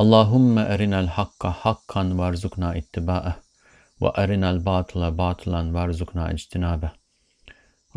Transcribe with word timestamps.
اللهم 0.00 0.58
أرنا 0.58 1.00
الحق 1.00 1.46
حقا 1.46 2.14
وارزقنا 2.14 2.76
اتباعه 2.76 3.42
وأرنا 4.00 4.50
الباطل 4.50 5.10
باطلا 5.10 5.72
وارزقنا 5.76 6.30
اجتنابه. 6.30 6.92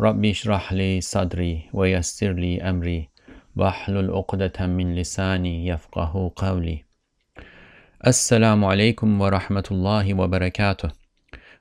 ربي 0.00 0.30
اشرح 0.30 0.72
لي 0.72 1.00
صدري 1.00 1.70
ويسر 1.72 2.32
لي 2.32 2.62
أمري 2.62 3.08
واحلل 3.56 4.10
عقدة 4.10 4.66
من 4.66 4.94
لساني 4.94 5.66
يفقه 5.66 6.32
قولي. 6.36 6.84
السلام 8.06 8.64
عليكم 8.64 9.20
ورحمة 9.20 9.64
الله 9.70 10.14
وبركاته. 10.14 10.90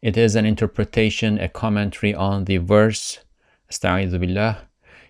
It 0.00 0.16
is 0.16 0.34
an 0.34 0.46
interpretation, 0.46 1.38
a 1.38 1.48
commentary 1.48 2.12
on 2.12 2.46
the 2.46 2.56
verse, 2.56 3.20
Astaghidu 3.70 4.18
billah, 4.18 4.66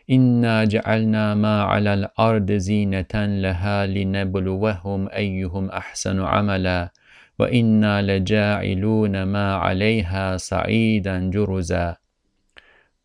إنا 0.09 0.63
جعلنا 0.65 1.35
ما 1.35 1.63
على 1.63 1.93
الأرض 1.93 2.51
زينة 2.51 3.13
لها 3.13 3.85
لنبلوهم 3.87 5.09
أيهم 5.09 5.69
أحسن 5.69 6.21
عملا 6.21 6.91
وإنا 7.39 8.01
لجاعلون 8.01 9.23
ما 9.23 9.55
عليها 9.55 10.37
صعيدا 10.37 11.29
جرزا 11.29 11.97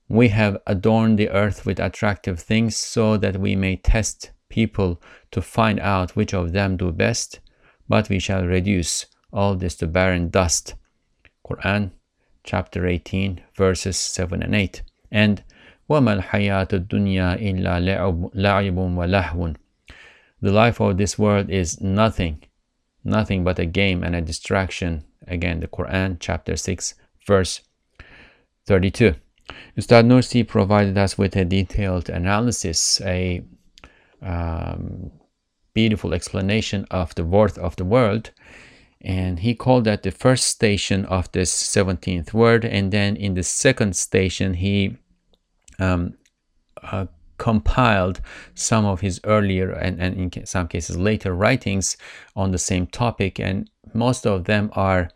We 0.09 0.29
have 0.29 0.59
adorned 0.67 1.19
the 1.19 1.31
earth 1.31 1.65
with 1.65 1.81
attractive 1.81 2.39
things 2.39 2.77
so 2.77 3.17
that 3.17 3.39
we 3.39 3.57
may 3.57 3.77
test 3.77 4.31
people 4.51 5.01
to 5.31 5.41
find 5.41 5.81
out 5.81 6.15
which 6.15 6.35
of 6.35 6.53
them 6.53 6.77
do 6.77 6.93
best, 6.93 7.41
but 7.89 8.11
we 8.11 8.19
shall 8.19 8.45
reduce 8.45 9.07
all 9.33 9.55
this 9.55 9.75
to 9.77 9.87
barren 9.87 10.29
dust. 10.29 10.75
Quran 11.47 11.93
chapter 12.45 12.87
18 12.87 13.41
verses 13.57 13.97
7 13.97 14.43
and 14.43 14.55
8. 14.55 14.83
And 15.11 15.43
وَمَا 15.91 16.23
الْحَيَاةُ 16.23 16.69
الدُّنْيَا 16.69 17.41
إِلَّا 17.41 17.81
لَعِبٌ 18.35 18.75
وَلَهْوٌ 18.75 19.57
The 20.41 20.53
life 20.53 20.81
of 20.81 20.97
this 20.97 21.19
world 21.19 21.51
is 21.51 21.81
nothing, 21.81 22.45
nothing 23.05 23.45
but 23.45 23.59
a 23.59 23.67
game 23.67 24.03
and 24.03 24.17
a 24.17 24.21
distraction. 24.21 25.05
Again, 25.27 25.61
the 25.61 25.69
Quran, 25.69 26.17
chapter 26.19 26.57
6, 26.57 26.95
verse 27.27 27.61
32. 28.67 29.15
Ustad 29.77 30.05
Nursi 30.07 30.47
provided 30.47 30.97
us 30.97 31.19
with 31.19 31.37
a 31.37 31.45
detailed 31.45 32.09
analysis, 32.09 33.01
a 33.03 33.43
um, 34.23 35.11
beautiful 35.75 36.15
explanation 36.15 36.87
of 36.91 37.15
the 37.15 37.25
worth 37.25 37.59
of 37.59 37.77
the 37.77 37.85
world. 37.85 38.31
And 39.01 39.41
he 39.41 39.55
called 39.55 39.85
that 39.85 40.05
the 40.05 40.13
first 40.13 40.47
station 40.47 41.05
of 41.07 41.31
this 41.33 41.53
17th 41.53 42.33
word. 42.33 42.65
And 42.65 42.93
then 42.93 43.17
in 43.17 43.35
the 43.35 43.43
second 43.43 43.97
station, 43.97 44.55
he 44.55 44.97
um, 45.80 46.14
uh, 46.84 47.06
compiled 47.38 48.20
some 48.56 48.86
of 48.86 49.02
his 49.02 49.20
earlier 49.24 49.72
and, 49.72 50.02
and 50.02 50.34
in 50.34 50.46
some 50.46 50.68
cases 50.68 50.98
later 50.98 51.34
writings 51.34 51.98
on 52.36 52.52
the 52.52 52.58
same 52.58 52.88
topic, 52.88 53.40
and 53.40 53.70
most 53.94 54.26
of 54.26 54.46
them 54.46 54.70
are 54.74 55.10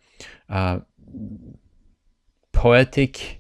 uh, 0.50 0.80
poetic, 2.52 3.40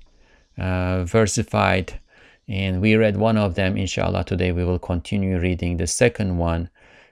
uh, 0.57 1.03
versified, 1.03 1.99
and 2.47 2.81
we 2.81 2.95
read 2.95 3.17
one 3.17 3.37
of 3.37 3.55
them. 3.55 3.77
Inshallah, 3.77 4.25
today 4.25 4.51
we 4.51 4.65
will 4.65 4.79
continue 4.79 5.39
reading 5.39 5.77
the 5.77 5.87
second 5.87 6.37
one, 6.37 6.69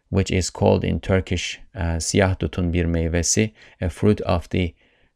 which 0.09 0.31
is 0.31 0.49
called 0.49 0.83
in 0.83 0.99
Turkish 0.99 1.59
uh, 1.75 1.97
Siyah 1.97 2.37
Tutun 2.39 2.71
Bir 2.71 2.85
Meyvesi, 2.85 3.53
a 3.79 3.89
fruit 3.89 4.21
of 4.21 4.49
the 4.49 4.73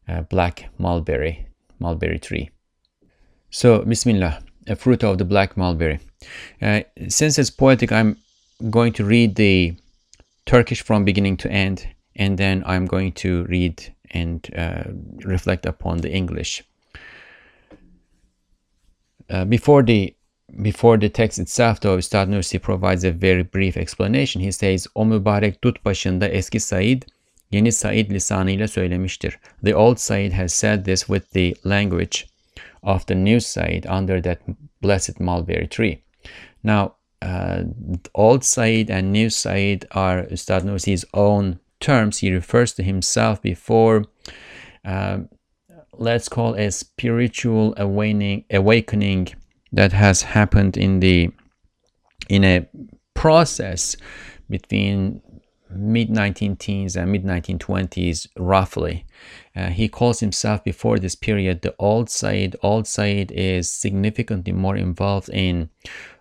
uh, 0.07 0.21
black 0.21 0.69
mulberry, 0.77 1.47
mulberry 1.79 2.19
tree. 2.19 2.51
So, 3.49 3.79
Bismillah 3.81 4.39
a 4.67 4.75
fruit 4.75 5.03
of 5.03 5.17
the 5.17 5.25
black 5.25 5.57
mulberry. 5.57 5.99
Uh, 6.61 6.81
since 7.07 7.37
it's 7.37 7.49
poetic, 7.49 7.91
I'm 7.91 8.17
going 8.69 8.93
to 8.93 9.05
read 9.05 9.35
the 9.35 9.75
Turkish 10.45 10.81
from 10.81 11.05
beginning 11.05 11.37
to 11.37 11.51
end, 11.51 11.87
and 12.15 12.37
then 12.37 12.63
I'm 12.65 12.85
going 12.85 13.13
to 13.13 13.45
read 13.45 13.93
and 14.11 14.47
uh, 14.55 14.83
reflect 15.25 15.65
upon 15.65 15.97
the 15.99 16.11
English. 16.11 16.63
Uh, 19.29 19.45
before 19.45 19.83
the 19.83 20.13
before 20.61 20.97
the 20.97 21.09
text 21.09 21.39
itself 21.39 21.79
though 21.79 21.97
Üstad 21.97 22.27
Nursi 22.27 22.61
provides 22.61 23.03
a 23.03 23.11
very 23.11 23.43
brief 23.43 23.75
explanation. 23.77 24.41
He 24.41 24.51
says 24.51 24.87
o 24.95 25.05
mübarek 25.05 25.63
dut 25.63 25.85
başında 25.85 26.27
eski 26.27 26.59
Said 26.59 27.03
yeni 27.51 27.71
Said 27.71 28.11
lisanıyla 28.11 28.67
söylemiştir. 28.67 29.39
The 29.63 29.75
old 29.75 29.97
Said 29.97 30.31
has 30.31 30.53
said 30.53 30.85
this 30.85 31.07
with 31.07 31.31
the 31.31 31.53
language 31.65 32.25
of 32.83 33.05
the 33.05 33.15
new 33.15 33.39
Said 33.39 33.85
under 33.87 34.21
that 34.21 34.41
blessed 34.81 35.19
mulberry 35.19 35.67
tree. 35.67 36.03
Now, 36.63 36.95
uh, 37.21 37.63
old 38.13 38.43
Said 38.43 38.89
and 38.89 39.11
new 39.11 39.29
Said 39.29 39.85
are 39.91 40.25
Ustad 40.31 40.63
Nursi's 40.63 41.05
own 41.13 41.59
terms. 41.79 42.19
He 42.19 42.31
refers 42.31 42.73
to 42.73 42.83
himself 42.83 43.41
before, 43.41 44.05
uh, 44.85 45.19
let's 45.93 46.27
call 46.27 46.55
a 46.55 46.71
spiritual 46.71 47.73
awakening, 47.77 48.45
awakening 48.51 49.29
that 49.71 49.93
has 49.93 50.21
happened 50.21 50.77
in 50.77 50.99
the 50.99 51.31
in 52.29 52.43
a 52.43 52.67
process 53.13 53.97
between 54.49 55.21
mid 55.75 56.09
19 56.09 56.55
teens 56.55 56.95
and 56.95 57.11
mid 57.11 57.23
1920s, 57.23 58.27
roughly. 58.37 59.05
Uh, 59.55 59.69
he 59.69 59.87
calls 59.87 60.19
himself 60.19 60.63
before 60.63 60.97
this 60.97 61.15
period 61.15 61.61
the 61.61 61.75
Old 61.77 62.09
Said. 62.09 62.55
Old 62.63 62.87
Said 62.87 63.31
is 63.31 63.71
significantly 63.71 64.53
more 64.53 64.75
involved 64.75 65.29
in 65.29 65.69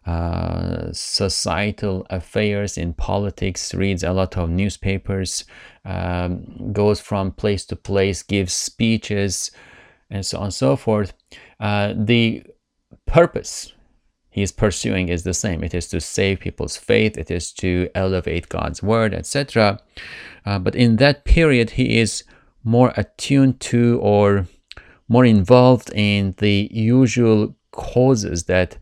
uh, 0.07 0.93
societal 0.93 2.07
affairs, 2.11 2.77
in 2.77 2.93
politics, 2.93 3.73
reads 3.75 4.03
a 4.03 4.13
lot 4.13 4.37
of 4.37 4.51
newspapers, 4.51 5.45
um, 5.85 6.73
goes 6.73 7.01
from 7.01 7.33
place 7.33 7.65
to 7.67 7.77
place, 7.77 8.23
gives 8.23 8.53
speeches, 8.53 9.51
and 10.11 10.27
so 10.27 10.39
on 10.39 10.45
and 10.45 10.55
so 10.55 10.77
forth. 10.77 11.15
Uh, 11.61 11.95
the 11.97 12.43
purpose 13.07 13.73
he 14.33 14.43
is 14.43 14.51
pursuing 14.51 15.11
is 15.11 15.25
the 15.25 15.35
same. 15.35 15.63
It 15.63 15.75
is 15.75 15.87
to 15.89 16.01
save 16.01 16.41
people's 16.41 16.77
faith, 16.77 17.19
it 17.19 17.31
is 17.31 17.53
to 17.55 17.91
elevate 17.95 18.49
God's 18.49 18.83
word, 18.83 19.13
etc. 19.13 19.79
Uh, 20.47 20.59
but 20.59 20.75
in 20.75 20.97
that 20.97 21.25
period, 21.27 21.71
he 21.71 21.99
is 21.99 22.25
more 22.65 22.95
attuned 22.97 23.61
to 23.61 24.01
or 24.01 24.47
more 25.07 25.27
involved 25.27 25.91
in 25.95 26.35
the 26.39 26.71
usual 26.73 27.55
causes 27.73 28.45
that 28.45 28.79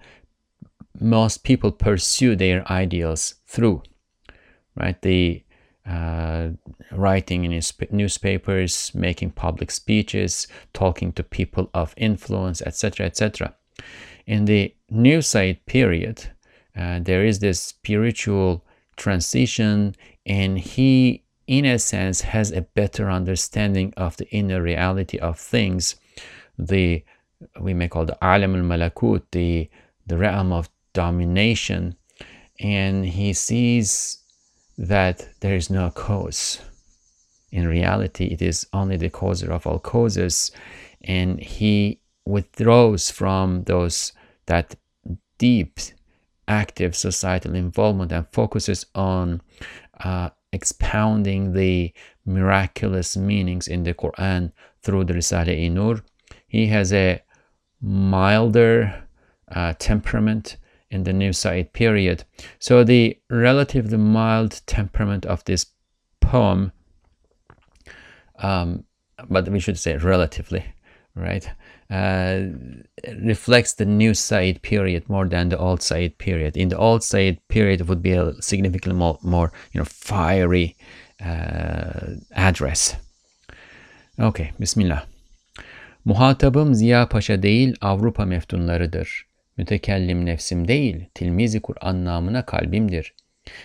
most 1.01 1.43
people 1.43 1.73
pursue 1.73 2.37
their 2.37 2.71
ideals 2.71 3.35
through, 3.49 3.83
right? 4.77 5.03
The 5.03 5.43
uh, 5.85 6.51
writing 6.93 7.45
in 7.45 7.61
newspapers, 7.91 8.95
making 8.95 9.33
public 9.33 9.73
speeches, 9.73 10.47
talking 10.73 11.11
to 11.15 11.25
people 11.25 11.71
of 11.75 11.93
influence, 11.97 12.63
etc., 12.63 13.07
etc. 13.07 13.57
In 14.31 14.45
the 14.45 14.73
New 14.89 15.23
Said 15.23 15.67
period, 15.67 16.31
uh, 16.77 17.01
there 17.01 17.25
is 17.25 17.41
this 17.41 17.61
spiritual 17.61 18.65
transition, 18.97 19.97
and 20.25 20.57
he, 20.57 21.25
in 21.49 21.65
a 21.65 21.81
sense, 21.81 22.21
has 22.21 22.53
a 22.53 22.63
better 22.63 23.11
understanding 23.11 23.93
of 23.97 24.17
the 24.19 24.29
inner 24.31 24.63
reality 24.63 25.19
of 25.19 25.37
things. 25.37 25.97
The 26.57 27.05
we 27.61 27.75
may 27.75 27.89
call 27.89 28.05
the 28.07 28.19
alam 28.23 28.55
al 28.55 28.63
malakut, 28.63 29.23
the 29.33 29.69
the 30.07 30.17
realm 30.17 30.53
of 30.53 30.69
domination, 30.93 31.97
and 32.61 33.05
he 33.05 33.33
sees 33.33 34.19
that 34.79 35.17
there 35.41 35.57
is 35.57 35.71
no 35.71 35.91
cause. 35.91 36.61
in 37.53 37.67
reality 37.67 38.27
it 38.35 38.43
is 38.51 38.59
only 38.73 38.97
the 38.97 39.11
causer 39.11 39.51
of 39.57 39.67
all 39.67 39.81
causes 39.95 40.53
and 41.19 41.41
he 41.41 41.99
withdraws 42.25 43.11
from 43.11 43.65
those 43.65 44.13
that 44.51 44.75
deep 45.39 45.79
active 46.49 46.97
societal 46.97 47.55
involvement 47.55 48.11
and 48.13 48.27
focuses 48.33 48.85
on 48.95 49.41
uh, 50.01 50.29
expounding 50.53 51.53
the 51.53 51.93
miraculous 52.27 53.17
meanings 53.17 53.69
in 53.69 53.85
the 53.85 53.95
Quran 53.95 54.53
through 54.83 55.05
the 55.05 55.15
Risale-i 55.15 55.69
Nur. 55.69 56.03
He 56.49 56.67
has 56.67 56.93
a 56.93 57.23
milder 57.81 59.05
uh, 59.53 59.75
temperament 59.79 60.57
in 60.91 61.05
the 61.05 61.13
New 61.13 61.33
Said 61.33 61.73
period. 61.73 62.25
So 62.59 62.83
the 62.83 63.17
relatively 63.31 63.99
mild 63.99 64.61
temperament 64.67 65.25
of 65.27 65.45
this 65.45 65.67
poem, 66.21 66.73
um, 68.41 68.85
but 69.29 69.49
we 69.49 69.61
should 69.61 69.79
say 69.79 69.97
relatively, 69.97 70.65
right, 71.21 71.47
uh, 71.91 72.41
reflects 73.23 73.75
the 73.75 73.85
New 73.85 74.15
Said 74.15 74.63
period 74.63 75.09
more 75.09 75.29
than 75.29 75.49
the 75.49 75.59
Old 75.59 75.83
Said 75.83 76.19
period. 76.19 76.57
In 76.57 76.69
the 76.69 76.79
Old 76.79 77.03
Said 77.03 77.37
period, 77.49 77.81
it 77.81 77.87
would 77.87 78.03
be 78.03 78.13
a 78.13 78.33
significantly 78.41 78.99
more, 78.99 79.19
more 79.23 79.53
you 79.73 79.81
know, 79.81 79.85
fiery 79.85 80.77
uh, 81.25 82.17
address. 82.35 82.97
Okay, 84.19 84.53
Bismillah. 84.61 85.07
Muhatabım 86.05 86.75
Ziya 86.75 87.09
Paşa 87.09 87.43
değil 87.43 87.77
Avrupa 87.81 88.25
meftunlarıdır. 88.25 89.27
Mütekellim 89.57 90.27
nefsim 90.27 90.69
değil, 90.69 91.05
tilmizi 91.15 91.61
Kur'an 91.61 92.05
namına 92.05 92.47
kalbimdir. 92.47 93.15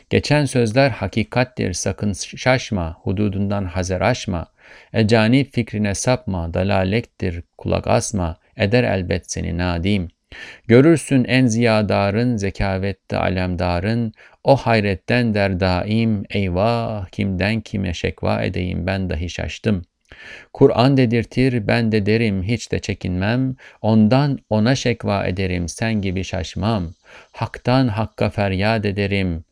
Geçen 0.10 0.46
sözler 0.46 0.90
hakikattir, 0.90 1.74
sakın 1.74 2.13
şaşma, 2.13 2.98
hududundan 3.01 3.66
hazer 3.66 4.01
aşma. 4.01 4.48
Ecani 4.94 5.44
fikrine 5.44 5.95
sapma, 5.95 6.54
dalalektir, 6.54 7.44
kulak 7.57 7.88
asma, 7.88 8.38
eder 8.57 8.83
elbet 8.83 9.31
seni 9.31 9.57
nadim. 9.57 10.07
Görürsün 10.68 11.24
en 11.24 11.45
ziyadarın, 11.48 12.38
zekavette 12.38 13.18
alemdarın, 13.18 14.13
o 14.44 14.56
hayretten 14.56 15.33
der 15.33 15.60
daim, 15.60 16.24
eyvah 16.30 17.06
kimden 17.06 17.62
kime 17.62 17.94
şekva 17.94 18.42
edeyim 18.42 18.88
ben 18.88 19.10
dahi 19.10 19.30
şaştım.'' 19.30 19.86
Kur'an 20.54 20.98
dedirtir 20.98 21.68
ben 21.68 21.92
de 21.92 22.06
derim 22.06 22.44
hiç 22.44 22.72
de 22.72 22.80
çekinmem, 22.80 23.56
ondan 23.81 24.39
ona 24.50 24.75
şekva 24.75 25.25
ederim 25.25 25.69
sen 25.69 26.01
gibi 26.01 26.24
şaşmam, 26.24 26.94
haktan 27.31 27.88
hakka 27.88 28.30
feryat 28.30 28.86
ederim, 28.86 29.44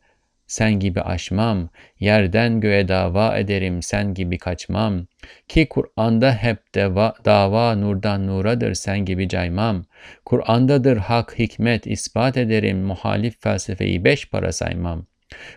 sen 0.46 0.80
gibi 0.80 1.00
aşmam, 1.00 1.68
yerden 2.00 2.60
göğe 2.60 2.88
dava 2.88 3.38
ederim, 3.38 3.82
sen 3.82 4.14
gibi 4.14 4.38
kaçmam. 4.38 5.06
Ki 5.48 5.68
Kur'an'da 5.68 6.32
hep 6.32 6.74
deva, 6.74 7.14
dava 7.24 7.74
nurdan 7.76 8.26
nuradır, 8.26 8.74
sen 8.74 9.04
gibi 9.04 9.28
caymam. 9.28 9.84
Kur'an'dadır 10.24 10.96
hak, 10.96 11.38
hikmet, 11.38 11.86
ispat 11.86 12.36
ederim, 12.36 12.78
muhalif 12.82 13.42
felsefeyi 13.42 14.04
beş 14.04 14.30
para 14.30 14.52
saymam. 14.52 15.06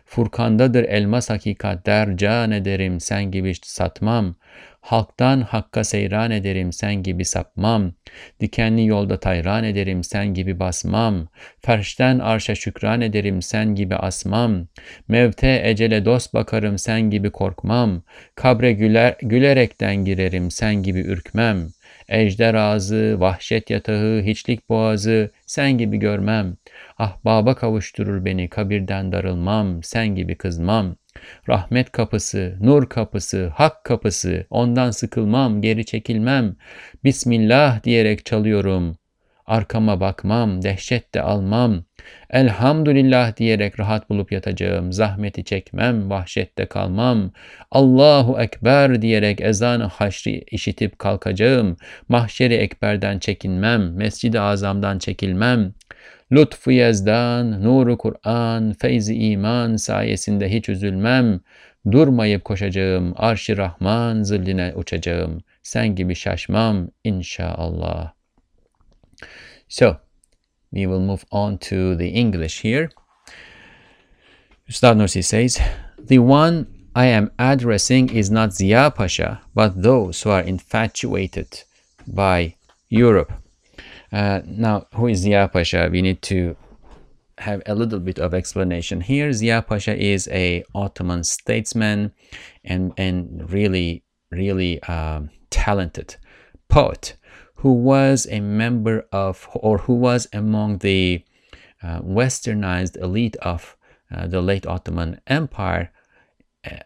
Furkan'dadır 0.06 0.84
elmas 0.84 1.30
hakikat 1.30 1.86
der 1.86 2.18
can 2.18 2.52
ederim, 2.52 3.00
sen 3.00 3.32
gibi 3.32 3.54
satmam. 3.64 4.36
Halktan 4.82 5.42
hakka 5.42 5.84
seyran 5.84 6.32
ederim 6.32 6.74
sen 6.74 7.04
gibi 7.04 7.26
sapmam. 7.26 7.94
Dikenli 8.40 8.86
yolda 8.86 9.20
tayran 9.20 9.64
ederim 9.64 10.04
sen 10.04 10.34
gibi 10.34 10.60
basmam. 10.60 11.28
Ferşten 11.62 12.20
arşa 12.20 12.56
şükran 12.56 13.02
ederim 13.02 13.42
sen 13.42 13.76
gibi 13.76 13.96
asmam. 13.96 14.68
Mevte 15.08 15.62
ecele 15.64 16.06
dost 16.06 16.34
bakarım 16.34 16.78
sen 16.78 17.02
gibi 17.02 17.32
korkmam. 17.32 18.04
Kabre 18.36 18.74
güler, 18.74 19.16
gülerekten 19.22 19.96
girerim 19.96 20.52
sen 20.52 20.84
gibi 20.84 21.00
ürkmem. 21.00 21.68
Ejder 22.10 22.54
ağzı, 22.54 23.16
vahşet 23.20 23.70
yatağı, 23.70 24.22
hiçlik 24.22 24.70
boğazı 24.70 25.32
sen 25.46 25.78
gibi 25.78 25.98
görmem. 25.98 26.58
Ahbaba 26.98 27.56
kavuşturur 27.56 28.26
beni 28.26 28.50
kabirden 28.50 29.12
darılmam, 29.12 29.84
sen 29.84 30.08
gibi 30.08 30.36
kızmam.'' 30.36 30.96
Rahmet 31.50 31.92
kapısı, 31.92 32.58
nur 32.62 32.90
kapısı, 32.90 33.48
hak 33.48 33.84
kapısı, 33.84 34.46
ondan 34.50 34.92
sıkılmam, 34.92 35.62
geri 35.62 35.86
çekilmem. 35.86 36.56
Bismillah 37.04 37.84
diyerek 37.84 38.26
çalıyorum. 38.26 38.98
Arkama 39.48 40.00
bakmam, 40.00 40.62
dehşet 40.62 41.14
de 41.14 41.22
almam. 41.22 41.84
Elhamdülillah 42.30 43.38
diyerek 43.38 43.80
rahat 43.80 44.10
bulup 44.10 44.32
yatacağım. 44.32 44.94
Zahmeti 44.94 45.44
çekmem, 45.44 46.10
vahşette 46.10 46.66
kalmam. 46.66 47.32
Allahu 47.72 48.40
Ekber 48.42 49.02
diyerek 49.02 49.42
ezanı 49.42 49.84
haşri 49.84 50.44
işitip 50.52 51.00
kalkacağım. 51.00 51.78
Mahşeri 52.10 52.54
ekberden 52.54 53.20
çekinmem, 53.20 53.96
mescid-i 53.96 54.40
azamdan 54.40 55.00
çekilmem. 55.00 55.74
Lütfu 56.32 56.72
Yezdan, 56.72 57.64
nuru 57.64 57.98
Kur'an, 57.98 58.74
feyzi 58.74 59.16
iman 59.16 59.76
sayesinde 59.76 60.52
hiç 60.54 60.70
üzülmem. 60.70 61.40
Durmayıp 61.92 62.46
koşacağım, 62.46 63.14
arş-ı 63.16 63.58
Rahman 63.58 64.24
zilline 64.24 64.74
uçacağım. 64.76 65.42
Sen 65.64 65.96
gibi 65.96 66.16
şaşmam 66.16 66.90
inşallah. 67.04 68.17
So, 69.68 70.00
we 70.72 70.86
will 70.86 71.00
move 71.00 71.26
on 71.32 71.58
to 71.60 71.96
the 71.96 72.10
English 72.10 72.62
here. 72.62 72.92
Ustad 74.70 75.10
says, 75.10 75.60
The 75.98 76.20
one 76.20 76.68
I 76.96 77.06
am 77.06 77.32
addressing 77.40 78.10
is 78.10 78.30
not 78.30 78.50
Ziya 78.50 78.94
Pasha, 78.94 79.42
but 79.54 79.82
those 79.82 80.22
who 80.22 80.30
are 80.32 80.42
infatuated 80.42 81.64
by 82.06 82.56
Europe. 82.90 83.32
Uh, 84.12 84.42
now, 84.46 84.88
who 84.94 85.08
is 85.08 85.26
Ziya 85.26 85.52
Pasha? 85.52 85.90
We 85.92 86.02
need 86.02 86.22
to 86.24 86.56
have 87.38 87.62
a 87.66 87.76
little 87.76 88.00
bit 88.00 88.20
of 88.20 88.34
explanation 88.34 89.02
here. 89.02 89.30
Ziya 89.30 89.66
Pasha 89.66 89.96
is 89.96 90.28
a 90.30 90.64
Ottoman 90.74 91.24
statesman 91.24 92.14
and, 92.64 92.94
and 92.98 93.50
really, 93.52 94.04
really 94.32 94.82
um, 94.84 95.30
talented 95.50 96.16
poet 96.68 97.16
who 97.58 97.74
was 97.74 98.28
a 98.30 98.40
member 98.40 99.06
of 99.12 99.48
or 99.54 99.80
who 99.80 99.94
was 99.94 100.28
among 100.34 100.80
the 100.80 101.24
uh, 101.84 102.00
westernized 102.00 102.98
elite 102.98 103.36
of 103.38 103.76
uh, 104.12 104.28
the 104.28 104.42
late 104.42 104.66
Ottoman 104.66 105.20
Empire 105.28 105.92
uh, 106.66 106.78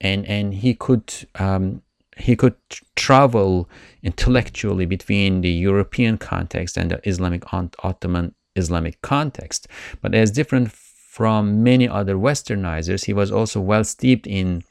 and 0.00 0.26
and 0.26 0.54
he 0.54 0.74
could 0.74 1.12
um, 1.36 1.82
he 2.16 2.36
could 2.36 2.54
travel 2.94 3.68
intellectually 4.02 4.86
between 4.86 5.40
the 5.40 5.50
European 5.50 6.18
context 6.18 6.76
and 6.76 6.90
the 6.90 7.08
Islamic 7.08 7.42
Ottoman 7.52 8.34
Islamic 8.56 9.00
context. 9.02 9.66
But 10.00 10.14
as 10.14 10.30
different 10.30 10.70
from 10.72 11.62
many 11.62 11.88
other 11.88 12.16
westernizers, 12.16 13.04
he 13.04 13.12
was 13.12 13.30
also 13.30 13.60
well 13.60 13.84
steeped 13.84 14.26
in 14.26 14.62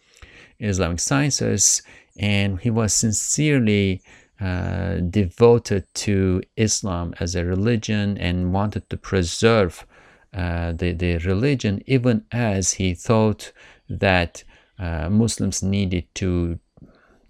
Islamic 0.60 1.00
sciences 1.00 1.82
and 2.18 2.60
he 2.60 2.70
was 2.70 2.94
sincerely 2.94 4.02
uh, 4.40 4.96
devoted 4.96 5.86
to 5.94 6.42
Islam 6.58 7.14
as 7.20 7.36
a 7.36 7.46
religion 7.46 8.18
and 8.18 8.54
wanted 8.54 8.90
to 8.90 8.98
preserve 8.98 9.86
uh, 10.34 10.72
the, 10.72 10.92
the 10.94 11.18
religion 11.20 11.82
even 11.86 12.26
as 12.32 12.74
he 12.74 12.94
thought 12.94 13.52
that 13.90 14.44
uh, 14.80 15.10
Muslims 15.10 15.62
needed 15.62 16.06
to 16.16 16.60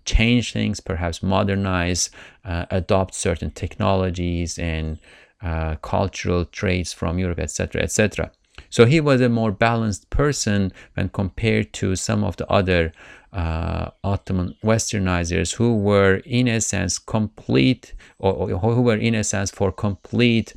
change 0.05 0.53
things, 0.53 0.79
perhaps 0.79 1.23
modernize, 1.23 2.09
uh, 2.45 2.65
adopt 2.71 3.13
certain 3.13 3.51
technologies 3.51 4.57
and 4.57 4.99
uh, 5.41 5.75
cultural 5.75 6.45
traits 6.45 6.93
from 6.93 7.19
Europe, 7.19 7.39
etc., 7.39 7.81
etc. 7.81 8.31
So 8.73 8.85
he 8.85 8.99
was 8.99 9.21
a 9.21 9.29
more 9.29 9.51
balanced 9.51 10.09
person 10.09 10.73
when 10.95 11.09
compared 11.09 11.73
to 11.73 11.95
some 11.95 12.23
of 12.23 12.37
the 12.37 12.49
other 12.49 12.91
uh, 13.31 13.91
Ottoman 14.03 14.55
westernizers 14.63 15.53
who 15.53 15.77
were, 15.77 16.23
in 16.25 16.47
a 16.47 16.59
sense, 16.59 16.97
complete, 16.97 17.93
or, 18.17 18.33
or 18.51 18.73
who 18.73 18.81
were, 18.81 18.95
in 18.95 19.13
a 19.13 19.23
sense, 19.23 19.51
for 19.51 19.71
complete 19.71 20.55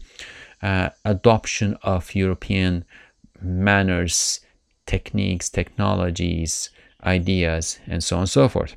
uh, 0.62 0.88
adoption 1.04 1.76
of 1.82 2.14
European 2.14 2.86
manners, 3.42 4.40
techniques, 4.86 5.50
technologies, 5.50 6.70
ideas, 7.04 7.78
and 7.86 8.02
so 8.02 8.16
on 8.16 8.20
and 8.20 8.30
so 8.30 8.48
forth. 8.48 8.76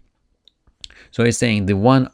So 1.12 1.24
he's 1.24 1.38
saying 1.38 1.68
the 1.68 1.78
one 1.78 2.10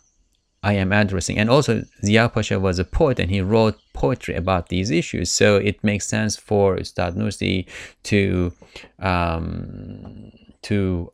I 0.65 0.73
am 0.73 0.91
addressing, 0.91 1.37
and 1.37 1.47
also 1.47 1.83
Ziya 2.03 2.33
Pasha 2.33 2.59
was 2.59 2.79
a 2.79 2.83
poet 2.83 3.19
and 3.19 3.29
he 3.29 3.39
wrote 3.39 3.77
poetry 3.93 4.33
about 4.33 4.69
these 4.69 4.89
issues. 4.89 5.29
So 5.29 5.57
it 5.57 5.83
makes 5.83 6.07
sense 6.07 6.35
for 6.37 6.77
Ustad 6.77 7.15
Nursi 7.15 7.67
to 8.09 8.51
um, 8.97 10.31
to 10.63 11.13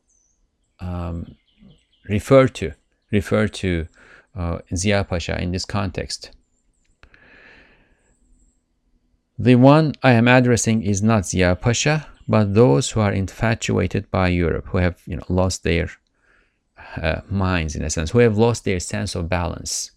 um, 0.80 1.36
refer 2.08 2.48
to 2.48 2.72
refer 3.10 3.46
to 3.46 3.86
uh, 4.34 5.04
Pasha 5.04 5.38
in 5.38 5.52
this 5.52 5.66
context. 5.66 6.30
The 9.38 9.56
one 9.56 9.92
I 10.02 10.12
am 10.12 10.28
addressing 10.28 10.82
is 10.82 11.02
not 11.02 11.24
Ziya 11.24 11.60
Pasha, 11.60 12.06
but 12.26 12.54
those 12.54 12.92
who 12.92 13.00
are 13.00 13.12
infatuated 13.12 14.10
by 14.10 14.28
Europe, 14.28 14.68
who 14.68 14.78
have 14.78 15.02
you 15.06 15.16
know 15.16 15.26
lost 15.28 15.62
their 15.62 15.90
uh, 16.96 17.20
minds 17.28 17.76
in 17.76 17.82
a 17.82 17.90
sense, 17.90 18.10
who 18.10 18.18
have 18.18 18.36
lost 18.36 18.64
their 18.64 18.80
sense 18.80 19.14
of 19.14 19.28
balance, 19.28 19.90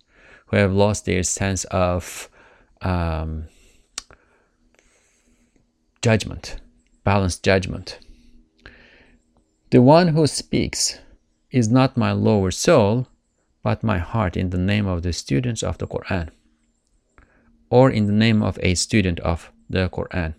who 0.48 0.58
have 0.58 0.74
lost 0.74 1.06
their 1.06 1.24
sense 1.24 1.64
of 1.66 2.30
um, 2.82 3.46
judgment, 6.02 6.58
balanced 7.04 7.44
judgment. 7.44 8.00
The 9.72 9.82
one 9.82 10.10
who 10.10 10.28
speaks 10.28 11.00
is 11.52 11.70
not 11.70 11.98
my 11.98 12.12
lower 12.12 12.52
soul, 12.52 13.08
but 13.64 13.84
my 13.84 13.98
heart 13.98 14.38
in 14.38 14.52
the 14.52 14.58
name 14.58 14.86
of 14.86 15.02
the 15.02 15.12
students 15.12 15.64
of 15.64 15.78
the 15.80 15.88
Quran, 15.88 16.30
or 17.70 17.90
in 17.90 18.06
the 18.06 18.14
name 18.14 18.44
of 18.44 18.60
a 18.62 18.76
student 18.76 19.20
of 19.22 19.52
the 19.70 19.90
Quran. 19.90 20.36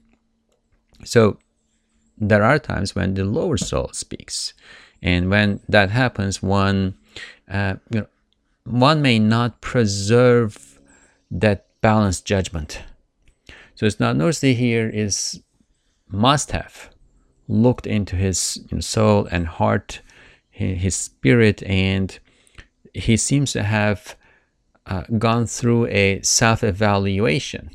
So 1.04 1.38
there 2.16 2.44
are 2.44 2.58
times 2.58 2.94
when 2.94 3.14
the 3.14 3.24
lower 3.24 3.56
soul 3.56 3.90
speaks, 3.92 4.54
and 5.02 5.30
when 5.30 5.60
that 5.68 5.90
happens, 5.90 6.42
one 6.42 6.94
uh, 7.50 7.76
you 7.90 8.00
know 8.00 8.06
one 8.64 9.00
may 9.00 9.18
not 9.18 9.60
preserve 9.60 10.80
that 11.30 11.66
balanced 11.80 12.24
judgment. 12.24 12.82
So 13.74 13.86
it's 13.86 14.00
not 14.00 14.16
Nursi 14.16 14.54
here 14.54 14.88
is 14.88 15.40
must 16.08 16.50
have 16.52 16.90
looked 17.48 17.86
into 17.86 18.16
his 18.16 18.58
you 18.70 18.76
know, 18.76 18.80
soul 18.80 19.28
and 19.30 19.46
heart, 19.46 20.00
his 20.50 20.96
spirit, 20.96 21.62
and 21.64 22.18
he 22.94 23.16
seems 23.16 23.52
to 23.52 23.62
have 23.62 24.16
uh, 24.86 25.02
gone 25.18 25.46
through 25.46 25.86
a 25.86 26.20
self-evaluation 26.22 27.70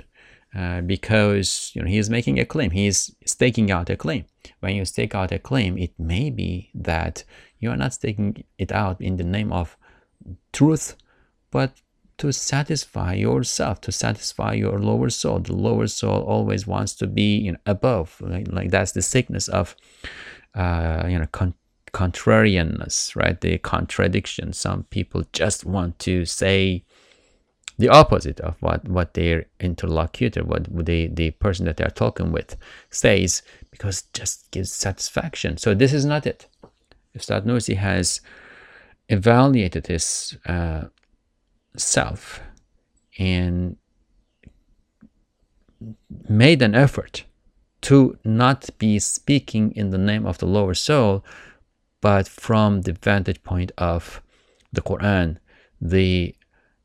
uh, 0.56 0.82
because 0.82 1.72
you 1.74 1.82
know 1.82 1.88
he 1.88 1.98
is 1.98 2.10
making 2.10 2.40
a 2.40 2.46
claim. 2.46 2.72
He 2.72 2.88
is 2.88 3.16
staking 3.25 3.72
out 3.72 3.90
a 3.90 3.96
claim. 3.96 4.25
When 4.60 4.75
you 4.75 4.86
stake 4.86 5.15
out 5.15 5.31
a 5.31 5.39
claim, 5.39 5.77
it 5.77 5.93
may 6.00 6.29
be 6.29 6.71
that 6.74 7.24
you 7.60 7.69
are 7.69 7.77
not 7.77 7.93
staking 7.93 8.43
it 8.57 8.71
out 8.71 9.01
in 9.01 9.17
the 9.17 9.24
name 9.24 9.51
of 9.51 9.77
truth, 10.51 10.95
but 11.51 11.81
to 12.17 12.31
satisfy 12.31 13.13
yourself, 13.13 13.81
to 13.81 13.91
satisfy 13.91 14.53
your 14.53 14.79
lower 14.79 15.10
soul. 15.10 15.39
The 15.39 15.55
lower 15.55 15.88
soul 15.88 16.21
always 16.21 16.67
wants 16.67 16.93
to 16.98 17.07
be 17.07 17.38
you 17.38 17.53
know, 17.53 17.57
above. 17.65 18.21
Like, 18.21 18.48
like 18.51 18.69
that's 18.69 18.91
the 18.91 19.01
sickness 19.01 19.48
of 19.48 19.75
uh, 20.53 21.05
you 21.07 21.17
know 21.17 21.27
con- 21.31 21.55
contrarianness, 21.93 23.15
right? 23.15 23.39
The 23.39 23.57
contradiction. 23.57 24.53
Some 24.53 24.83
people 24.83 25.24
just 25.33 25.65
want 25.65 25.98
to 26.00 26.25
say 26.25 26.86
the 27.81 27.89
opposite 27.89 28.39
of 28.39 28.55
what, 28.61 28.88
what 28.88 29.15
their 29.15 29.47
interlocutor, 29.59 30.43
what 30.43 30.65
the, 30.85 31.07
the 31.07 31.31
person 31.31 31.65
that 31.65 31.77
they're 31.77 31.89
talking 31.89 32.31
with 32.31 32.55
says, 32.89 33.41
because 33.71 34.03
just 34.13 34.50
gives 34.51 34.71
satisfaction. 34.71 35.57
So 35.57 35.73
this 35.73 35.91
is 35.91 36.05
not 36.05 36.27
it. 36.27 36.47
Ustad 37.15 37.43
Nursi 37.45 37.75
has 37.75 38.21
evaluated 39.09 39.88
his 39.88 40.38
uh, 40.45 40.85
self 41.75 42.39
and 43.17 43.77
made 46.29 46.61
an 46.61 46.75
effort 46.75 47.23
to 47.81 48.17
not 48.23 48.69
be 48.77 49.00
speaking 49.00 49.71
in 49.75 49.89
the 49.89 49.97
name 49.97 50.27
of 50.27 50.38
the 50.38 50.45
lower 50.45 50.75
soul, 50.75 51.25
but 52.00 52.27
from 52.27 52.81
the 52.81 52.93
vantage 52.93 53.41
point 53.43 53.71
of 53.77 54.21
the 54.71 54.81
Quran, 54.81 55.38
the 55.81 56.35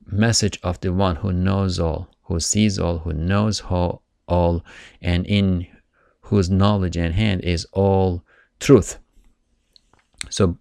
message 0.06 0.58
of 0.62 0.80
the 0.80 0.92
one 0.92 1.16
who 1.16 1.32
knows 1.32 1.78
all, 1.78 2.08
who 2.24 2.40
sees 2.40 2.78
all, 2.78 2.98
who 2.98 3.12
knows 3.12 3.60
all, 3.62 4.02
all 4.26 4.64
and 5.00 5.26
in 5.26 5.66
whose 6.22 6.50
knowledge 6.50 6.96
and 6.96 7.14
hand 7.14 7.40
is 7.42 7.66
all 7.72 8.24
truth. 8.60 8.98
So, 10.30 10.58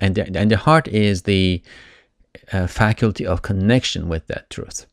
and 0.00 0.14
the, 0.14 0.26
and 0.36 0.50
the 0.50 0.56
heart 0.56 0.88
is 0.88 1.22
the 1.22 1.62
uh, 2.52 2.66
faculty 2.66 3.26
of 3.26 3.42
connection 3.42 4.08
with 4.08 4.26
that 4.28 4.48
truth. 4.50 4.86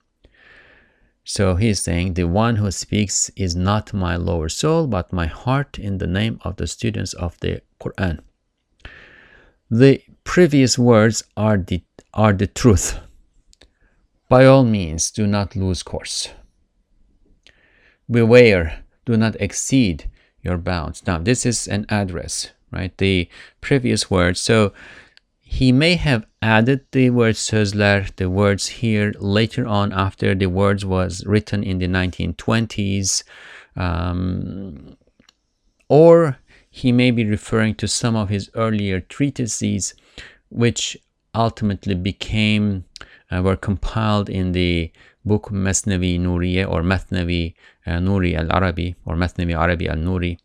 So 1.24 1.56
he's 1.56 1.80
saying, 1.80 2.16
The 2.16 2.24
one 2.24 2.56
who 2.56 2.72
speaks 2.72 3.30
is 3.36 3.56
not 3.56 3.94
my 3.94 4.16
lower 4.16 4.50
soul, 4.50 4.88
but 4.88 5.14
my 5.14 5.28
heart 5.28 5.78
in 5.78 6.00
the 6.00 6.08
name 6.08 6.40
of 6.44 6.56
the 6.56 6.66
students 6.66 7.14
of 7.14 7.40
the 7.40 7.62
Quran. 7.80 8.20
The 9.70 10.02
previous 10.24 10.80
words 10.80 11.24
are 11.38 11.58
the, 11.58 11.84
are 12.16 12.34
the 12.34 12.48
truth. 12.48 13.00
By 14.30 14.46
all 14.46 14.64
means, 14.64 15.12
do 15.12 15.28
not 15.28 15.56
lose 15.56 15.84
course. 15.84 16.30
Beware, 18.10 18.84
do 19.06 19.18
not 19.18 19.36
exceed 19.40 20.10
your 20.42 20.58
bounds. 20.58 21.06
Now, 21.06 21.18
this 21.18 21.46
is 21.46 21.68
an 21.68 21.86
address, 21.90 22.52
right? 22.72 22.96
The 22.98 23.28
previous 23.60 24.10
words. 24.10 24.40
So 24.40 24.72
he 25.40 25.72
may 25.72 25.96
have 25.96 26.28
added 26.44 26.86
the 26.92 27.10
word 27.10 27.36
sözler, 27.36 28.16
the 28.16 28.30
words 28.30 28.68
here 28.68 29.14
later 29.20 29.66
on 29.66 29.92
after 29.92 30.36
the 30.36 30.46
words 30.46 30.86
was 30.86 31.26
written 31.26 31.64
in 31.64 31.80
the 31.80 31.88
1920s. 31.88 33.24
Um, 33.76 34.96
or 35.90 36.38
he 36.70 36.92
may 36.92 37.10
be 37.10 37.26
referring 37.26 37.76
to 37.76 37.88
some 37.88 38.16
of 38.16 38.30
his 38.30 38.52
earlier 38.54 39.00
treatises, 39.00 39.96
which 40.50 40.96
ultimately 41.34 41.96
became, 41.96 42.86
uh, 43.32 43.42
were 43.42 43.56
compiled 43.56 44.30
in 44.30 44.52
the 44.52 44.92
book 45.26 45.50
Masnavi 45.52 46.20
Nuriye 46.20 46.68
or 46.68 46.82
Mathnavi 46.82 47.54
uh, 47.86 47.92
Nuri 47.92 48.36
al-Arabi 48.36 48.96
or 49.06 49.16
Mathnavi 49.16 49.58
Arabi 49.58 49.88
al-Nuri. 49.88 50.38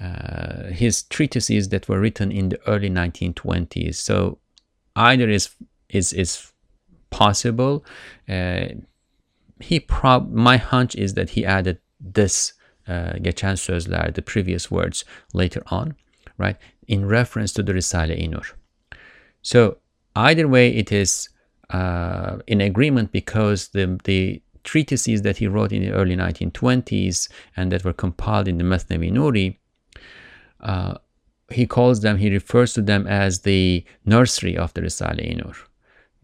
Uh, 0.00 0.68
his 0.72 1.02
treatises 1.02 1.68
that 1.68 1.88
were 1.88 2.00
written 2.00 2.32
in 2.32 2.48
the 2.48 2.58
early 2.66 2.88
1920s. 2.88 3.96
So 3.96 4.38
either 4.96 5.28
is 5.28 5.50
is 5.90 6.12
is 6.12 6.52
possible. 7.10 7.84
Uh, 8.28 8.68
he 9.60 9.80
prob 9.80 10.32
my 10.32 10.56
hunch 10.56 10.94
is 10.94 11.14
that 11.14 11.30
he 11.30 11.44
added 11.44 11.78
this 12.00 12.54
uh, 12.88 13.12
sözler, 13.12 14.14
the 14.14 14.22
previous 14.22 14.70
words 14.70 15.04
later 15.34 15.62
on, 15.66 15.94
right, 16.38 16.56
in 16.88 17.06
reference 17.06 17.52
to 17.52 17.62
the 17.62 17.72
Risale-i 17.72 18.26
Nur. 18.26 18.46
So 19.42 19.78
either 20.16 20.48
way, 20.48 20.74
it 20.74 20.90
is 20.90 21.28
uh, 21.72 22.38
in 22.46 22.60
agreement 22.60 23.12
because 23.12 23.68
the 23.68 23.98
the 24.04 24.42
treatises 24.64 25.22
that 25.22 25.38
he 25.38 25.46
wrote 25.46 25.72
in 25.72 25.82
the 25.82 25.92
early 25.92 26.16
1920s 26.16 27.28
and 27.56 27.72
that 27.72 27.84
were 27.84 27.92
compiled 27.92 28.48
in 28.48 28.58
the 28.58 28.64
Mathnavi 28.64 29.10
Nuri, 29.10 29.56
uh, 30.60 30.94
he 31.50 31.66
calls 31.66 32.00
them, 32.00 32.18
he 32.18 32.30
refers 32.30 32.74
to 32.74 32.82
them 32.82 33.06
as 33.06 33.40
the 33.40 33.84
nursery 34.04 34.56
of 34.56 34.72
the 34.74 34.82
Risale-i 34.82 35.34
Nur. 35.34 35.54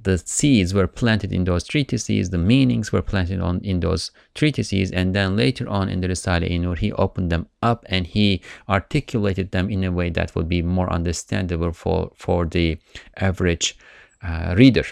The 0.01 0.19
seeds 0.19 0.73
were 0.73 0.87
planted 0.87 1.33
in 1.33 1.45
those 1.45 1.65
treatises, 1.65 2.31
the 2.31 2.39
meanings 2.39 2.93
were 2.93 3.03
planted 3.03 3.41
on 3.41 3.61
in 3.65 3.81
those 3.81 4.13
treatises, 4.35 4.93
and 4.93 5.15
then 5.15 5.37
later 5.37 5.69
on 5.69 5.89
in 5.89 6.01
the 6.01 6.09
Risale-i 6.09 6.57
Nur, 6.59 6.77
he 6.77 6.93
opened 6.93 7.33
them 7.33 7.49
up 7.63 7.85
and 7.89 8.07
he 8.07 8.43
articulated 8.69 9.51
them 9.51 9.69
in 9.69 9.83
a 9.83 9.91
way 9.91 10.11
that 10.11 10.35
would 10.37 10.49
be 10.49 10.63
more 10.63 10.93
understandable 10.93 11.73
for, 11.73 12.13
for 12.15 12.45
the 12.45 12.79
average 13.17 13.77
uh, 14.23 14.55
reader. 14.57 14.85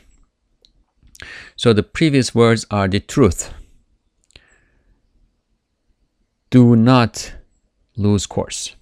So 1.57 1.73
the 1.73 1.83
previous 1.83 2.35
words 2.35 2.67
are 2.71 2.89
the 2.89 3.01
truth. 3.01 3.53
Do 6.51 6.77
not 6.77 7.35
lose 7.97 8.27
course. 8.27 8.77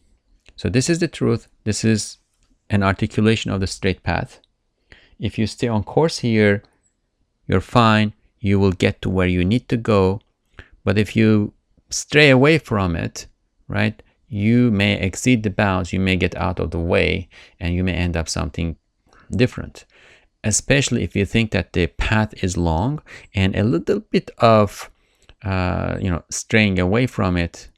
So 0.57 0.69
this 0.69 0.89
is 0.91 0.99
the 0.99 1.09
truth. 1.09 1.49
This 1.65 1.85
is 1.85 2.19
an 2.71 2.83
articulation 2.83 3.51
of 3.51 3.61
the 3.61 3.67
straight 3.67 4.03
path. 4.03 4.41
If 5.19 5.39
you 5.39 5.47
stay 5.47 5.69
on 5.69 5.85
course 5.85 6.19
here, 6.19 6.63
you're 7.47 7.61
fine. 7.61 8.13
You 8.41 8.59
will 8.59 8.73
get 8.73 9.03
to 9.03 9.11
where 9.11 9.27
you 9.27 9.45
need 9.45 9.69
to 9.69 9.77
go. 9.77 10.21
But 10.85 10.99
if 10.99 11.15
you 11.15 11.53
stray 11.91 12.31
away 12.31 12.59
from 12.59 12.97
it, 12.97 13.27
right, 13.69 14.03
you 14.29 14.71
may 14.71 14.99
exceed 14.99 15.43
the 15.43 15.51
bounds, 15.51 15.93
you 15.93 16.01
may 16.01 16.17
get 16.17 16.35
out 16.37 16.59
of 16.59 16.71
the 16.71 16.81
way, 16.81 17.29
and 17.61 17.75
you 17.75 17.85
may 17.85 17.93
end 17.93 18.17
up 18.17 18.29
something 18.29 18.77
different. 19.31 19.85
Especially 20.45 21.03
if 21.05 21.15
you 21.15 21.25
think 21.25 21.53
that 21.53 21.73
the 21.73 21.87
path 21.87 22.35
is 22.43 22.57
long 22.57 23.01
and 23.35 23.55
a 23.55 23.63
little 23.63 24.01
bit 24.01 24.31
of, 24.39 24.91
uh, 25.45 25.97
you 26.01 26.11
know, 26.11 26.25
straying 26.31 26.79
away 26.79 27.07
from 27.07 27.37
it 27.37 27.69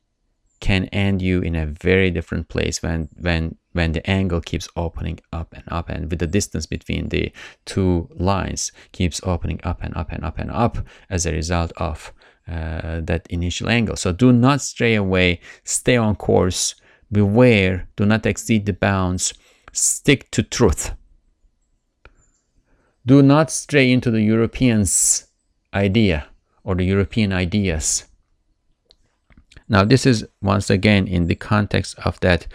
can 0.60 0.86
end 0.86 1.20
you 1.20 1.42
in 1.42 1.54
a 1.54 1.66
very 1.66 2.10
different 2.10 2.48
place 2.48 2.82
when 2.82 3.08
when 3.20 3.54
when 3.72 3.92
the 3.92 4.08
angle 4.08 4.40
keeps 4.40 4.66
opening 4.76 5.20
up 5.30 5.52
and 5.52 5.64
up 5.68 5.90
and 5.90 6.10
with 6.10 6.20
the 6.20 6.26
distance 6.26 6.64
between 6.64 7.10
the 7.10 7.30
two 7.66 8.08
lines 8.14 8.72
keeps 8.92 9.20
opening 9.24 9.60
up 9.62 9.82
and 9.82 9.94
up 9.94 10.10
and 10.10 10.24
up 10.24 10.38
and 10.38 10.50
up 10.50 10.78
as 11.10 11.26
a 11.26 11.32
result 11.32 11.70
of 11.76 12.14
uh, 12.48 13.00
that 13.00 13.26
initial 13.28 13.68
angle. 13.68 13.96
So 13.96 14.12
do 14.12 14.32
not 14.32 14.62
stray 14.62 14.94
away. 14.94 15.40
Stay 15.64 15.96
on 15.96 16.14
course. 16.16 16.74
Beware. 17.12 17.86
Do 17.96 18.06
not 18.06 18.24
exceed 18.24 18.64
the 18.64 18.72
bounds. 18.72 19.34
Stick 19.72 20.30
to 20.30 20.42
truth 20.42 20.92
do 23.06 23.22
not 23.22 23.50
stray 23.50 23.90
into 23.90 24.10
the 24.10 24.22
europeans 24.22 25.26
idea 25.72 26.26
or 26.62 26.74
the 26.74 26.84
european 26.84 27.32
ideas. 27.32 28.04
Now, 29.68 29.84
this 29.84 30.04
is 30.04 30.26
once 30.42 30.68
again 30.68 31.06
in 31.06 31.26
the 31.26 31.34
context 31.34 31.98
of 32.04 32.20
that 32.20 32.46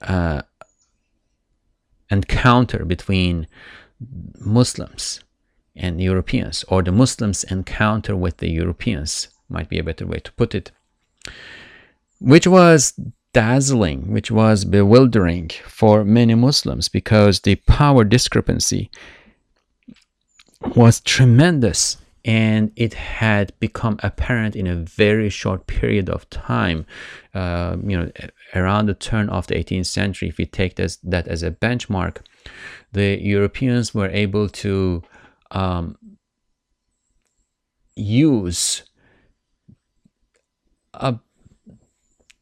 uh, 0.00 0.42
encounter 2.10 2.84
between 2.84 3.46
Muslims 4.38 5.22
and 5.76 6.00
Europeans, 6.00 6.64
or 6.68 6.82
the 6.82 6.92
Muslims 6.92 7.44
encounter 7.44 8.16
with 8.16 8.38
the 8.38 8.50
Europeans, 8.50 9.28
might 9.48 9.68
be 9.68 9.78
a 9.78 9.84
better 9.84 10.06
way 10.06 10.18
to 10.20 10.32
put 10.32 10.54
it, 10.54 10.70
which 12.18 12.46
was 12.46 12.98
dazzling, 13.32 14.10
which 14.10 14.30
was 14.30 14.64
bewildering 14.64 15.50
for 15.66 16.04
many 16.04 16.34
Muslims 16.34 16.88
because 16.88 17.40
the 17.40 17.56
power 17.56 18.04
discrepancy 18.04 18.90
was 20.60 21.00
tremendous 21.00 21.96
and 22.24 22.70
it 22.76 22.94
had 22.94 23.52
become 23.60 23.98
apparent 24.02 24.54
in 24.54 24.66
a 24.66 24.76
very 24.76 25.30
short 25.30 25.66
period 25.66 26.10
of 26.10 26.28
time. 26.28 26.84
Uh, 27.34 27.76
you 27.82 27.96
know, 27.96 28.10
around 28.54 28.86
the 28.86 28.94
turn 28.94 29.28
of 29.30 29.46
the 29.46 29.54
18th 29.54 29.86
century, 29.86 30.28
if 30.28 30.36
we 30.36 30.44
take 30.44 30.76
this, 30.76 30.96
that 31.02 31.26
as 31.28 31.42
a 31.42 31.50
benchmark, 31.50 32.18
the 32.92 33.18
Europeans 33.20 33.94
were 33.94 34.10
able 34.10 34.48
to 34.48 35.02
um, 35.50 35.96
use 37.96 38.82
a 40.94 41.18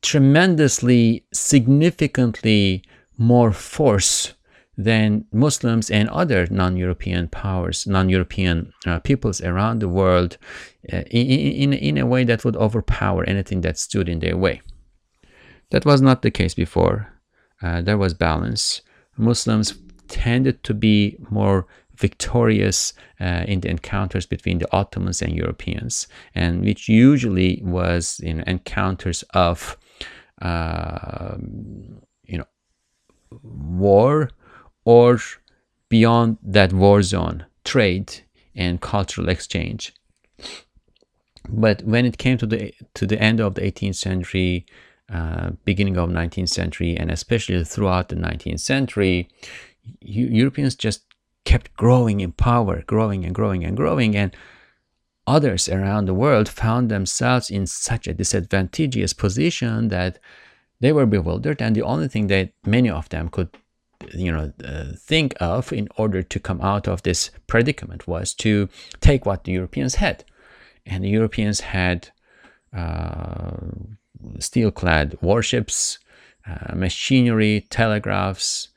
tremendously, 0.03 1.25
significantly 1.33 2.83
more 3.17 3.53
force 3.53 4.35
than 4.79 5.25
Muslims 5.33 5.91
and 5.91 6.09
other 6.11 6.47
non-European 6.53 7.27
powers, 7.29 7.85
non-European 7.85 8.73
uh, 8.87 9.01
peoples 9.01 9.41
around 9.41 9.81
the 9.81 9.89
world 9.89 10.39
uh, 10.93 11.03
in, 11.11 11.73
in, 11.73 11.73
in 11.73 11.99
a 11.99 12.07
way 12.07 12.23
that 12.23 12.45
would 12.45 12.57
overpower 12.57 13.25
anything 13.25 13.61
that 13.63 13.77
stood 13.77 14.09
in 14.09 14.21
their 14.21 14.37
way. 14.37 14.63
That 15.71 15.85
was 15.85 16.01
not 16.01 16.23
the 16.23 16.31
case 16.31 16.55
before. 16.55 17.13
Uh, 17.61 17.83
there 17.83 17.99
was 17.99 18.15
balance. 18.15 18.81
Muslims 19.17 19.75
tended 20.07 20.63
to 20.63 20.75
be 20.75 21.19
more 21.29 21.67
victorious 21.97 22.93
uh, 23.21 23.45
in 23.49 23.61
the 23.61 23.69
encounters 23.69 24.27
between 24.27 24.59
the 24.59 24.73
Ottomans 24.73 25.21
and 25.21 25.35
Europeans, 25.35 26.07
and 26.37 26.65
which 26.65 26.89
usually 26.89 27.61
was 27.65 28.21
in 28.23 28.45
encounters 28.47 29.25
of, 29.35 29.77
uh, 30.41 31.37
you 32.23 32.39
know, 32.39 32.47
war 33.43 34.31
or 34.89 35.21
beyond 35.91 36.39
that 36.43 36.73
war 36.73 37.03
zone, 37.03 37.45
trade 37.63 38.23
and 38.57 38.81
cultural 38.81 39.29
exchange. 39.29 39.93
But 41.47 41.83
when 41.83 42.07
it 42.07 42.17
came 42.17 42.39
to 42.39 42.47
the 42.47 42.73
to 42.95 43.05
the 43.07 43.21
end 43.21 43.39
of 43.39 43.55
the 43.55 43.61
18th 43.61 43.97
century, 43.97 44.65
uh, 45.13 45.51
beginning 45.67 45.99
of 45.99 46.09
19th 46.09 46.49
century, 46.49 46.97
and 46.97 47.11
especially 47.11 47.63
throughout 47.65 48.09
the 48.09 48.17
19th 48.17 48.61
century, 48.61 49.29
Europeans 50.01 50.75
just 50.75 51.01
kept 51.45 51.77
growing 51.77 52.21
in 52.21 52.33
power, 52.33 52.83
growing 52.87 53.27
and 53.27 53.35
growing 53.35 53.65
and 53.65 53.77
growing, 53.77 54.17
and 54.17 54.35
others 55.27 55.69
around 55.69 56.07
the 56.07 56.21
world 56.25 56.49
found 56.49 56.91
themselves 56.91 57.51
in 57.51 57.67
such 57.67 58.07
a 58.07 58.15
disadvantageous 58.15 59.13
position 59.13 59.89
that 59.89 60.19
they 60.81 60.93
were 60.93 61.07
bewildered, 61.07 61.61
and 61.61 61.77
the 61.77 61.89
only 61.93 62.09
thing 62.09 62.29
that 62.29 62.53
many 62.65 62.89
of 62.89 63.09
them 63.11 63.29
could 63.29 63.51
you 64.15 64.33
know 64.33 64.53
uh, 64.65 64.93
think 64.97 65.35
of 65.41 65.73
in 65.73 65.89
order 65.97 66.23
to 66.23 66.41
come 66.41 66.61
out 66.61 66.89
of 66.89 67.03
this 67.03 67.31
predicament 67.47 68.07
was 68.07 68.35
to 68.35 68.69
take 69.01 69.27
what 69.27 69.45
the 69.45 69.53
Europeans 69.53 69.97
had, 69.97 70.25
and 70.87 71.05
the 71.05 71.11
Europeans 71.11 71.61
had 71.61 72.11
uh, 72.77 73.57
steel-clad 74.39 75.17
warships, 75.21 75.99
uh, 76.47 76.75
machinery, 76.75 77.67
telegraphs, 77.71 78.69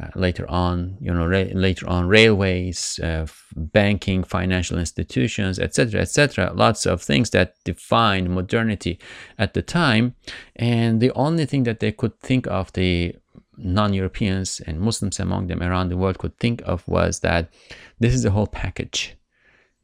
uh, 0.00 0.08
later 0.14 0.48
on, 0.48 0.96
you 1.00 1.12
know, 1.12 1.26
later 1.26 1.88
on 1.88 2.06
railways, 2.06 3.00
uh, 3.02 3.26
banking, 3.56 4.22
financial 4.22 4.78
institutions, 4.78 5.58
etc., 5.58 6.00
etc. 6.00 6.52
Lots 6.54 6.86
of 6.86 7.02
things 7.02 7.30
that 7.30 7.54
defined 7.64 8.30
modernity 8.30 9.00
at 9.38 9.54
the 9.54 9.62
time, 9.62 10.14
and 10.54 11.00
the 11.00 11.10
only 11.12 11.46
thing 11.46 11.64
that 11.64 11.80
they 11.80 11.90
could 11.90 12.18
think 12.20 12.46
of, 12.46 12.72
the 12.74 13.16
non-Europeans 13.58 14.60
and 14.66 14.80
Muslims 14.80 15.20
among 15.20 15.48
them 15.48 15.62
around 15.62 15.88
the 15.88 15.96
world 15.96 16.18
could 16.18 16.36
think 16.38 16.62
of 16.64 16.86
was 16.88 17.20
that 17.20 17.50
this 17.98 18.14
is 18.14 18.24
a 18.24 18.30
whole 18.30 18.46
package. 18.46 19.16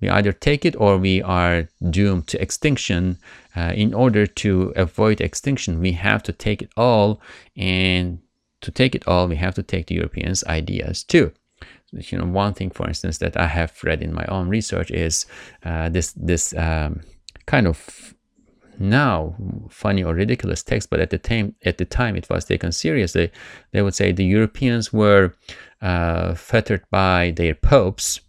We 0.00 0.08
either 0.08 0.32
take 0.32 0.64
it 0.64 0.76
or 0.78 0.98
we 0.98 1.22
are 1.22 1.68
doomed 1.90 2.26
to 2.28 2.42
extinction. 2.42 3.18
Uh, 3.56 3.72
in 3.74 3.94
order 3.94 4.26
to 4.26 4.72
avoid 4.76 5.20
extinction, 5.20 5.80
we 5.80 5.92
have 5.92 6.22
to 6.24 6.32
take 6.32 6.62
it 6.62 6.70
all 6.76 7.20
and 7.56 8.18
to 8.60 8.70
take 8.70 8.94
it 8.94 9.06
all, 9.06 9.28
we 9.28 9.36
have 9.36 9.54
to 9.54 9.62
take 9.62 9.86
the 9.86 9.94
Europeans' 9.94 10.44
ideas 10.44 11.04
too. 11.04 11.32
You 11.92 12.18
know, 12.18 12.24
one 12.24 12.54
thing, 12.54 12.70
for 12.70 12.88
instance, 12.88 13.18
that 13.18 13.36
I 13.36 13.46
have 13.46 13.72
read 13.84 14.02
in 14.02 14.12
my 14.12 14.24
own 14.26 14.48
research 14.48 14.90
is 14.90 15.26
uh, 15.64 15.88
this 15.88 16.12
this 16.12 16.52
um, 16.56 17.02
kind 17.46 17.68
of 17.68 18.13
now 18.78 19.36
funny 19.70 20.02
or 20.02 20.14
ridiculous 20.14 20.62
text, 20.62 20.90
but 20.90 21.00
at 21.00 21.10
the 21.10 21.18
time 21.18 21.54
at 21.64 21.78
the 21.78 21.84
time 21.84 22.16
it 22.16 22.28
was 22.28 22.44
taken 22.44 22.72
seriously. 22.72 23.30
They 23.72 23.82
would 23.82 23.94
say 23.94 24.12
the 24.12 24.24
Europeans 24.24 24.92
were 24.92 25.34
uh, 25.80 26.34
fettered 26.34 26.84
by 26.90 27.32
their 27.36 27.54
popes, 27.54 28.20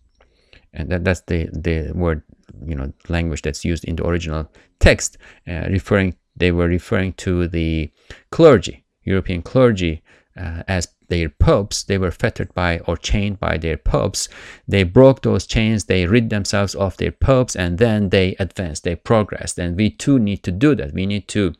and 0.73 0.89
that, 0.89 1.03
that's 1.03 1.21
the 1.21 1.49
the 1.51 1.91
word 1.93 2.23
you 2.65 2.75
know 2.75 2.93
language 3.09 3.41
that's 3.41 3.65
used 3.65 3.85
in 3.85 3.95
the 3.95 4.05
original 4.05 4.49
text, 4.79 5.17
uh, 5.47 5.67
referring 5.69 6.15
they 6.35 6.51
were 6.51 6.67
referring 6.67 7.13
to 7.13 7.47
the 7.47 7.91
clergy, 8.31 8.83
European 9.03 9.41
clergy 9.41 10.03
uh, 10.39 10.63
as 10.67 10.87
their 11.07 11.29
popes, 11.29 11.83
they 11.83 11.97
were 11.97 12.11
fettered 12.11 12.53
by 12.53 12.79
or 12.79 12.97
chained 12.97 13.39
by 13.39 13.57
their 13.57 13.77
popes. 13.77 14.27
They 14.67 14.83
broke 14.83 15.21
those 15.21 15.45
chains, 15.45 15.85
they 15.85 16.05
rid 16.05 16.29
themselves 16.29 16.75
of 16.75 16.97
their 16.97 17.11
popes, 17.11 17.55
and 17.55 17.77
then 17.77 18.09
they 18.09 18.35
advanced, 18.39 18.83
they 18.83 18.95
progressed. 18.95 19.57
And 19.59 19.77
we 19.77 19.89
too 19.89 20.19
need 20.19 20.43
to 20.43 20.51
do 20.51 20.75
that. 20.75 20.93
We 20.93 21.05
need 21.05 21.27
to 21.29 21.53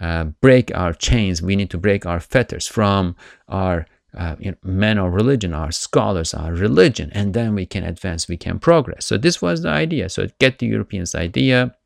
uh, 0.00 0.24
break 0.40 0.74
our 0.76 0.92
chains, 0.92 1.40
we 1.40 1.56
need 1.56 1.70
to 1.70 1.78
break 1.78 2.04
our 2.04 2.20
fetters 2.20 2.66
from 2.66 3.16
our 3.48 3.86
uh, 4.16 4.34
you 4.40 4.50
know, 4.50 4.56
men 4.64 4.98
of 4.98 5.12
religion, 5.12 5.54
our 5.54 5.70
scholars, 5.70 6.34
our 6.34 6.52
religion, 6.52 7.10
and 7.12 7.32
then 7.32 7.54
we 7.54 7.64
can 7.64 7.84
advance, 7.84 8.26
we 8.26 8.36
can 8.36 8.58
progress. 8.58 9.06
So 9.06 9.16
this 9.16 9.40
was 9.40 9.62
the 9.62 9.68
idea. 9.68 10.08
So 10.08 10.26
get 10.40 10.58
the 10.58 10.66
Europeans' 10.66 11.14
idea, 11.14 11.76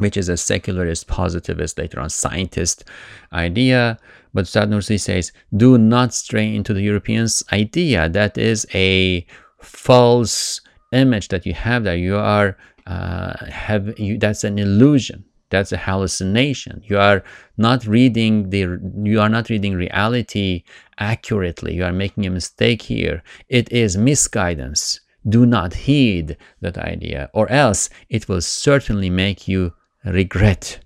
which 0.00 0.16
is 0.16 0.28
a 0.28 0.36
secularist, 0.36 1.06
positivist, 1.06 1.78
later 1.78 2.00
on 2.00 2.10
scientist 2.10 2.84
idea. 3.32 3.98
But 4.32 4.46
Nursi 4.46 4.98
says, 4.98 5.32
do 5.56 5.76
not 5.76 6.14
stray 6.14 6.54
into 6.54 6.72
the 6.72 6.82
Europeans' 6.82 7.42
idea. 7.52 8.08
That 8.08 8.38
is 8.38 8.66
a 8.74 9.26
false 9.60 10.60
image 10.92 11.28
that 11.28 11.46
you 11.46 11.54
have 11.54 11.84
there. 11.84 11.96
You 11.96 12.16
are 12.16 12.56
uh, 12.86 13.44
have 13.46 13.98
you. 13.98 14.18
That's 14.18 14.44
an 14.44 14.58
illusion. 14.58 15.24
That's 15.50 15.72
a 15.72 15.76
hallucination. 15.76 16.82
You 16.84 16.98
are 16.98 17.22
not 17.56 17.86
reading 17.86 18.50
the. 18.50 18.78
You 19.02 19.20
are 19.20 19.28
not 19.28 19.50
reading 19.50 19.74
reality 19.74 20.64
accurately. 20.98 21.74
You 21.74 21.84
are 21.84 21.92
making 21.92 22.26
a 22.26 22.30
mistake 22.30 22.82
here. 22.82 23.22
It 23.48 23.70
is 23.70 23.96
misguidance. 23.96 25.00
Do 25.28 25.44
not 25.44 25.74
heed 25.74 26.36
that 26.62 26.78
idea, 26.78 27.28
or 27.34 27.50
else 27.50 27.90
it 28.08 28.28
will 28.28 28.40
certainly 28.40 29.10
make 29.10 29.46
you 29.46 29.74
regret. 30.04 30.80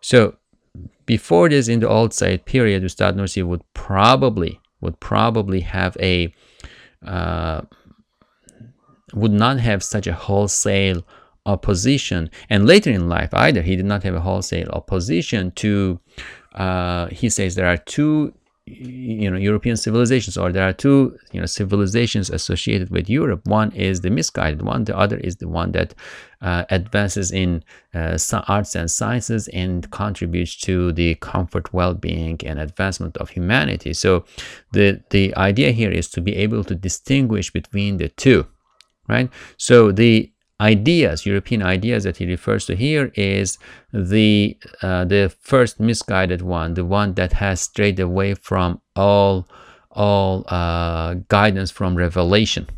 So 0.00 0.36
before 1.06 1.48
this, 1.48 1.68
in 1.68 1.80
the 1.80 1.88
old 1.88 2.12
Said 2.12 2.44
period, 2.44 2.82
Ustad 2.84 3.16
Nursi 3.16 3.42
would 3.42 3.62
probably 3.74 4.60
would 4.80 5.00
probably 5.00 5.60
have 5.60 5.96
a 6.00 6.32
uh, 7.04 7.62
would 9.14 9.32
not 9.32 9.58
have 9.58 9.82
such 9.82 10.06
a 10.06 10.12
wholesale 10.12 11.04
opposition. 11.46 12.30
And 12.50 12.66
later 12.66 12.90
in 12.90 13.08
life, 13.08 13.32
either 13.32 13.62
he 13.62 13.74
did 13.74 13.86
not 13.86 14.02
have 14.02 14.14
a 14.14 14.20
wholesale 14.20 14.68
opposition 14.70 15.50
to. 15.52 16.00
Uh, 16.54 17.06
he 17.08 17.28
says 17.28 17.54
there 17.54 17.68
are 17.68 17.76
two 17.76 18.34
you 18.68 19.30
know 19.30 19.36
European 19.36 19.76
civilizations, 19.76 20.36
or 20.36 20.52
there 20.52 20.68
are 20.68 20.72
two 20.72 21.16
you 21.32 21.40
know 21.40 21.46
civilizations 21.46 22.30
associated 22.30 22.90
with 22.90 23.08
Europe. 23.08 23.46
One 23.46 23.72
is 23.72 24.00
the 24.00 24.10
misguided 24.10 24.62
one. 24.62 24.84
The 24.84 24.96
other 24.96 25.18
is 25.18 25.36
the 25.36 25.48
one 25.48 25.72
that 25.72 25.94
uh, 26.40 26.64
advances 26.70 27.32
in 27.32 27.64
uh, 27.94 28.18
arts 28.46 28.74
and 28.74 28.90
sciences 28.90 29.48
and 29.48 29.90
contributes 29.90 30.56
to 30.62 30.92
the 30.92 31.14
comfort, 31.16 31.72
well-being, 31.72 32.40
and 32.44 32.58
advancement 32.58 33.16
of 33.16 33.30
humanity. 33.30 33.92
So 33.94 34.24
the 34.72 35.02
the 35.10 35.34
idea 35.36 35.72
here 35.72 35.90
is 35.90 36.08
to 36.10 36.20
be 36.20 36.36
able 36.36 36.64
to 36.64 36.74
distinguish 36.74 37.50
between 37.52 37.96
the 37.96 38.08
two, 38.08 38.46
right? 39.08 39.30
So 39.56 39.92
the 39.92 40.32
ideas, 40.60 41.26
European 41.26 41.62
ideas 41.62 42.04
that 42.04 42.16
he 42.16 42.26
refers 42.26 42.66
to 42.66 42.74
here 42.74 43.12
is 43.14 43.58
the 43.92 44.56
uh, 44.82 45.04
the 45.04 45.32
first 45.40 45.80
misguided 45.80 46.42
one, 46.42 46.74
the 46.74 46.84
one 46.84 47.14
that 47.14 47.32
has 47.34 47.60
strayed 47.60 48.00
away 48.00 48.34
from 48.34 48.80
all 48.96 49.48
all 49.90 50.44
uh, 50.48 51.14
guidance 51.28 51.70
from 51.70 51.96
revelation. 51.96 52.68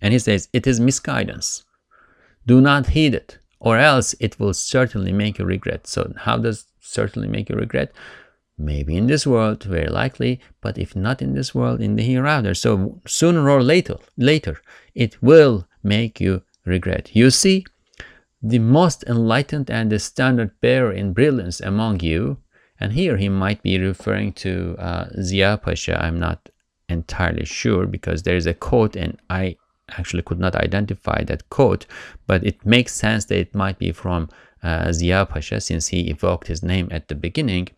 And 0.00 0.12
he 0.12 0.18
says 0.18 0.48
it 0.52 0.66
is 0.66 0.80
misguidance. 0.80 1.64
Do 2.46 2.60
not 2.60 2.88
heed 2.88 3.14
it, 3.14 3.38
or 3.58 3.78
else 3.78 4.14
it 4.20 4.38
will 4.38 4.52
certainly 4.52 5.12
make 5.12 5.38
you 5.38 5.46
regret. 5.46 5.86
So 5.86 6.12
how 6.16 6.36
does 6.36 6.66
certainly 6.80 7.28
make 7.28 7.48
you 7.48 7.56
regret? 7.56 7.92
maybe 8.58 8.96
in 8.96 9.06
this 9.06 9.26
world, 9.26 9.64
very 9.64 9.88
likely, 9.88 10.40
but 10.60 10.78
if 10.78 10.94
not 10.94 11.20
in 11.20 11.34
this 11.34 11.54
world, 11.54 11.80
in 11.80 11.96
the 11.96 12.02
hereafter. 12.02 12.54
So 12.54 13.00
sooner 13.06 13.50
or 13.50 13.62
later, 13.62 13.96
later, 14.16 14.60
it 14.94 15.20
will 15.22 15.66
make 15.84 16.20
you 16.20 16.42
regret. 16.64 17.14
You 17.14 17.30
see, 17.30 17.64
the 18.42 18.58
most 18.58 19.04
enlightened 19.04 19.70
and 19.70 19.90
the 19.90 19.98
standard 19.98 20.58
bearer 20.60 20.92
in 20.92 21.12
brilliance 21.12 21.60
among 21.60 22.00
you, 22.00 22.38
and 22.80 22.92
here 22.92 23.16
he 23.16 23.28
might 23.28 23.62
be 23.62 23.78
referring 23.78 24.32
to 24.34 24.76
uh, 24.78 25.06
Zia 25.22 25.58
Pasha. 25.58 26.02
I'm 26.02 26.18
not 26.18 26.48
entirely 26.88 27.44
sure 27.44 27.86
because 27.86 28.22
there 28.22 28.36
is 28.36 28.46
a 28.46 28.54
quote 28.54 28.96
and 28.96 29.18
I 29.30 29.56
actually 29.98 30.22
could 30.22 30.38
not 30.38 30.56
identify 30.56 31.22
that 31.24 31.48
quote, 31.50 31.86
but 32.26 32.44
it 32.44 32.64
makes 32.66 32.94
sense 32.94 33.26
that 33.26 33.38
it 33.38 33.54
might 33.54 33.78
be 33.78 33.92
from 33.92 34.28
uh, 34.62 34.92
Zia 34.92 35.26
Pasha 35.26 35.60
since 35.60 35.88
he 35.88 36.10
evoked 36.10 36.46
his 36.48 36.62
name 36.62 36.88
at 36.90 37.08
the 37.08 37.14
beginning. 37.14 37.68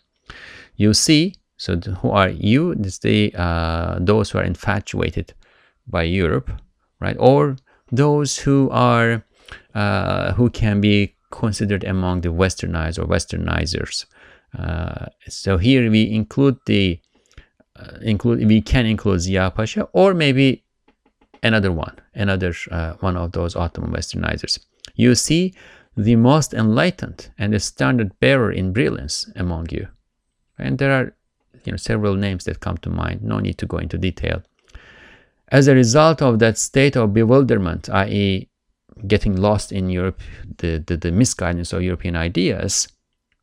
You 0.77 0.95
see, 0.95 1.35
so 1.57 1.77
who 1.77 2.11
are 2.11 2.29
you? 2.29 2.73
It's 2.73 2.99
the 2.99 3.33
uh, 3.35 3.99
those 4.01 4.31
who 4.31 4.38
are 4.38 4.45
infatuated 4.45 5.33
by 5.87 6.03
Europe, 6.03 6.51
right? 7.01 7.16
Or 7.19 7.57
those 7.90 8.38
who 8.38 8.68
are 8.70 9.25
uh, 9.75 10.33
who 10.33 10.51
can 10.51 10.81
be 10.81 11.14
considered 11.31 11.85
among 11.85 12.22
the 12.22 12.29
westernized 12.29 12.99
or 12.99 13.07
westernizers. 13.07 14.07
Uh, 14.59 15.07
so 15.29 15.59
here 15.59 15.90
we 15.90 16.11
include 16.11 16.57
the 16.66 16.99
uh, 17.77 17.99
include 18.01 18.46
we 18.46 18.61
can 18.61 18.87
include 18.87 19.20
Zia 19.20 19.51
Pasha 19.51 19.85
or 19.92 20.14
maybe 20.14 20.64
another 21.42 21.70
one, 21.70 21.96
another 22.14 22.55
uh, 22.70 22.94
one 23.01 23.16
of 23.16 23.33
those 23.33 23.55
Ottoman 23.55 23.92
westernizers. 23.92 24.59
You 24.94 25.14
see 25.14 25.55
the 25.96 26.16
most 26.16 26.55
enlightened 26.55 27.31
and 27.38 27.53
the 27.53 27.61
standard 27.61 28.18
bearer 28.20 28.53
in 28.53 28.72
brilliance 28.72 29.31
among 29.37 29.68
you. 29.70 29.88
And 30.59 30.79
there 30.79 30.92
are 30.92 31.14
you 31.64 31.72
know, 31.72 31.77
several 31.77 32.14
names 32.14 32.44
that 32.44 32.61
come 32.61 32.79
to 32.79 32.90
mind, 32.90 33.22
no 33.22 33.38
need 33.40 33.59
to 33.59 33.66
go 33.66 33.79
into 33.79 33.99
detail. 33.99 34.42
As 35.48 35.68
a 35.68 35.74
result 35.74 36.22
of 36.22 36.38
that 36.40 36.59
state 36.59 36.96
of 36.96 37.14
bewilderment, 37.14 37.88
i.e., 37.90 38.48
getting 39.06 39.37
lost 39.37 39.72
in 39.72 39.90
Europe, 39.90 40.20
the, 40.59 40.82
the, 40.87 40.96
the 40.96 41.12
misguidance 41.12 41.72
of 41.72 41.82
European 41.82 42.16
ideas, 42.16 42.88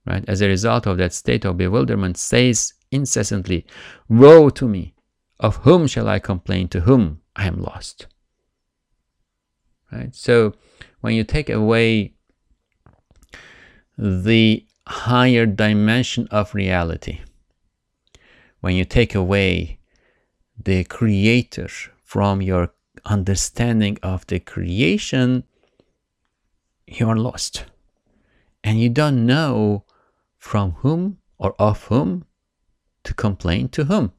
right? 0.06 0.24
As 0.28 0.42
a 0.42 0.48
result 0.48 0.86
of 0.88 0.98
that 0.98 1.14
state 1.14 1.46
of 1.46 1.58
bewilderment, 1.58 2.18
says 2.18 2.74
incessantly, 2.92 3.66
Woe 4.10 4.50
to 4.50 4.68
me! 4.68 4.94
Of 5.40 5.58
whom 5.58 5.88
shall 5.88 6.08
I 6.08 6.20
complain? 6.20 6.68
To 6.70 6.82
whom 6.82 7.22
I 7.36 7.48
am 7.48 7.62
lost. 7.62 8.08
Right? 9.92 10.16
So 10.16 10.54
when 11.02 11.16
you 11.16 11.24
take 11.24 11.50
away 11.50 12.14
the 13.98 14.66
higher 14.88 15.46
dimension 15.46 16.28
of 16.32 16.56
reality, 16.56 17.22
when 18.62 18.76
you 18.76 18.86
take 18.86 19.14
away 19.14 19.80
the 20.58 20.84
creator 20.86 21.68
from 22.14 22.44
your 22.44 22.72
understanding 23.06 23.98
of 24.04 24.24
the 24.28 24.40
creation, 24.40 25.44
you 26.86 27.10
are 27.10 27.16
lost. 27.16 27.66
And 28.64 28.80
you 28.80 28.90
don't 28.90 29.26
know 29.26 29.86
from 30.38 30.74
whom 30.84 31.18
or 31.40 31.56
of 31.58 31.86
whom 31.86 32.26
to 33.04 33.16
complain 33.16 33.68
to 33.70 33.86
whom. 33.86 34.12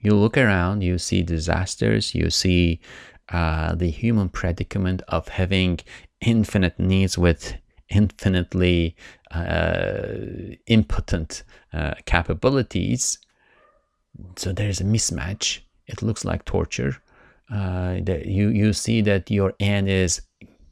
You 0.00 0.16
look 0.16 0.36
around, 0.36 0.82
you 0.82 0.98
see 0.98 1.22
disasters, 1.22 2.16
you 2.16 2.30
see 2.30 2.80
uh, 3.28 3.76
the 3.76 3.90
human 3.90 4.28
predicament 4.28 5.00
of 5.06 5.28
having 5.28 5.78
infinite 6.20 6.80
needs 6.80 7.16
with 7.16 7.54
infinitely 7.90 8.96
uh, 9.30 10.56
impotent 10.66 11.44
uh, 11.72 11.94
capabilities. 12.06 13.18
So 14.34 14.52
there's 14.52 14.80
a 14.80 14.84
mismatch. 14.84 15.60
It 15.86 16.02
looks 16.02 16.24
like 16.24 16.44
torture. 16.44 16.96
Uh, 17.52 18.00
that 18.02 18.24
you 18.26 18.48
you 18.48 18.72
see 18.72 19.02
that 19.02 19.30
your 19.30 19.52
end 19.60 19.88
is 19.88 20.22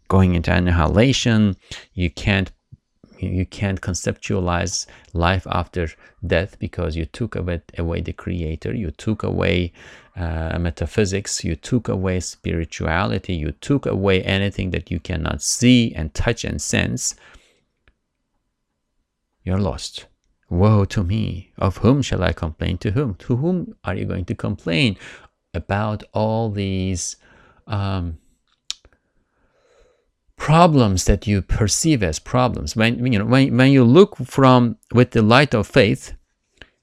going 0.08 0.34
into 0.34 0.52
annihilation. 0.52 1.54
You 1.92 2.10
can't 2.10 2.50
you 3.18 3.46
can't 3.46 3.80
conceptualize 3.80 4.86
life 5.12 5.46
after 5.50 5.88
death 6.26 6.58
because 6.58 6.96
you 6.96 7.06
took 7.06 7.36
away, 7.36 7.60
the 8.00 8.12
creator. 8.12 8.74
You 8.74 8.90
took 8.90 9.22
away 9.22 9.72
uh, 10.16 10.58
metaphysics. 10.58 11.44
You 11.44 11.56
took 11.56 11.88
away 11.88 12.20
spirituality. 12.20 13.34
You 13.34 13.52
took 13.52 13.86
away 13.86 14.22
anything 14.22 14.70
that 14.70 14.90
you 14.90 14.98
cannot 14.98 15.42
see 15.42 15.94
and 15.94 16.12
touch 16.14 16.44
and 16.44 16.60
sense. 16.60 17.14
You're 19.44 19.60
lost. 19.60 20.06
Woe 20.50 20.84
to 20.86 21.04
me. 21.04 21.52
Of 21.58 21.78
whom 21.78 22.02
shall 22.02 22.22
i 22.22 22.32
complain? 22.32 22.78
To 22.78 22.90
whom? 22.90 23.14
To 23.16 23.36
whom 23.36 23.74
are 23.84 23.94
you 23.94 24.04
going 24.04 24.24
to 24.26 24.34
complain 24.34 24.96
about 25.54 26.02
all 26.12 26.50
these 26.50 27.16
um, 27.66 28.18
problems 30.36 31.04
that 31.04 31.26
you 31.26 31.42
perceive 31.42 32.02
as 32.02 32.18
problems. 32.18 32.74
When 32.74 33.12
you 33.12 33.18
know 33.18 33.24
when, 33.26 33.56
when 33.56 33.70
you 33.70 33.84
look 33.84 34.16
from 34.16 34.76
with 34.92 35.12
the 35.12 35.22
light 35.22 35.54
of 35.54 35.66
faith 35.66 36.14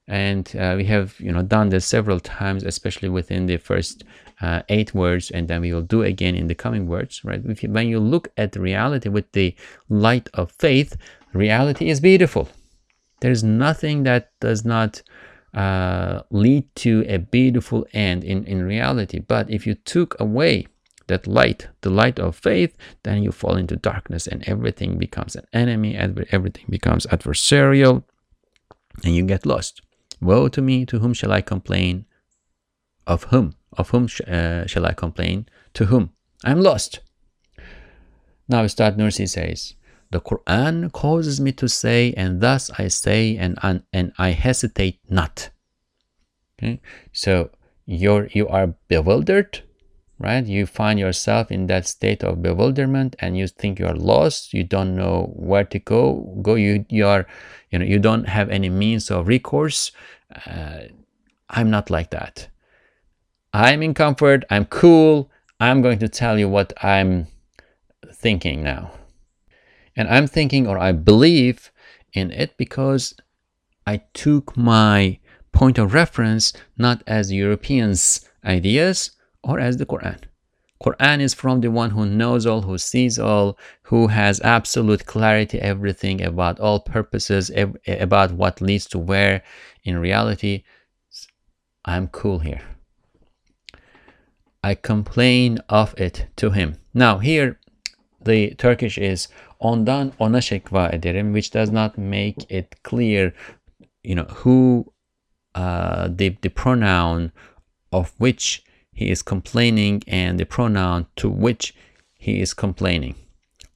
and 0.08 0.55
uh, 0.55 0.75
we 0.77 0.86
have 0.86 1.19
you 1.19 1.32
know 1.32 1.41
done 1.41 1.69
this 1.69 1.86
several 1.86 2.19
times 2.19 2.63
especially 2.63 3.10
within 3.10 3.47
the 3.47 3.58
first 3.58 4.03
uh, 4.41 4.62
eight 4.69 4.93
words 4.93 5.29
and 5.32 5.47
then 5.47 5.62
we 5.62 5.73
will 5.73 5.82
do 5.82 6.03
again 6.03 6.36
in 6.36 6.47
the 6.47 6.55
coming 6.55 6.88
words 6.88 7.23
right? 7.25 7.41
You, 7.43 7.69
when 7.69 7.88
you 7.88 7.99
look 7.99 8.29
at 8.38 8.55
reality 8.55 9.10
with 9.10 9.32
the 9.34 9.55
light 9.89 10.29
of 10.34 10.51
faith 10.51 10.95
reality 11.34 11.89
is 11.89 11.99
beautiful. 11.99 12.47
There's 13.21 13.43
nothing 13.43 14.03
that 14.03 14.32
does 14.39 14.63
not 14.63 15.01
uh, 15.53 16.21
lead 16.29 16.73
to 16.75 17.03
a 17.07 17.17
beautiful 17.17 17.85
end 17.93 18.23
in, 18.23 18.45
in 18.45 18.63
reality. 18.63 19.19
But 19.19 19.49
if 19.49 19.65
you 19.65 19.75
took 19.75 20.19
away 20.19 20.67
that 21.07 21.27
light, 21.27 21.67
the 21.81 21.89
light 21.89 22.19
of 22.19 22.35
faith, 22.35 22.75
then 23.03 23.23
you 23.23 23.31
fall 23.31 23.55
into 23.55 23.75
darkness 23.75 24.27
and 24.27 24.47
everything 24.47 24.97
becomes 24.97 25.35
an 25.35 25.45
enemy, 25.53 25.95
everything 25.95 26.65
becomes 26.69 27.05
adversarial, 27.07 28.03
and 29.03 29.15
you 29.15 29.23
get 29.23 29.45
lost. 29.45 29.81
Woe 30.21 30.47
to 30.49 30.62
me, 30.62 30.85
to 30.85 30.99
whom 30.99 31.13
shall 31.13 31.31
I 31.31 31.41
complain? 31.41 32.05
Of 33.07 33.23
whom? 33.25 33.55
Of 33.73 33.89
whom 33.89 34.07
sh 34.07 34.21
uh, 34.27 34.65
shall 34.67 34.85
I 34.85 34.93
complain? 34.93 35.47
To 35.73 35.85
whom? 35.85 36.12
I'm 36.43 36.62
lost. 36.62 36.99
Now 38.47 38.63
Ustad 38.63 38.97
Nursi 38.97 39.27
says, 39.27 39.75
the 40.12 40.19
Quran 40.19 40.91
causes 40.91 41.39
me 41.39 41.52
to 41.54 41.67
say, 41.67 42.13
and 42.17 42.41
thus 42.41 42.72
I 42.78 42.88
say, 42.88 43.38
and, 43.38 43.58
and, 43.62 43.84
and 43.93 44.12
I 44.17 44.30
hesitate 44.32 45.00
not. 45.10 45.50
Okay? 46.58 46.82
So 47.12 47.52
you're, 47.86 48.28
you 48.34 48.48
are 48.48 48.74
bewildered, 48.88 49.62
right? 50.17 50.45
You 50.45 50.65
find 50.65 51.00
yourself 51.00 51.52
in 51.52 51.67
that 51.67 51.88
state 51.88 52.24
of 52.24 52.41
bewilderment 52.41 53.15
and 53.19 53.38
you 53.38 53.48
think 53.48 53.80
you're 53.80 53.93
lost. 53.93 54.54
You 54.54 54.63
don't 54.63 54.95
know 54.95 55.32
where 55.36 55.65
to 55.65 55.80
go. 55.80 56.39
Go. 56.41 56.56
You, 56.56 56.86
you 56.89 57.06
are, 57.06 57.28
you 57.69 57.80
know, 57.80 57.86
you 57.86 58.00
don't 58.00 58.28
have 58.28 58.50
any 58.50 58.69
means 58.69 59.12
of 59.12 59.28
recourse. 59.28 59.91
Uh, 60.45 60.82
I'm 61.50 61.69
not 61.69 61.89
like 61.89 62.10
that. 62.12 62.48
I'm 63.54 63.82
in 63.82 63.93
comfort. 63.93 64.43
I'm 64.50 64.65
cool. 64.65 65.32
I'm 65.60 65.82
going 65.82 66.00
to 66.00 66.10
tell 66.10 66.38
you 66.39 66.48
what 66.50 66.74
I'm 66.84 67.28
thinking 68.12 68.63
now. 68.63 68.91
And 69.99 70.07
I'm 70.07 70.27
thinking 70.27 70.65
or 70.65 70.77
I 70.77 70.93
believe 70.93 71.73
in 72.13 72.31
it 72.31 72.55
because 72.55 73.13
I 73.85 73.97
took 74.13 74.55
my 74.55 75.19
point 75.51 75.77
of 75.77 75.93
reference 75.93 76.53
not 76.77 77.03
as 77.05 77.33
Europeans' 77.33 78.21
ideas 78.45 79.12
or 79.43 79.59
as 79.59 79.75
the 79.75 79.85
Quran. 79.85 80.21
Quran 80.81 81.19
is 81.19 81.33
from 81.33 81.59
the 81.59 81.69
one 81.69 81.89
who 81.89 82.05
knows 82.05 82.45
all, 82.45 82.62
who 82.62 82.77
sees 82.77 83.19
all, 83.19 83.57
who 83.81 84.07
has 84.07 84.39
absolute 84.39 85.05
clarity 85.05 85.59
everything 85.59 86.21
about 86.21 86.62
all 86.62 86.79
purposes, 86.79 87.51
about 87.85 88.31
what 88.31 88.62
leads 88.62 88.85
to 88.85 88.97
where 88.97 89.43
in 89.83 89.97
reality. 89.97 90.63
I'm 91.83 92.07
cool 92.07 92.39
here. 92.39 92.62
I 94.63 94.75
complain 94.75 95.59
of 95.67 95.93
it 95.99 96.27
to 96.38 96.51
him. 96.51 96.77
Now 96.93 97.17
here 97.17 97.59
the 98.21 98.55
Turkish 98.55 98.97
is 98.97 99.27
ondan 99.60 100.12
ona 100.19 100.41
şekva 100.41 100.89
ederim 100.89 101.34
which 101.34 101.54
does 101.54 101.72
not 101.72 101.98
make 101.98 102.45
it 102.50 102.84
clear 102.84 103.34
you 104.04 104.15
know 104.15 104.28
who 104.43 104.86
uh, 105.56 106.08
the, 106.08 106.38
the 106.41 106.50
pronoun 106.50 107.32
of 107.91 108.13
which 108.17 108.63
he 108.93 109.10
is 109.10 109.22
complaining 109.22 110.04
and 110.08 110.39
the 110.39 110.45
pronoun 110.45 111.06
to 111.15 111.30
which 111.30 111.74
he 112.13 112.41
is 112.41 112.54
complaining. 112.54 113.15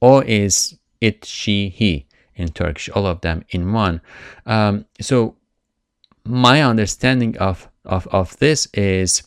Or 0.02 0.24
is 0.24 0.78
it 1.02 1.26
she 1.26 1.69
he 1.69 2.06
in 2.36 2.50
turkish? 2.50 2.89
All 2.89 3.06
of 3.06 3.22
them 3.22 3.46
in 3.50 3.72
one. 3.74 4.02
Um, 4.46 4.86
so 5.00 5.36
my 6.26 6.62
understanding 6.62 7.38
of, 7.38 7.69
of 7.86 8.08
of 8.08 8.38
this 8.39 8.67
is 8.74 9.24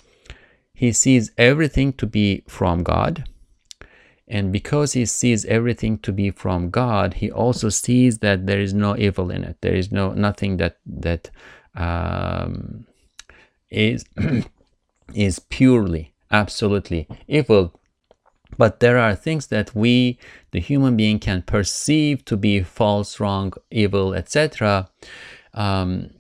he 0.73 0.92
sees 0.92 1.33
everything 1.37 1.92
to 1.95 2.07
be 2.07 2.42
from 2.47 2.83
god 2.83 3.25
and 4.29 4.53
because 4.53 4.93
he 4.95 5.07
sees 5.07 5.45
everything 5.45 5.99
to 5.99 6.12
be 6.12 6.31
from 6.31 6.71
God, 6.71 7.15
he 7.15 7.31
also 7.31 7.69
sees 7.69 8.19
that 8.19 8.47
there 8.47 8.61
is 8.61 8.75
no 8.75 8.97
evil 8.97 9.31
in 9.31 9.45
it. 9.45 9.59
There 9.61 9.75
is 9.75 9.93
no 9.93 10.12
nothing 10.12 10.57
that 10.57 10.79
that 10.85 11.31
um, 11.75 12.87
is 13.71 14.05
is 15.15 15.39
purely 15.39 16.12
absolutely 16.31 17.07
evil 17.29 17.79
but 18.59 18.81
there 18.81 18.99
are 18.99 19.15
things 19.15 19.49
that 19.49 19.75
we 19.75 20.19
the 20.51 20.61
human 20.61 20.97
being 20.97 21.19
can 21.19 21.43
perceive 21.43 22.25
to 22.25 22.37
be 22.37 22.61
false 22.62 23.21
wrong 23.21 23.53
evil 23.71 24.15
etc 24.15 24.89
um, 25.55 26.11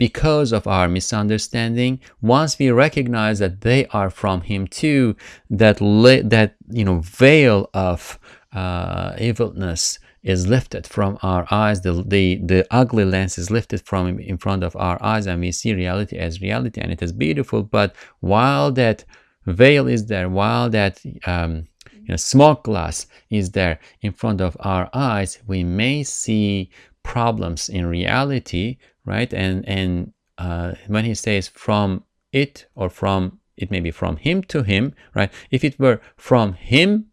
because 0.00 0.50
of 0.50 0.66
our 0.66 0.88
misunderstanding 0.88 2.00
once 2.22 2.58
we 2.58 2.70
recognize 2.70 3.38
that 3.38 3.60
they 3.60 3.84
are 3.98 4.08
from 4.08 4.40
him 4.40 4.66
too 4.66 5.14
that 5.50 5.76
that 6.24 6.56
you 6.70 6.84
know 6.86 7.00
veil 7.00 7.68
of 7.74 8.18
uh, 8.54 9.12
evilness 9.18 9.98
is 10.22 10.46
lifted 10.46 10.86
from 10.86 11.18
our 11.22 11.46
eyes. 11.50 11.82
The, 11.82 11.92
the 12.14 12.40
the 12.52 12.66
ugly 12.70 13.04
lens 13.04 13.36
is 13.36 13.50
lifted 13.50 13.80
from 13.82 14.18
in 14.18 14.38
front 14.38 14.64
of 14.64 14.74
our 14.76 14.98
eyes 15.02 15.26
and 15.26 15.38
we 15.40 15.52
see 15.52 15.74
reality 15.74 16.16
as 16.16 16.40
reality 16.40 16.80
and 16.80 16.90
it 16.90 17.02
is 17.02 17.12
beautiful. 17.12 17.62
But 17.62 17.94
while 18.20 18.72
that 18.72 19.04
veil 19.46 19.86
is 19.86 20.06
there 20.06 20.28
while 20.30 20.70
that 20.70 20.94
um, 21.26 21.66
you 21.92 22.08
know, 22.08 22.16
smoke 22.16 22.64
glass 22.64 23.06
is 23.28 23.50
there 23.50 23.78
in 24.00 24.12
front 24.12 24.40
of 24.40 24.56
our 24.60 24.88
eyes 24.94 25.38
we 25.46 25.62
may 25.64 26.02
see 26.02 26.70
problems 27.02 27.68
in 27.68 27.86
reality 27.86 28.76
right 29.04 29.32
and 29.32 29.66
and 29.68 30.12
uh, 30.38 30.72
when 30.86 31.04
he 31.04 31.14
says 31.14 31.48
from 31.48 32.04
it 32.32 32.66
or 32.74 32.88
from 32.88 33.38
it 33.56 33.70
may 33.70 33.80
be 33.80 33.90
from 33.90 34.16
him 34.16 34.42
to 34.42 34.62
him 34.62 34.94
right 35.14 35.32
if 35.50 35.64
it 35.64 35.78
were 35.78 36.00
from 36.16 36.54
him 36.54 37.06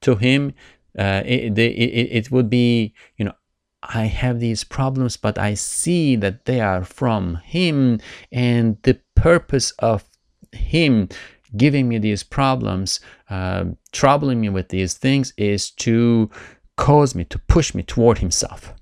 to 0.00 0.16
him 0.16 0.52
uh, 0.98 1.22
it, 1.26 1.58
it, 1.58 1.62
it 1.62 2.30
would 2.30 2.48
be, 2.48 2.94
you 3.16 3.24
know, 3.24 3.34
I 3.82 4.04
have 4.04 4.40
these 4.40 4.64
problems, 4.64 5.16
but 5.16 5.38
I 5.38 5.54
see 5.54 6.16
that 6.16 6.46
they 6.46 6.60
are 6.60 6.84
from 6.84 7.36
Him, 7.44 8.00
and 8.32 8.78
the 8.82 8.98
purpose 9.14 9.72
of 9.78 10.04
Him 10.52 11.08
giving 11.56 11.88
me 11.88 11.98
these 11.98 12.22
problems, 12.22 13.00
uh, 13.30 13.66
troubling 13.92 14.40
me 14.40 14.48
with 14.48 14.70
these 14.70 14.94
things, 14.94 15.32
is 15.36 15.70
to 15.70 16.30
cause 16.76 17.14
me, 17.14 17.24
to 17.24 17.38
push 17.38 17.74
me 17.74 17.82
toward 17.82 18.18
Himself. 18.18 18.72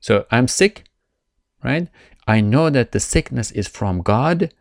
So 0.00 0.26
I'm 0.30 0.46
sick, 0.46 0.85
right? 1.62 1.88
I 2.26 2.40
know 2.40 2.70
that 2.70 2.92
the 2.92 3.00
sickness 3.00 3.50
is 3.50 3.68
from 3.68 4.02
God, 4.02 4.52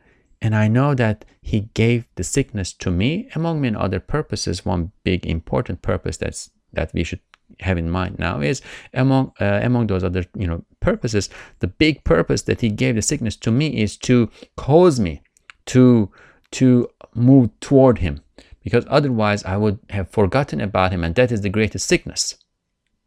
and 0.42 0.56
I 0.56 0.68
know 0.68 0.94
that 0.96 1.26
He 1.42 1.70
gave 1.74 2.06
the 2.16 2.24
sickness 2.24 2.74
to 2.74 2.92
me, 2.92 3.30
among 3.36 3.62
many 3.62 3.76
other 3.76 4.00
purposes. 4.00 4.66
One 4.66 4.92
big 5.04 5.26
important 5.26 5.82
purpose 5.82 6.18
that's 6.18 6.52
that 6.74 6.92
we 6.94 7.04
should 7.04 7.22
have 7.60 7.78
in 7.78 7.90
mind 7.90 8.20
now 8.20 8.42
is 8.42 8.62
among 8.94 9.32
uh, 9.40 9.60
among 9.64 9.88
those 9.88 10.04
other 10.04 10.26
you 10.36 10.48
know 10.48 10.64
purposes 10.80 11.30
the 11.60 11.68
big 11.68 12.04
purpose 12.04 12.42
that 12.44 12.62
he 12.62 12.70
gave 12.70 12.96
the 12.96 13.02
sickness 13.02 13.36
to 13.36 13.52
me 13.52 13.68
is 13.82 13.98
to 13.98 14.30
cause 14.58 15.00
me 15.00 15.22
to 15.66 16.12
to 16.52 16.90
move 17.14 17.50
toward 17.60 18.00
him 18.00 18.22
because 18.64 18.86
otherwise 18.90 19.44
i 19.46 19.56
would 19.56 19.80
have 19.92 20.10
forgotten 20.10 20.60
about 20.60 20.92
him 20.92 21.04
and 21.04 21.16
that 21.16 21.32
is 21.32 21.42
the 21.42 21.50
greatest 21.50 21.88
sickness 21.88 22.36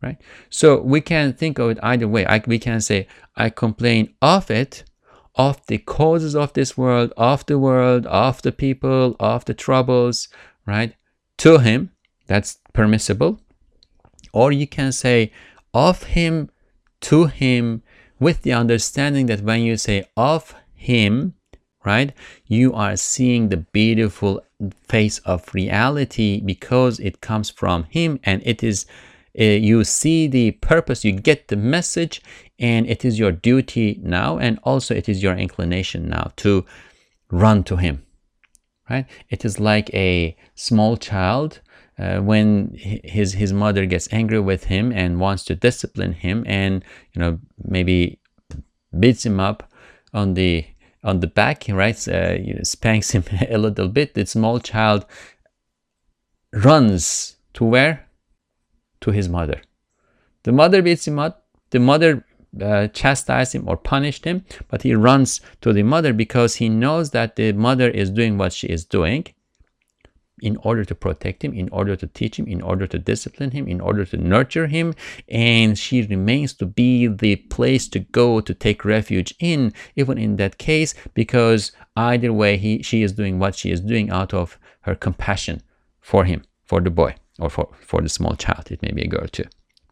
right? 0.03 0.21
So 0.51 0.81
we 0.81 1.01
can 1.01 1.33
think 1.33 1.59
of 1.59 1.71
it 1.71 1.79
either 1.83 2.09
way. 2.09 2.27
I, 2.27 2.43
we 2.47 2.59
can 2.59 2.81
say 2.81 3.07
i 3.37 3.51
complain 3.51 4.15
of 4.21 4.51
it 4.51 4.85
of 5.35 5.65
the 5.67 5.79
causes 5.79 6.35
of 6.35 6.53
this 6.53 6.77
world 6.77 7.13
of 7.17 7.47
the 7.47 7.59
world 7.59 8.07
of 8.07 8.43
the 8.43 8.53
people 8.53 9.15
of 9.21 9.45
the 9.45 9.55
troubles 9.55 10.29
right 10.67 10.95
to 11.39 11.59
him. 11.59 11.91
That's 12.27 12.59
permissible. 12.73 13.41
Or 14.33 14.53
you 14.53 14.67
can 14.67 14.93
say 14.93 15.33
of 15.73 16.03
him 16.03 16.51
to 17.03 17.27
him 17.27 17.83
with 18.21 18.43
the 18.43 18.53
understanding 18.53 19.27
that 19.27 19.43
when 19.43 19.63
you 19.63 19.77
say 19.77 20.05
of 20.17 20.55
him, 20.75 21.35
right, 21.85 22.13
you 22.47 22.75
are 22.75 22.97
seeing 22.97 23.49
the 23.49 23.57
beautiful 23.57 24.43
face 24.83 25.19
of 25.21 25.55
reality 25.55 26.41
because 26.45 26.99
it 26.99 27.21
comes 27.21 27.49
from 27.49 27.85
him 27.85 28.19
and 28.25 28.43
it 28.45 28.63
is 28.63 28.87
you 29.45 29.85
see 29.85 30.27
the 30.27 30.53
purpose 30.53 31.05
you 31.05 31.13
get 31.13 31.49
the 31.49 31.57
message 31.57 32.23
and 32.59 32.87
it 32.89 33.05
is 33.05 33.19
your 33.19 33.33
duty 33.33 34.01
now 34.03 34.39
and 34.39 34.59
also 34.65 34.95
it 34.95 35.09
is 35.09 35.23
your 35.23 35.35
inclination 35.35 36.09
now 36.09 36.33
to 36.37 36.65
run 37.31 37.63
to 37.63 37.77
him 37.77 38.03
right? 38.91 39.07
It 39.29 39.45
is 39.45 39.61
like 39.61 39.93
a 39.95 40.37
small 40.55 40.97
child 40.97 41.61
uh, 41.99 42.19
when 42.19 42.75
his 42.77 43.35
his 43.35 43.53
mother 43.53 43.87
gets 43.87 44.09
angry 44.13 44.41
with 44.41 44.65
him 44.65 44.93
and 44.93 45.21
wants 45.21 45.45
to 45.45 45.55
discipline 45.55 46.13
him 46.13 46.45
and 46.47 46.85
you 47.13 47.21
know 47.21 47.39
maybe 47.65 48.21
beats 48.99 49.27
him 49.27 49.41
up 49.41 49.71
on 50.15 50.35
the 50.35 50.65
on 51.05 51.21
the 51.21 51.27
back 51.27 51.65
right? 51.69 52.09
Uh, 52.09 52.63
spanks 52.65 53.11
him 53.11 53.25
a 53.49 53.59
little 53.59 53.89
bit. 53.89 54.15
The 54.15 54.27
small 54.27 54.61
child 54.61 55.07
runs 56.53 57.37
to 57.55 57.65
where 57.65 58.08
to 59.01 59.11
his 59.11 59.29
mother. 59.29 59.63
The 60.43 60.53
mother 60.53 60.83
beats 60.83 61.07
him 61.07 61.19
up. 61.19 61.45
The 61.71 61.81
mother 61.81 62.25
uh, 62.61 62.89
chastised 62.89 63.55
him 63.55 63.69
or 63.69 63.77
punished 63.77 64.25
him 64.25 64.43
but 64.69 64.83
he 64.83 64.95
runs 64.95 65.43
to 65.61 65.71
the 65.71 65.83
mother 65.83 66.15
because 66.15 66.55
he 66.55 66.69
knows 66.69 67.11
that 67.11 67.37
the 67.37 67.53
mother 67.53 67.91
is 67.91 68.11
doing 68.11 68.39
what 68.39 68.55
she 68.55 68.67
is 68.69 68.87
doing 68.87 69.27
in 70.41 70.57
order 70.59 70.85
to 70.85 70.95
protect 70.95 71.45
him, 71.45 71.53
in 71.53 71.69
order 71.71 71.97
to 71.97 72.07
teach 72.07 72.39
him, 72.39 72.47
in 72.47 72.63
order 72.63 72.87
to 72.87 72.99
discipline 72.99 73.51
him, 73.51 73.67
in 73.67 73.81
order 73.81 74.05
to 74.05 74.17
nurture 74.17 74.67
him. 74.67 74.95
And 75.29 75.79
she 75.79 76.03
remains 76.03 76.55
to 76.55 76.67
be 76.67 77.07
the 77.07 77.37
place 77.37 77.89
to 77.89 78.01
go 78.01 78.41
to 78.41 78.55
take 78.55 78.85
refuge 78.85 79.35
in, 79.39 79.73
even 79.97 80.19
in 80.19 80.37
that 80.37 80.59
case, 80.59 80.95
because 81.15 81.73
either 81.97 82.33
way, 82.33 82.57
he, 82.57 82.83
she 82.83 83.03
is 83.03 83.13
doing 83.13 83.39
what 83.39 83.55
she 83.55 83.71
is 83.71 83.81
doing 83.81 84.11
out 84.11 84.33
of 84.33 84.59
her 84.83 84.95
compassion 84.95 85.63
for 86.01 86.25
him, 86.25 86.45
for 86.65 86.81
the 86.81 86.91
boy, 86.91 87.15
or 87.39 87.51
for, 87.51 87.69
for 87.81 88.01
the 88.01 88.09
small 88.09 88.35
child. 88.35 88.71
It 88.71 88.83
may 88.83 88.93
be 88.93 89.03
a 89.03 89.09
girl 89.09 89.27
too. 89.27 89.45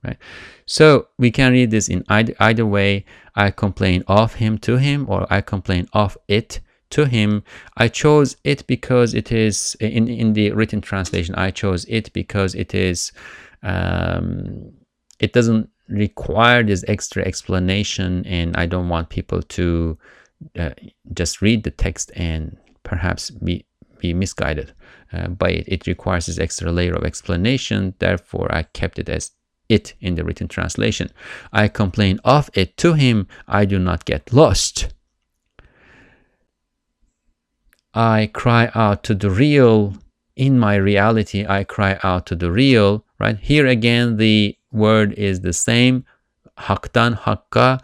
Right? 0.04 0.18
So 0.66 1.09
we 1.18 1.30
can 1.30 1.52
read 1.52 1.70
this 1.70 1.88
in 1.88 2.04
either, 2.09 2.35
either 2.38 2.66
way. 2.66 3.04
I 3.35 3.50
complain 3.50 4.02
of 4.06 4.35
him 4.35 4.59
to 4.59 4.76
him, 4.76 5.06
or 5.09 5.26
I 5.30 5.40
complain 5.40 5.88
of 5.92 6.16
it 6.28 6.61
to 6.90 7.06
him. 7.06 7.42
I 7.76 7.88
chose 7.88 8.37
it 8.44 8.66
because 8.66 9.14
it 9.14 9.32
is 9.32 9.76
in 9.80 10.09
in 10.09 10.32
the 10.32 10.52
written 10.52 10.80
translation. 10.80 11.35
I 11.35 11.50
chose 11.50 11.85
it 11.87 12.12
because 12.12 12.54
it 12.54 12.74
is 12.74 13.12
um, 13.62 14.72
it 15.18 15.32
doesn't 15.32 15.68
require 15.88 16.62
this 16.62 16.85
extra 16.88 17.24
explanation, 17.24 18.24
and 18.26 18.56
I 18.56 18.66
don't 18.66 18.88
want 18.88 19.09
people 19.09 19.42
to 19.42 19.98
uh, 20.59 20.70
just 21.12 21.42
read 21.42 21.64
the 21.64 21.70
text 21.70 22.12
and 22.14 22.56
perhaps 22.82 23.30
be 23.30 23.66
be 23.98 24.14
misguided 24.14 24.72
uh, 25.12 25.28
by 25.28 25.50
it. 25.50 25.64
It 25.68 25.86
requires 25.86 26.26
this 26.26 26.38
extra 26.38 26.72
layer 26.72 26.94
of 26.94 27.04
explanation. 27.04 27.94
Therefore, 27.98 28.48
I 28.54 28.62
kept 28.62 28.98
it 28.98 29.08
as 29.08 29.32
it 29.68 29.94
in 30.00 30.14
the 30.14 30.24
written 30.24 30.48
translation. 30.48 31.10
I 31.52 31.68
complain 31.68 32.20
of 32.24 32.50
it 32.54 32.76
to 32.78 32.94
him. 32.94 33.26
I 33.48 33.64
do 33.64 33.78
not 33.78 34.04
get 34.04 34.32
lost. 34.32 34.92
I 37.94 38.30
cry 38.32 38.70
out 38.74 39.02
to 39.04 39.14
the 39.14 39.30
real. 39.30 39.94
In 40.36 40.58
my 40.58 40.74
reality, 40.76 41.46
I 41.48 41.64
cry 41.64 41.98
out 42.02 42.26
to 42.26 42.36
the 42.36 42.52
real, 42.52 43.06
right? 43.18 43.38
Here 43.38 43.66
again, 43.66 44.18
the 44.18 44.54
word 44.70 45.14
is 45.14 45.40
the 45.40 45.54
same, 45.54 46.04
haktan, 46.58 47.18
hakka. 47.18 47.80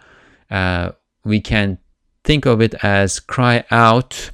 Uh, 0.51 0.93
we 1.25 1.41
can 1.41 1.79
think 2.25 2.45
of 2.45 2.61
it 2.61 2.75
as 2.85 3.21
cry 3.21 3.65
out 3.71 4.31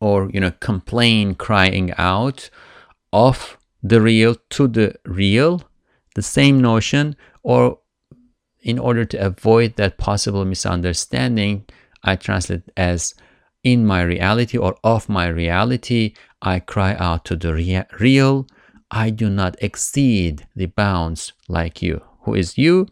or, 0.00 0.30
you 0.32 0.40
know, 0.40 0.52
complain, 0.60 1.34
crying 1.34 1.92
out 1.98 2.50
of 3.12 3.58
the 3.82 4.00
real 4.00 4.36
to 4.50 4.68
the 4.68 4.94
real, 5.04 5.62
the 6.14 6.22
same 6.22 6.60
notion, 6.60 7.16
or 7.42 7.78
in 8.62 8.78
order 8.78 9.04
to 9.04 9.16
avoid 9.18 9.76
that 9.76 9.98
possible 9.98 10.44
misunderstanding, 10.44 11.64
I 12.02 12.16
translate 12.16 12.62
as 12.76 13.14
in 13.62 13.86
my 13.86 14.02
reality 14.02 14.56
or 14.56 14.76
of 14.82 15.08
my 15.08 15.28
reality, 15.28 16.14
I 16.40 16.60
cry 16.60 16.94
out 16.94 17.24
to 17.26 17.36
the 17.36 17.52
rea 17.54 17.84
real. 17.98 18.46
I 18.90 19.10
do 19.10 19.28
not 19.30 19.56
exceed 19.60 20.46
the 20.56 20.66
bounds 20.66 21.32
like 21.48 21.82
you. 21.82 22.02
Who 22.22 22.34
is 22.34 22.58
you? 22.58 22.86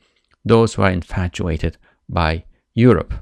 Those 0.44 0.74
who 0.74 0.82
are 0.82 0.90
infatuated 0.90 1.76
by 2.08 2.44
Europe. 2.74 3.14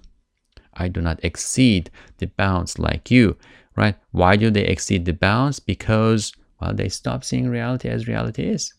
I 0.75 0.89
do 0.89 1.01
not 1.01 1.21
exceed 1.25 1.91
the 2.19 2.27
bounds 2.27 2.79
like 2.79 3.11
you, 3.11 3.37
right? 3.77 3.97
Why 4.13 4.37
do 4.37 4.51
they 4.51 4.65
exceed 4.65 5.05
the 5.05 5.13
bounds? 5.13 5.61
Because, 5.61 6.33
well, 6.61 6.75
they 6.75 6.89
stop 6.89 7.25
seeing 7.25 7.49
reality 7.49 7.89
as 7.89 8.09
reality 8.09 8.45
is. 8.49 8.73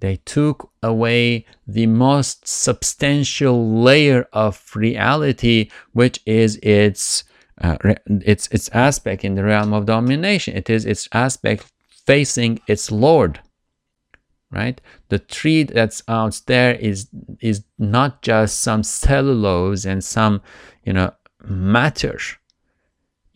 They 0.00 0.16
took 0.24 0.70
away 0.82 1.44
the 1.66 1.86
most 1.86 2.46
substantial 2.46 3.80
layer 3.82 4.28
of 4.32 4.62
reality, 4.74 5.70
which 5.92 6.20
is 6.26 6.56
its 6.62 7.24
uh, 7.60 7.76
its 8.06 8.46
its 8.48 8.68
aspect 8.70 9.24
in 9.24 9.34
the 9.34 9.44
realm 9.44 9.72
of 9.72 9.86
domination. 9.86 10.56
It 10.56 10.70
is 10.70 10.84
its 10.84 11.08
aspect 11.12 11.70
facing 12.06 12.60
its 12.68 12.92
Lord. 12.92 13.40
right? 14.50 14.80
The 15.08 15.18
tree 15.18 15.64
that's 15.64 16.02
out 16.08 16.40
there 16.46 16.74
is 16.74 17.08
is 17.40 17.64
not 17.78 18.22
just 18.22 18.60
some 18.60 18.82
cellulose 18.82 19.84
and 19.84 20.02
some, 20.02 20.40
you 20.84 20.92
know, 20.92 21.12
matter. 21.44 22.18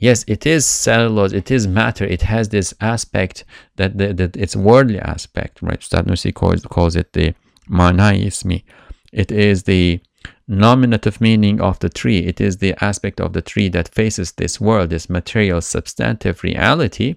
Yes, 0.02 0.24
it 0.26 0.46
is 0.46 0.66
cellulose, 0.66 1.32
it 1.32 1.48
is 1.52 1.68
matter, 1.68 2.04
it 2.04 2.22
has 2.22 2.48
this 2.48 2.74
aspect 2.80 3.44
that, 3.76 3.98
the, 3.98 4.12
that 4.12 4.36
it's 4.36 4.56
worldly 4.56 4.98
aspect, 4.98 5.62
right? 5.62 5.78
Ustad 5.78 6.06
Nursi 6.06 6.34
calls, 6.34 6.62
calls 6.62 6.96
it 6.96 7.12
the 7.12 7.36
mana-i 7.68 8.18
ismi. 8.18 8.64
It 9.12 9.30
is 9.30 9.62
the 9.62 10.00
nominative 10.48 11.20
meaning 11.20 11.60
of 11.60 11.78
the 11.78 11.88
tree. 11.88 12.18
It 12.18 12.40
is 12.40 12.56
the 12.56 12.74
aspect 12.82 13.20
of 13.20 13.32
the 13.32 13.42
tree 13.42 13.68
that 13.68 13.94
faces 13.94 14.32
this 14.32 14.60
world, 14.60 14.90
this 14.90 15.08
material 15.08 15.60
substantive 15.60 16.42
reality. 16.42 17.14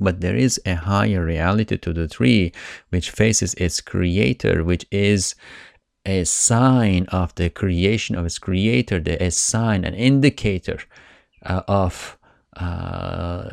But 0.00 0.22
there 0.22 0.36
is 0.36 0.58
a 0.64 0.76
higher 0.76 1.22
reality 1.22 1.76
to 1.76 1.92
the 1.92 2.08
tree 2.08 2.52
which 2.88 3.10
faces 3.10 3.52
its 3.58 3.82
creator, 3.82 4.64
which 4.64 4.86
is 4.90 5.34
a 6.06 6.24
sign 6.24 7.04
of 7.08 7.34
the 7.34 7.50
creation 7.50 8.16
of 8.16 8.24
its 8.24 8.38
creator, 8.38 8.98
the, 8.98 9.22
a 9.22 9.30
sign, 9.30 9.84
an 9.84 9.92
indicator 9.92 10.78
uh, 11.44 11.62
of 11.68 12.18
uh, 12.56 13.48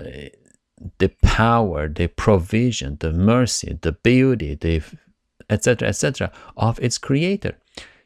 the 0.98 1.10
power, 1.22 1.88
the 1.88 2.08
provision, 2.08 2.98
the 3.00 3.12
mercy, 3.12 3.78
the 3.82 3.92
beauty, 3.92 4.56
the 4.56 4.82
etc., 5.50 5.88
etc., 5.88 6.32
of 6.58 6.80
its 6.80 6.98
creator. 6.98 7.58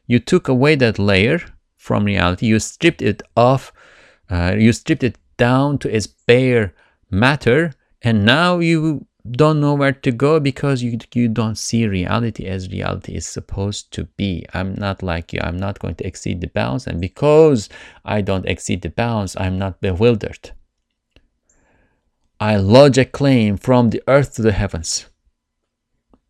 You 0.06 0.18
took 0.18 0.48
away 0.48 0.74
that 0.76 0.98
layer 0.98 1.40
from 1.76 2.04
reality, 2.04 2.46
you 2.46 2.58
stripped 2.58 3.02
it 3.02 3.22
off, 3.36 3.72
uh, 4.30 4.54
you 4.58 4.72
stripped 4.72 5.04
it 5.04 5.18
down 5.36 5.78
to 5.78 5.94
its 5.94 6.06
bare 6.06 6.74
matter, 7.10 7.72
and 8.02 8.24
now 8.24 8.58
you 8.58 9.06
don't 9.30 9.60
know 9.60 9.74
where 9.74 9.92
to 9.92 10.12
go 10.12 10.38
because 10.38 10.82
you, 10.82 10.98
you 11.14 11.28
don't 11.28 11.56
see 11.56 11.86
reality 11.86 12.44
as 12.44 12.70
reality 12.70 13.14
is 13.14 13.26
supposed 13.26 13.90
to 13.92 14.04
be. 14.16 14.44
I'm 14.52 14.74
not 14.74 15.02
like 15.02 15.32
you. 15.32 15.40
I'm 15.42 15.56
not 15.56 15.78
going 15.78 15.94
to 15.96 16.06
exceed 16.06 16.40
the 16.42 16.48
bounds. 16.48 16.86
And 16.86 17.00
because 17.00 17.70
I 18.04 18.20
don't 18.20 18.46
exceed 18.46 18.82
the 18.82 18.90
bounds, 18.90 19.34
I'm 19.36 19.58
not 19.58 19.80
bewildered. 19.80 20.50
I 22.38 22.56
lodge 22.56 22.98
a 22.98 23.06
claim 23.06 23.56
from 23.56 23.90
the 23.90 24.02
earth 24.06 24.34
to 24.34 24.42
the 24.42 24.52
heavens. 24.52 25.06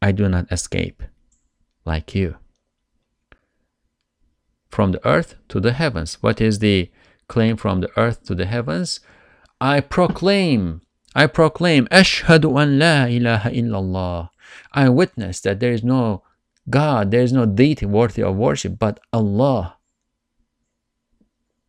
I 0.01 0.13
do 0.13 0.29
not 0.29 0.53
escape 0.53 1.03
like 1.85 2.15
you. 2.15 2.37
From 4.69 4.93
the 4.93 5.05
earth 5.07 5.35
to 5.49 5.61
the 5.61 5.73
heavens. 5.73 6.23
What 6.23 6.41
is 6.41 6.61
the 6.61 6.91
claim 7.27 7.57
from 7.57 7.81
the 7.81 7.91
earth 7.97 8.25
to 8.27 8.35
the 8.35 8.47
heavens? 8.47 9.01
I 9.61 9.81
proclaim, 9.81 10.83
I 11.16 11.28
proclaim, 11.28 11.88
Ashhadu 11.88 12.62
an 12.62 12.80
la 12.80 13.06
ilaha 13.06 13.50
illallah. 13.50 14.30
I 14.74 14.90
witness 14.90 15.42
that 15.42 15.60
there 15.60 15.72
is 15.72 15.84
no 15.84 16.24
God, 16.70 17.12
there 17.12 17.22
is 17.22 17.34
no 17.34 17.46
deity 17.46 17.86
worthy 17.86 18.22
of 18.24 18.36
worship 18.36 18.78
but 18.80 19.00
Allah. 19.12 19.78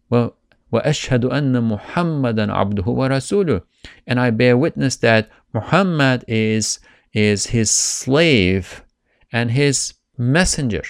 Well, 0.09 0.37
وأشهد 0.73 1.25
أن 1.25 1.69
محمدا 1.69 2.53
عبده 2.53 2.85
ورسوله 2.85 3.63
and 4.07 4.21
I 4.21 4.31
bear 4.31 4.57
witness 4.57 4.97
that 4.97 5.29
Muhammad 5.53 6.25
is 6.29 6.79
is 7.13 7.47
his 7.47 7.71
slave 7.71 8.85
and 9.33 9.51
his 9.51 9.95
messenger. 10.17 10.85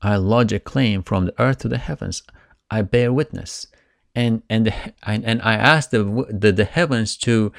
I 0.00 0.16
lodge 0.16 0.52
a 0.52 0.60
claim 0.60 1.02
from 1.02 1.26
the 1.26 1.40
earth 1.40 1.58
to 1.58 1.68
the 1.68 1.78
heavens. 1.78 2.22
I 2.70 2.82
bear 2.82 3.12
witness. 3.12 3.66
and, 4.17 4.41
and, 4.49 4.73
and, 5.03 5.23
and 5.25 5.41
I 5.43 5.53
ask 5.53 5.91
the, 5.91 6.25
the, 6.31 6.51
the 6.51 6.65
heavens 6.65 7.15
to 7.17 7.53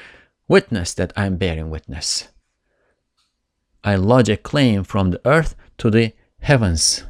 witness 0.49 0.93
that 0.95 1.13
I'm 1.17 1.37
bearing 1.37 1.71
witness. 1.71 2.27
I 3.85 3.95
lodge 3.95 4.29
a 4.29 4.37
claim 4.37 4.83
from 4.83 5.13
the 5.13 5.21
earth 5.25 5.55
to 5.79 5.89
the 5.89 6.15
heavens. 6.41 7.05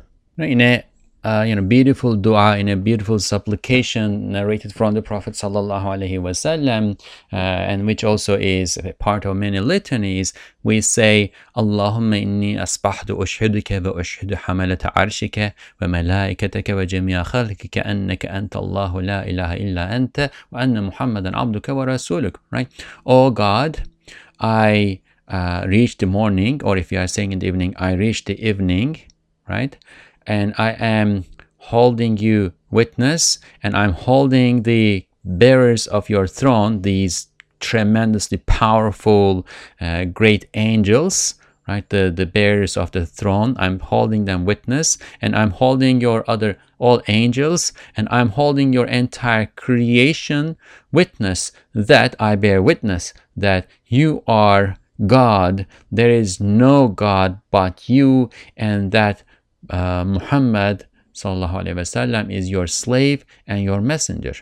Uh, 1.29 1.43
you 1.49 1.55
know, 1.55 1.63
beautiful 1.77 2.13
dua 2.27 2.57
in 2.57 2.69
a 2.69 2.77
beautiful 2.89 3.19
supplication 3.19 4.33
narrated 4.33 4.71
from 4.79 4.95
the 4.95 5.03
Prophet 5.03 5.35
sallallahu 5.35 5.87
alaihi 5.95 6.19
wasallam, 6.27 6.99
uh, 7.33 7.71
and 7.71 7.87
which 7.87 8.03
also 8.11 8.33
is 8.39 8.79
part 8.99 9.23
of 9.27 9.37
many 9.37 9.61
litanies. 9.73 10.33
We 10.63 10.81
say, 10.81 11.33
Allahumma 11.57 12.17
inni 12.25 12.53
asbahtu 12.67 13.13
ushhiduka 13.25 13.85
wa 13.85 13.93
ushhidu 14.03 14.35
hamalata 14.45 14.89
arshika 14.95 15.53
wa 15.81 15.87
malaikataka 15.89 16.73
wa 16.79 16.85
jami'a 16.93 17.25
khalqika 17.33 17.85
annaka 17.93 18.33
anta 18.39 18.57
Allahu 18.65 19.03
la 19.03 19.21
ilaha 19.23 19.57
illa 19.65 19.85
anta 19.99 20.31
wa 20.51 20.61
anna 20.61 20.83
Muhammadan 20.83 21.35
abduka 21.35 21.75
wa 21.75 21.85
rasuluk. 21.85 22.37
Right? 22.51 22.69
Oh 23.05 23.31
God, 23.31 23.73
I 24.41 25.01
uh, 25.29 25.65
reach 25.69 25.99
the 25.99 26.07
morning, 26.07 26.63
or 26.65 26.79
if 26.79 26.91
you 26.93 26.99
are 26.99 27.09
saying 27.09 27.33
in 27.33 27.39
the 27.41 27.47
evening, 27.47 27.75
I 27.77 27.93
reach 27.93 28.25
the 28.25 28.37
evening, 28.49 28.91
right? 29.47 29.77
And 30.29 30.55
I 30.59 30.73
am 30.73 31.25
holding 31.57 32.19
you 32.19 32.53
witness 32.71 33.39
and 33.63 33.75
I'm 33.75 33.95
holding 33.95 34.63
the 34.63 35.07
bearers 35.25 35.87
of 35.87 36.11
your 36.11 36.27
throne, 36.27 36.83
these 36.83 37.29
tremendously 37.61 38.39
powerful, 38.39 39.47
uh, 39.81 40.05
great 40.05 40.47
angels, 40.53 41.35
right? 41.67 41.89
The, 41.89 42.13
the 42.15 42.27
bearers 42.27 42.77
of 42.77 42.93
the 42.93 43.07
throne. 43.07 43.57
I'm 43.59 43.81
holding 43.81 44.27
them 44.27 44.45
witness 44.45 44.99
and 45.21 45.35
I'm 45.35 45.51
holding 45.51 46.01
your 46.01 46.25
other, 46.29 46.59
all 46.79 47.03
angels, 47.09 47.73
and 47.97 48.07
I'm 48.11 48.29
holding 48.29 48.73
your 48.73 48.87
entire 48.87 49.47
creation 49.57 50.59
witness 50.93 51.53
that 51.75 52.15
I 52.21 52.37
bear 52.37 52.63
witness 52.63 53.15
that 53.35 53.67
you 53.87 54.23
are 54.27 54.77
God. 55.07 55.67
There 55.91 56.11
is 56.11 56.41
no 56.41 56.89
God 56.89 57.41
but 57.51 57.89
you, 57.89 58.31
and 58.57 58.93
that 58.93 59.23
uh, 59.71 60.05
Muhammad 60.05 60.87
wasallam 61.15 62.33
is 62.33 62.51
your 62.51 62.67
slave 62.67 63.25
and 63.47 63.63
your 63.63 63.81
messenger. 63.81 64.35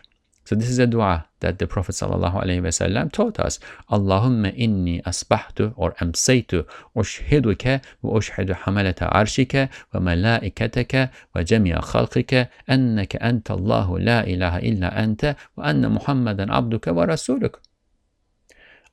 So 0.45 0.55
this 0.55 0.69
is 0.69 0.79
a 0.79 0.87
dua 0.87 1.27
that 1.41 1.59
the 1.59 1.67
Prophet 1.67 1.95
wasallam 1.95 3.11
taught 3.11 3.41
us. 3.41 3.59
Allahumma 3.91 4.57
inni 4.57 5.03
asbahtu 5.03 5.73
or 5.77 5.95
amsaytu 5.95 6.65
ushhiduka 6.95 7.83
wa 8.03 8.21
ushhidu 8.21 8.55
hamalata 8.55 9.11
arshika 9.13 9.69
wa 9.93 10.01
malaikataka 10.01 11.11
wa 11.35 11.43
jami'a 11.43 11.83
khalqika 11.83 12.49
annaka 12.69 13.19
anta 13.21 13.55
Allahu 13.55 13.99
la 13.99 14.23
ilaha 14.23 14.61
illa 14.61 14.91
anta 14.95 15.37
wa 15.57 15.65
anna 15.65 15.91
Muhammadan 15.91 16.49
abduka 16.49 16.95
wa 16.95 17.07
rasuluk. 17.07 17.57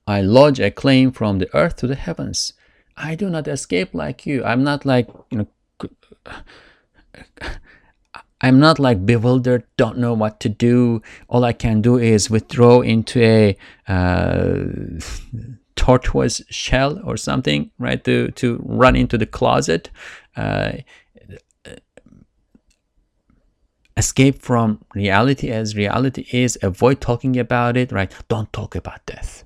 I 0.08 0.22
lodge 0.22 0.60
a 0.60 0.72
claim 0.72 1.12
from 1.12 1.38
the 1.38 1.56
earth 1.56 1.76
to 1.78 1.88
the 1.88 1.96
heavens. 1.96 2.54
I 2.98 3.16
do 3.16 3.30
not 3.30 3.48
escape 3.48 3.94
like 3.94 4.26
you. 4.26 4.44
I'm 4.44 4.64
not 4.64 4.86
like, 4.86 5.08
you 5.30 5.38
know, 5.38 5.48
I'm 8.42 8.60
not 8.60 8.78
like 8.78 9.06
bewildered, 9.06 9.64
don't 9.78 9.98
know 9.98 10.14
what 10.14 10.42
to 10.42 10.50
do. 10.50 11.02
All 11.30 11.46
I 11.46 11.54
can 11.54 11.82
do 11.82 11.98
is 11.98 12.30
withdraw 12.30 12.82
into 12.82 13.22
a 13.22 13.58
uh, 13.88 14.66
tortoise 15.78 16.42
shell 16.50 17.00
or 17.06 17.16
something, 17.16 17.72
right? 17.80 18.04
To 18.04 18.32
to 18.32 18.62
run 18.66 18.98
into 18.98 19.18
the 19.18 19.26
closet, 19.26 19.90
uh, 20.36 20.74
escape 23.96 24.42
from 24.42 24.84
reality 24.94 25.50
as 25.50 25.76
reality 25.76 26.28
is. 26.32 26.58
Avoid 26.62 27.00
talking 27.00 27.40
about 27.40 27.78
it, 27.78 27.92
right? 27.92 28.12
Don't 28.28 28.52
talk 28.52 28.76
about 28.76 29.06
death. 29.06 29.46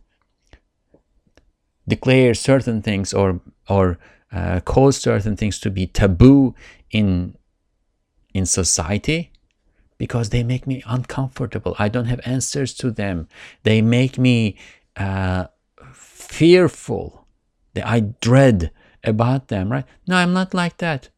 Declare 1.88 2.34
certain 2.34 2.82
things 2.82 3.14
or 3.14 3.42
or 3.70 3.98
uh, 4.32 4.60
certain 4.92 5.36
things 5.36 5.60
to 5.60 5.70
be 5.70 5.88
taboo 5.88 6.56
in 6.92 7.36
in 8.34 8.46
society 8.46 9.32
because 9.98 10.30
they 10.30 10.44
make 10.44 10.68
me 10.68 10.84
uncomfortable. 10.86 11.76
I 11.80 11.90
don't 11.90 12.06
have 12.06 12.20
answers 12.26 12.74
to 12.76 12.92
them. 12.92 13.28
They 13.64 13.82
make 13.82 14.18
me 14.18 14.58
uh, 14.96 15.48
fearful. 15.92 17.26
I 17.76 18.02
dread 18.22 18.72
about 19.04 19.48
them, 19.48 19.72
right? 19.72 19.86
No, 20.08 20.18
I'm 20.18 20.34
not 20.34 20.54
like 20.54 20.78
that. 20.78 21.10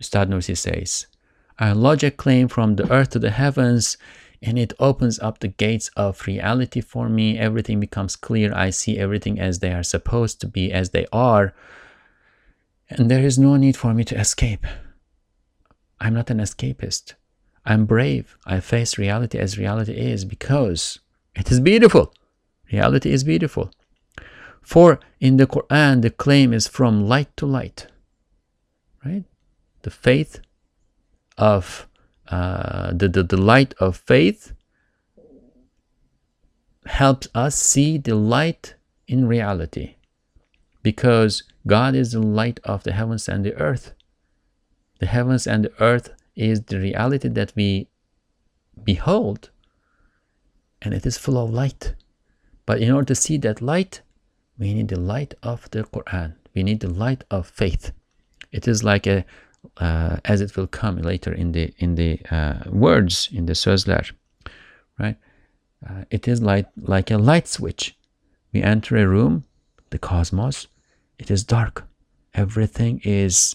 Ustad 0.00 0.30
Nursi 0.30 0.56
says, 0.56 1.06
I 1.58 1.72
lodge 1.72 2.04
a 2.04 2.10
claim 2.10 2.48
from 2.48 2.76
the 2.76 2.90
earth 2.90 3.10
to 3.10 3.18
the 3.18 3.30
heavens 3.30 3.98
and 4.42 4.58
it 4.58 4.72
opens 4.78 5.18
up 5.18 5.40
the 5.40 5.48
gates 5.48 5.90
of 5.96 6.26
reality 6.26 6.80
for 6.80 7.08
me. 7.08 7.38
Everything 7.38 7.80
becomes 7.80 8.16
clear. 8.16 8.54
I 8.54 8.70
see 8.70 8.98
everything 8.98 9.38
as 9.38 9.58
they 9.58 9.72
are 9.72 9.82
supposed 9.82 10.40
to 10.40 10.46
be, 10.46 10.72
as 10.72 10.90
they 10.90 11.06
are 11.12 11.54
and 12.90 13.10
there 13.10 13.24
is 13.24 13.38
no 13.38 13.56
need 13.56 13.76
for 13.76 13.94
me 13.94 14.04
to 14.04 14.18
escape. 14.18 14.66
I'm 16.00 16.14
not 16.14 16.30
an 16.30 16.38
escapist. 16.38 17.14
I'm 17.64 17.84
brave. 17.84 18.36
I 18.46 18.60
face 18.60 18.98
reality 18.98 19.38
as 19.38 19.58
reality 19.58 19.92
is 19.92 20.24
because 20.24 20.98
it 21.36 21.50
is 21.50 21.60
beautiful. 21.60 22.12
Reality 22.72 23.12
is 23.12 23.22
beautiful. 23.24 23.70
For 24.62 24.98
in 25.20 25.36
the 25.36 25.46
Quran, 25.46 26.02
the 26.02 26.10
claim 26.10 26.52
is 26.52 26.66
from 26.66 27.06
light 27.06 27.36
to 27.36 27.46
light. 27.46 27.86
Right? 29.04 29.24
The 29.82 29.90
faith 29.90 30.40
of 31.38 31.86
uh, 32.28 32.92
the, 32.92 33.08
the, 33.08 33.22
the 33.22 33.36
light 33.36 33.74
of 33.80 33.96
faith 33.96 34.52
helps 36.86 37.28
us 37.34 37.56
see 37.56 37.98
the 37.98 38.14
light 38.14 38.74
in 39.06 39.26
reality. 39.26 39.94
Because 40.82 41.42
God 41.66 41.94
is 41.94 42.12
the 42.12 42.20
light 42.20 42.60
of 42.64 42.82
the 42.84 42.92
heavens 42.92 43.28
and 43.28 43.44
the 43.44 43.54
earth. 43.56 43.92
The 44.98 45.06
heavens 45.06 45.46
and 45.46 45.64
the 45.64 45.72
earth 45.82 46.10
is 46.36 46.62
the 46.62 46.78
reality 46.78 47.28
that 47.28 47.52
we 47.56 47.88
behold, 48.84 49.50
and 50.82 50.94
it 50.94 51.04
is 51.04 51.18
full 51.18 51.38
of 51.38 51.50
light. 51.52 51.94
But 52.66 52.80
in 52.80 52.90
order 52.90 53.06
to 53.06 53.14
see 53.14 53.36
that 53.38 53.60
light, 53.60 54.00
we 54.58 54.74
need 54.74 54.88
the 54.88 55.00
light 55.00 55.34
of 55.42 55.70
the 55.70 55.84
Quran. 55.84 56.34
We 56.54 56.62
need 56.62 56.80
the 56.80 56.90
light 56.90 57.24
of 57.30 57.46
faith. 57.48 57.92
It 58.52 58.68
is 58.68 58.82
like 58.82 59.06
a, 59.06 59.24
uh, 59.76 60.16
as 60.24 60.40
it 60.40 60.56
will 60.56 60.66
come 60.66 60.98
later 60.98 61.32
in 61.32 61.52
the 61.52 61.72
in 61.78 61.94
the 61.94 62.20
uh, 62.30 62.70
words 62.70 63.28
in 63.32 63.46
the 63.46 63.52
sözler, 63.54 64.10
right? 64.98 65.16
Uh, 65.88 66.04
it 66.10 66.28
is 66.28 66.42
like 66.42 66.66
like 66.76 67.10
a 67.10 67.18
light 67.18 67.48
switch. 67.48 67.96
We 68.52 68.62
enter 68.62 68.96
a 68.96 69.06
room, 69.06 69.44
the 69.90 69.98
cosmos. 69.98 70.66
It 71.20 71.30
is 71.30 71.44
dark. 71.44 71.86
Everything 72.32 73.02
is, 73.04 73.54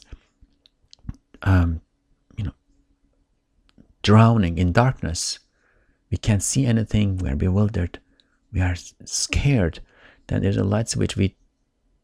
um, 1.42 1.82
you 2.38 2.44
know, 2.44 2.54
drowning 4.04 4.60
in 4.60 4.72
darkness. 4.72 5.40
We 6.12 6.18
can't 6.18 6.44
see 6.44 6.68
anything. 6.68 7.18
We 7.18 7.28
are 7.28 7.36
bewildered. 7.36 8.00
We 8.54 8.62
are 8.62 8.76
scared. 9.04 9.80
Then 10.28 10.44
there's 10.44 10.58
a 10.58 10.64
light 10.64 10.90
switch. 10.90 11.18
We 11.18 11.36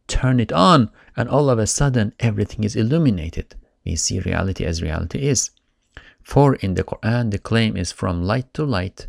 turn 0.08 0.40
it 0.40 0.52
on, 0.52 0.90
and 1.16 1.30
all 1.30 1.48
of 1.52 1.60
a 1.60 1.68
sudden, 1.68 2.16
everything 2.20 2.64
is 2.64 2.76
illuminated. 2.76 3.54
We 3.86 3.96
see 3.98 4.20
reality 4.20 4.66
as 4.66 4.82
reality 4.82 5.28
is. 5.28 5.52
For 6.24 6.56
in 6.56 6.74
the 6.74 6.84
Quran, 6.84 7.30
the 7.30 7.38
claim 7.38 7.78
is 7.78 7.92
from 7.92 8.24
light 8.24 8.52
to 8.56 8.66
light. 8.66 9.06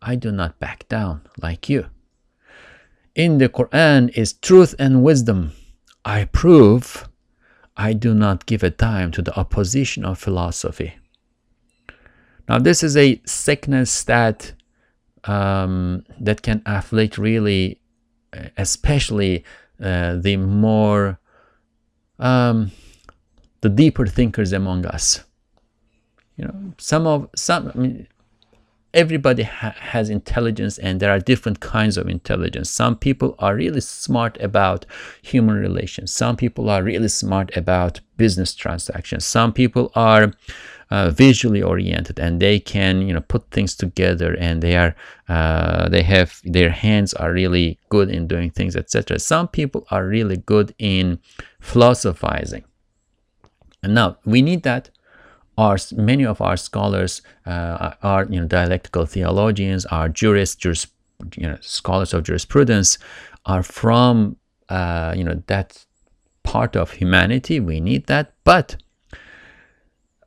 I 0.00 0.14
do 0.14 0.30
not 0.30 0.60
back 0.60 0.88
down 0.88 1.22
like 1.42 1.68
you. 1.68 1.86
In 3.16 3.38
the 3.38 3.48
Quran 3.48 4.16
is 4.16 4.34
truth 4.34 4.76
and 4.78 5.02
wisdom. 5.02 5.52
I 6.06 6.24
prove 6.26 7.08
I 7.76 7.92
do 7.92 8.14
not 8.14 8.46
give 8.46 8.62
a 8.62 8.70
dime 8.70 9.10
to 9.12 9.22
the 9.22 9.36
opposition 9.36 10.04
of 10.04 10.18
philosophy. 10.18 10.94
Now, 12.48 12.60
this 12.60 12.84
is 12.84 12.96
a 12.96 13.20
sickness 13.26 14.04
that 14.04 14.52
um, 15.24 16.04
that 16.20 16.42
can 16.42 16.62
afflict 16.64 17.18
really, 17.18 17.80
especially 18.56 19.44
uh, 19.82 20.16
the 20.16 20.36
more 20.36 21.18
um, 22.20 22.70
the 23.62 23.68
deeper 23.68 24.06
thinkers 24.06 24.52
among 24.52 24.86
us. 24.86 25.24
You 26.36 26.44
know, 26.44 26.74
some 26.78 27.06
of 27.08 27.28
some. 27.34 27.72
I 27.74 27.78
mean, 27.78 28.06
everybody 28.96 29.44
ha 29.44 29.74
has 29.92 30.10
intelligence 30.10 30.78
and 30.78 31.00
there 31.00 31.10
are 31.10 31.20
different 31.32 31.60
kinds 31.60 31.96
of 31.96 32.08
intelligence. 32.08 32.70
Some 32.70 32.96
people 32.96 33.34
are 33.38 33.54
really 33.54 33.80
smart 33.80 34.40
about 34.40 34.86
human 35.22 35.56
relations. 35.56 36.12
Some 36.12 36.36
people 36.36 36.70
are 36.70 36.82
really 36.82 37.08
smart 37.08 37.56
about 37.56 38.00
business 38.16 38.54
transactions. 38.54 39.24
Some 39.24 39.52
people 39.52 39.92
are 39.94 40.32
uh, 40.90 41.10
visually 41.10 41.62
oriented 41.62 42.18
and 42.18 42.40
they 42.40 42.58
can 42.60 43.02
you 43.02 43.12
know 43.12 43.20
put 43.20 43.50
things 43.50 43.74
together 43.74 44.36
and 44.38 44.62
they 44.62 44.76
are 44.76 44.94
uh, 45.28 45.88
they 45.88 46.02
have 46.02 46.40
their 46.44 46.70
hands 46.70 47.12
are 47.14 47.32
really 47.32 47.78
good 47.88 48.08
in 48.08 48.28
doing 48.28 48.50
things 48.50 48.76
etc 48.76 49.18
some 49.18 49.48
people 49.48 49.84
are 49.90 50.06
really 50.06 50.36
good 50.36 50.72
in 50.78 51.18
philosophizing. 51.66 52.64
And 53.82 53.94
now 53.94 54.18
we 54.24 54.40
need 54.42 54.62
that 54.62 54.90
our 55.58 55.76
many 55.92 56.24
of 56.24 56.40
our 56.40 56.56
scholars 56.56 57.22
uh, 57.46 57.94
are 58.02 58.26
you 58.28 58.40
know 58.40 58.46
dialectical 58.46 59.06
theologians, 59.06 59.86
are 59.86 60.08
jurists, 60.08 60.56
juris, 60.56 60.86
you 61.36 61.46
know 61.46 61.58
scholars 61.60 62.12
of 62.14 62.24
jurisprudence, 62.24 62.98
are 63.46 63.62
from 63.62 64.36
uh, 64.68 65.14
you 65.16 65.24
know 65.24 65.42
that 65.46 65.84
part 66.42 66.76
of 66.76 66.92
humanity. 66.92 67.60
We 67.60 67.80
need 67.80 68.06
that, 68.06 68.34
but 68.44 68.76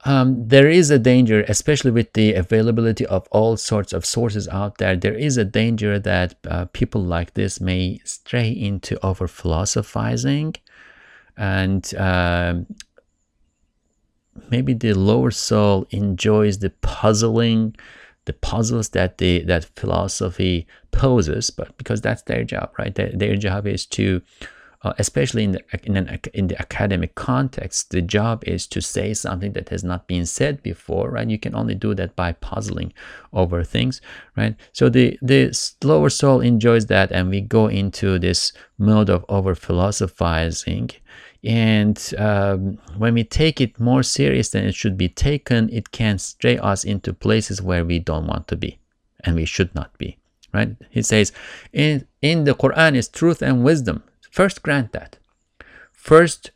um, 0.06 0.48
there 0.48 0.70
is 0.70 0.90
a 0.90 0.98
danger, 0.98 1.44
especially 1.48 1.92
with 1.92 2.14
the 2.14 2.34
availability 2.34 3.06
of 3.06 3.28
all 3.32 3.58
sorts 3.58 3.92
of 3.92 4.06
sources 4.06 4.48
out 4.48 4.78
there. 4.78 4.96
There 4.96 5.14
is 5.14 5.38
a 5.38 5.46
danger 5.46 6.00
that 6.00 6.36
uh, 6.48 6.66
people 6.72 7.04
like 7.04 7.34
this 7.34 7.60
may 7.60 8.00
stray 8.06 8.50
into 8.50 8.98
over 9.06 9.28
philosophizing 9.28 10.56
and 11.40 11.94
um, 11.96 12.66
maybe 14.50 14.74
the 14.74 14.94
lower 14.94 15.32
soul 15.32 15.88
enjoys 15.92 16.60
the 16.60 16.70
puzzling 16.82 17.76
the 18.26 18.34
puzzles 18.34 18.90
that 18.90 19.18
the 19.18 19.44
that 19.46 19.66
philosophy 19.76 20.68
poses 20.92 21.50
but 21.50 21.76
because 21.78 22.00
that's 22.02 22.22
their 22.24 22.44
job 22.44 22.72
right? 22.78 22.94
Their, 22.94 23.12
their 23.12 23.36
job 23.36 23.66
is 23.66 23.88
to 23.88 24.22
uh, 24.82 24.94
especially 24.98 25.44
in 25.44 25.52
the 25.54 25.64
in, 25.84 25.98
an, 25.98 26.20
in 26.34 26.48
the 26.48 26.62
academic 26.62 27.16
context 27.16 27.90
the 27.90 28.04
job 28.04 28.44
is 28.46 28.68
to 28.68 28.82
say 28.82 29.16
something 29.16 29.54
that 29.54 29.70
has 29.70 29.84
not 29.84 30.08
been 30.08 30.28
said 30.28 30.62
before 30.62 31.10
right? 31.10 31.28
You 31.28 31.40
can 31.40 31.56
only 31.56 31.74
do 31.74 31.96
that 31.96 32.16
by 32.16 32.34
puzzling 32.34 32.94
over 33.34 33.64
things 33.64 34.00
right? 34.38 34.56
So 34.74 34.90
the 34.90 35.18
the 35.24 35.42
lower 35.84 36.12
soul 36.12 36.40
enjoys 36.42 36.86
that 36.86 37.12
and 37.12 37.30
we 37.30 37.42
go 37.42 37.66
into 37.66 38.20
this 38.20 38.54
mode 38.78 39.10
of 39.10 39.26
over 39.28 39.56
philosophizing 39.56 40.92
and 41.44 42.14
um, 42.18 42.78
when 42.98 43.14
we 43.14 43.24
take 43.24 43.62
it 43.62 43.80
more 43.80 44.04
serious 44.04 44.50
than 44.50 44.66
it 44.66 44.76
should 44.76 44.98
be 44.98 45.08
taken, 45.08 45.70
it 45.70 45.92
can 45.92 46.18
stray 46.18 46.58
us 46.58 46.84
into 46.84 47.14
places 47.14 47.62
where 47.62 47.86
we 47.86 48.00
don't 48.00 48.28
want 48.28 48.48
to 48.50 48.58
be 48.58 48.80
and 49.24 49.36
we 49.36 49.46
should 49.46 49.74
not 49.74 49.98
be. 49.98 50.18
Right? 50.54 50.76
He 50.90 51.02
says, 51.02 51.32
in, 51.72 52.08
in 52.22 52.44
the 52.44 52.56
Quran 52.56 52.96
is 52.96 53.08
truth 53.08 53.42
and 53.42 53.64
wisdom. 53.64 54.04
First, 54.32 54.64
grant 54.64 54.92
that. 54.94 55.18
First, 55.94 56.52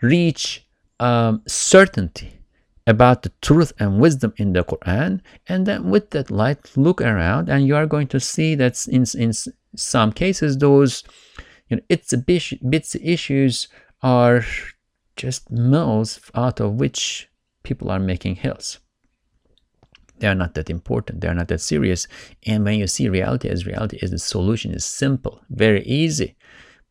reach 0.00 0.66
um, 1.00 1.42
certainty 1.46 2.38
about 2.86 3.22
the 3.22 3.32
truth 3.40 3.72
and 3.78 4.00
wisdom 4.00 4.34
in 4.36 4.52
the 4.52 4.64
Quran, 4.64 5.20
and 5.48 5.66
then 5.66 5.88
with 5.88 6.10
that 6.10 6.30
light, 6.30 6.76
look 6.76 7.00
around, 7.00 7.48
and 7.48 7.66
you 7.66 7.76
are 7.76 7.86
going 7.86 8.08
to 8.08 8.18
see 8.18 8.54
that 8.56 8.86
in, 8.88 9.04
in 9.16 9.32
some 9.76 10.12
cases, 10.12 10.58
those 10.58 11.04
you 11.68 11.76
know, 11.76 11.82
it's 11.88 12.12
a 12.12 12.18
bit, 12.18 12.68
bits 12.68 12.96
issues 12.96 13.68
are 14.02 14.44
just 15.16 15.50
mills 15.50 16.20
out 16.34 16.60
of 16.60 16.74
which 16.74 17.28
people 17.62 17.90
are 17.90 18.00
making 18.00 18.36
hills. 18.36 18.78
They 20.18 20.28
are 20.28 20.34
not 20.34 20.54
that 20.54 20.70
important. 20.70 21.20
They 21.20 21.28
are 21.28 21.34
not 21.34 21.48
that 21.48 21.60
serious. 21.60 22.06
And 22.46 22.64
when 22.64 22.78
you 22.78 22.86
see 22.86 23.08
reality 23.08 23.48
as 23.48 23.66
reality 23.66 23.98
is, 24.00 24.10
the 24.10 24.18
solution 24.18 24.72
is 24.72 24.84
simple, 24.84 25.42
very 25.50 25.82
easy. 25.84 26.36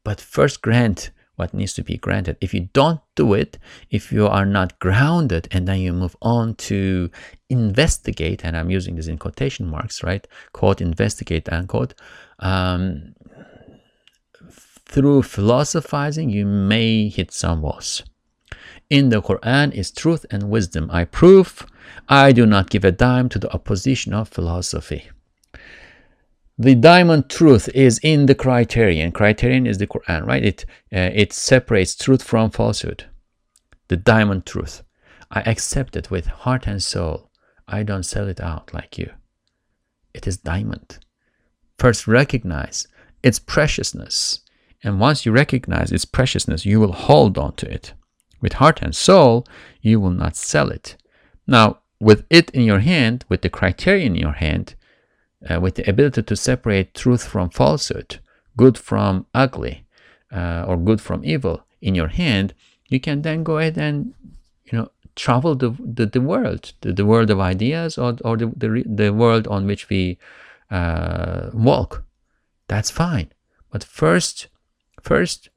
But 0.03 0.19
first 0.19 0.61
grant 0.61 1.11
what 1.41 1.53
needs 1.53 1.73
to 1.73 1.83
be 1.83 1.97
granted. 1.97 2.37
If 2.39 2.53
you 2.53 2.69
don't 2.73 3.01
do 3.15 3.33
it, 3.33 3.57
if 3.89 4.11
you 4.11 4.27
are 4.27 4.45
not 4.45 4.77
grounded, 4.79 5.47
and 5.51 5.67
then 5.67 5.79
you 5.79 5.91
move 5.91 6.15
on 6.21 6.55
to 6.69 7.09
investigate, 7.49 8.43
and 8.43 8.55
I'm 8.55 8.69
using 8.69 8.95
this 8.95 9.07
in 9.07 9.17
quotation 9.17 9.65
marks, 9.67 10.03
right? 10.03 10.27
Quote, 10.53 10.81
investigate, 10.81 11.49
unquote. 11.49 11.93
Um, 12.39 13.15
through 14.91 15.23
philosophizing, 15.23 16.29
you 16.29 16.45
may 16.45 17.07
hit 17.07 17.31
some 17.31 17.61
walls. 17.61 18.03
In 18.89 19.07
the 19.07 19.21
Quran 19.21 19.71
is 19.73 19.89
truth 19.89 20.25
and 20.29 20.49
wisdom. 20.49 20.89
I 20.91 21.05
prove 21.05 21.65
I 22.09 22.33
do 22.33 22.45
not 22.45 22.69
give 22.69 22.83
a 22.83 22.91
dime 22.91 23.29
to 23.29 23.39
the 23.39 23.51
opposition 23.53 24.13
of 24.13 24.27
philosophy. 24.27 25.09
The 26.57 26.75
diamond 26.75 27.29
truth 27.29 27.69
is 27.69 27.99
in 28.03 28.25
the 28.25 28.35
criterion. 28.35 29.13
Criterion 29.13 29.65
is 29.65 29.77
the 29.77 29.87
Quran, 29.87 30.27
right? 30.27 30.43
It, 30.43 30.65
uh, 30.93 31.09
it 31.13 31.31
separates 31.31 31.95
truth 31.95 32.21
from 32.21 32.51
falsehood. 32.51 33.05
The 33.87 33.97
diamond 33.97 34.45
truth. 34.45 34.83
I 35.31 35.39
accept 35.49 35.95
it 35.95 36.11
with 36.11 36.27
heart 36.27 36.67
and 36.67 36.83
soul. 36.83 37.31
I 37.65 37.83
don't 37.83 38.03
sell 38.03 38.27
it 38.27 38.41
out 38.41 38.73
like 38.73 38.97
you. 38.97 39.09
It 40.13 40.27
is 40.27 40.37
diamond. 40.37 40.99
First, 41.79 42.07
recognize 42.07 42.87
its 43.23 43.39
preciousness 43.39 44.41
and 44.83 44.99
once 44.99 45.25
you 45.25 45.31
recognize 45.31 45.91
its 45.91 46.05
preciousness, 46.05 46.65
you 46.65 46.79
will 46.79 46.93
hold 46.93 47.37
on 47.37 47.53
to 47.55 47.71
it. 47.71 47.93
With 48.41 48.53
heart 48.53 48.81
and 48.81 48.95
soul, 48.95 49.45
you 49.81 49.99
will 49.99 50.11
not 50.11 50.35
sell 50.35 50.69
it. 50.69 50.95
Now, 51.45 51.79
with 51.99 52.25
it 52.29 52.49
in 52.51 52.63
your 52.63 52.79
hand, 52.79 53.23
with 53.29 53.43
the 53.43 53.49
criterion 53.49 54.15
in 54.15 54.21
your 54.21 54.33
hand, 54.33 54.73
uh, 55.47 55.59
with 55.59 55.75
the 55.75 55.87
ability 55.87 56.23
to 56.23 56.35
separate 56.35 56.95
truth 56.95 57.27
from 57.27 57.49
falsehood, 57.49 58.19
good 58.57 58.77
from 58.77 59.27
ugly, 59.33 59.85
uh, 60.31 60.65
or 60.67 60.77
good 60.77 61.01
from 61.01 61.23
evil 61.23 61.63
in 61.81 61.93
your 61.93 62.07
hand, 62.07 62.53
you 62.87 62.99
can 62.99 63.21
then 63.21 63.43
go 63.43 63.57
ahead 63.57 63.77
and 63.77 64.13
you 64.65 64.77
know 64.77 64.89
travel 65.15 65.55
the 65.55 65.69
the, 65.79 66.05
the 66.05 66.21
world, 66.21 66.73
the, 66.81 66.93
the 66.93 67.05
world 67.05 67.29
of 67.29 67.39
ideas, 67.39 67.97
or 67.97 68.17
or 68.25 68.37
the 68.37 68.47
the, 68.55 68.83
the 68.85 69.13
world 69.13 69.47
on 69.47 69.67
which 69.67 69.89
we 69.89 70.17
uh, 70.71 71.49
walk. 71.53 72.03
That's 72.67 72.89
fine, 72.89 73.31
but 73.69 73.83
first 73.83 74.47
First, 75.01 75.49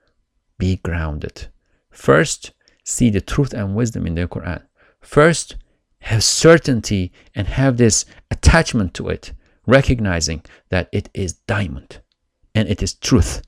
be 0.59 0.77
grounded. 0.77 1.49
First, 1.91 2.53
see 2.85 3.11
the 3.11 3.21
truth 3.21 3.53
and 3.55 3.75
wisdom 3.75 4.07
in 4.07 4.15
the 4.15 4.27
Quran. 4.29 4.63
First, 5.01 5.57
have 6.01 6.23
certainty 6.25 7.13
and 7.35 7.47
have 7.49 7.77
this 7.77 8.05
attachment 8.31 8.95
to 8.95 9.09
it, 9.09 9.33
recognizing 9.67 10.43
that 10.71 10.89
it 10.93 11.09
is 11.15 11.35
diamond 11.47 12.01
and 12.55 12.69
it 12.69 12.83
is 12.83 12.95
truth. 12.95 13.43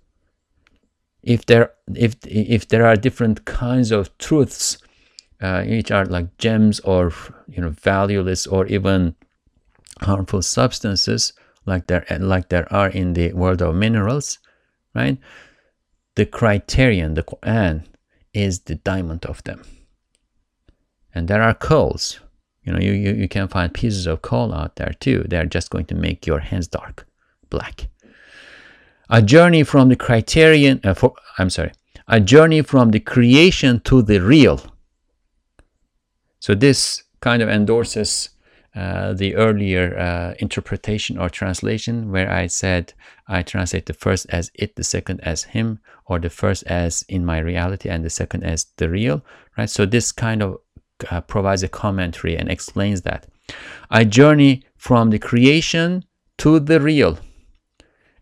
if 1.22 1.44
there 1.46 1.72
if 1.94 2.14
if 2.26 2.68
there 2.68 2.86
are 2.86 2.96
different 2.96 3.44
kinds 3.44 3.90
of 3.90 4.16
truths 4.18 4.78
uh, 5.42 5.62
which 5.64 5.90
are 5.90 6.06
like 6.06 6.38
gems 6.38 6.80
or 6.80 7.12
you 7.48 7.60
know 7.60 7.70
valueless 7.70 8.46
or 8.46 8.66
even 8.66 9.14
harmful 10.02 10.42
substances 10.42 11.32
like 11.66 11.86
there 11.88 12.04
like 12.20 12.48
there 12.48 12.72
are 12.72 12.88
in 12.90 13.12
the 13.14 13.32
world 13.32 13.60
of 13.62 13.74
minerals 13.74 14.38
right 14.94 15.18
the 16.16 16.26
criterion 16.26 17.14
the 17.14 17.22
quran 17.22 17.84
is 18.34 18.60
the 18.60 18.74
diamond 18.74 19.24
of 19.24 19.42
them. 19.44 19.62
And 21.14 21.28
there 21.28 21.42
are 21.42 21.54
coals. 21.54 22.20
You 22.62 22.72
know 22.72 22.80
you, 22.80 22.92
you, 22.92 23.12
you 23.14 23.28
can 23.28 23.48
find 23.48 23.72
pieces 23.72 24.06
of 24.06 24.20
coal 24.20 24.52
out 24.52 24.76
there 24.76 24.92
too. 25.00 25.24
They're 25.28 25.46
just 25.46 25.70
going 25.70 25.86
to 25.86 25.94
make 25.94 26.26
your 26.26 26.40
hands 26.40 26.66
dark 26.66 27.06
black. 27.48 27.88
A 29.08 29.22
journey 29.22 29.62
from 29.62 29.88
the 29.88 29.96
criterion 29.96 30.80
uh, 30.82 30.92
for 30.94 31.14
i'm 31.38 31.48
sorry 31.48 31.72
a 32.08 32.20
journey 32.20 32.62
from 32.62 32.90
the 32.90 33.00
creation 33.00 33.80
to 33.80 34.02
the 34.02 34.20
real. 34.20 34.60
So 36.38 36.54
this 36.54 37.02
kind 37.20 37.42
of 37.42 37.48
endorses 37.48 38.30
uh, 38.76 39.14
the 39.14 39.34
earlier 39.36 39.98
uh, 39.98 40.34
interpretation 40.38 41.16
or 41.16 41.30
translation 41.30 42.12
where 42.12 42.30
I 42.30 42.46
said 42.46 42.92
I 43.26 43.42
translate 43.42 43.86
the 43.86 43.94
first 43.94 44.26
as 44.28 44.50
it, 44.54 44.76
the 44.76 44.84
second 44.84 45.20
as 45.22 45.44
him, 45.44 45.78
or 46.04 46.18
the 46.18 46.28
first 46.28 46.62
as 46.64 47.02
in 47.08 47.24
my 47.24 47.38
reality 47.38 47.88
and 47.88 48.04
the 48.04 48.10
second 48.10 48.44
as 48.44 48.66
the 48.76 48.90
real, 48.90 49.24
right? 49.56 49.70
So 49.70 49.86
this 49.86 50.12
kind 50.12 50.42
of 50.42 50.58
uh, 51.10 51.22
provides 51.22 51.62
a 51.62 51.68
commentary 51.68 52.36
and 52.36 52.50
explains 52.50 53.02
that. 53.02 53.26
I 53.90 54.04
journey 54.04 54.64
from 54.76 55.08
the 55.08 55.18
creation 55.18 56.04
to 56.38 56.60
the 56.60 56.78
real. 56.78 57.18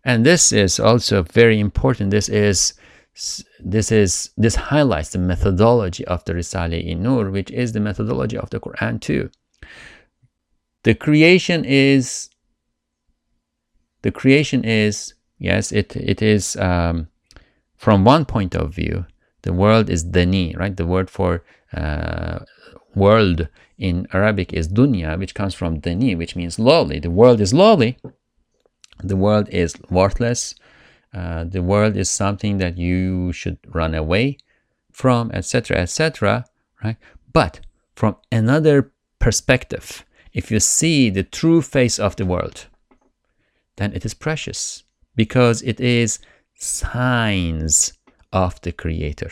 And 0.04 0.24
this 0.24 0.52
is 0.52 0.78
also 0.78 1.22
very 1.22 1.58
important. 1.58 2.10
This 2.12 2.28
is 2.28 2.74
this 3.60 3.90
is 3.90 4.30
this 4.36 4.54
highlights 4.54 5.10
the 5.10 5.18
methodology 5.18 6.04
of 6.06 6.24
the 6.24 6.34
Risale-i 6.34 6.94
Nur, 6.94 7.30
which 7.30 7.50
is 7.50 7.72
the 7.72 7.80
methodology 7.80 8.36
of 8.36 8.50
the 8.50 8.60
Quran 8.60 9.00
too. 9.00 9.30
The 10.84 10.94
creation 10.94 11.64
is 11.64 12.30
the 14.02 14.10
creation 14.10 14.64
is 14.64 15.14
yes, 15.38 15.72
it 15.72 15.96
it 15.96 16.22
is 16.22 16.56
um, 16.56 17.08
from 17.76 18.04
one 18.04 18.24
point 18.24 18.54
of 18.54 18.74
view. 18.74 19.06
The 19.42 19.52
world 19.52 19.90
is 19.90 20.04
dani, 20.04 20.56
right? 20.56 20.76
The 20.76 20.86
word 20.86 21.10
for 21.10 21.44
uh, 21.72 22.38
world 22.94 23.48
in 23.76 24.06
Arabic 24.12 24.52
is 24.52 24.68
dunya, 24.68 25.18
which 25.18 25.34
comes 25.34 25.54
from 25.54 25.80
dani, 25.80 26.16
which 26.16 26.36
means 26.36 26.58
lowly. 26.58 26.98
The 27.00 27.10
world 27.10 27.40
is 27.40 27.52
lowly. 27.52 27.98
The 29.02 29.16
world 29.16 29.48
is 29.50 29.74
worthless 29.90 30.54
uh, 31.14 31.44
the 31.44 31.62
world 31.62 31.96
is 31.96 32.10
something 32.10 32.58
that 32.58 32.76
you 32.76 33.32
should 33.32 33.58
run 33.72 33.94
away 33.94 34.36
from, 34.90 35.30
etc., 35.32 35.78
etc., 35.78 36.44
right? 36.82 36.96
But 37.32 37.60
from 37.94 38.16
another 38.32 38.92
perspective, 39.20 40.04
if 40.34 40.50
you 40.50 40.60
see 40.60 41.08
the 41.08 41.22
true 41.22 41.62
face 41.62 41.98
of 41.98 42.16
the 42.16 42.26
world, 42.26 42.66
then 43.76 43.92
it 43.92 44.04
is 44.04 44.14
precious 44.14 44.82
because 45.14 45.62
it 45.62 45.80
is 45.80 46.18
signs 46.56 47.94
of 48.32 48.60
the 48.62 48.72
Creator. 48.72 49.30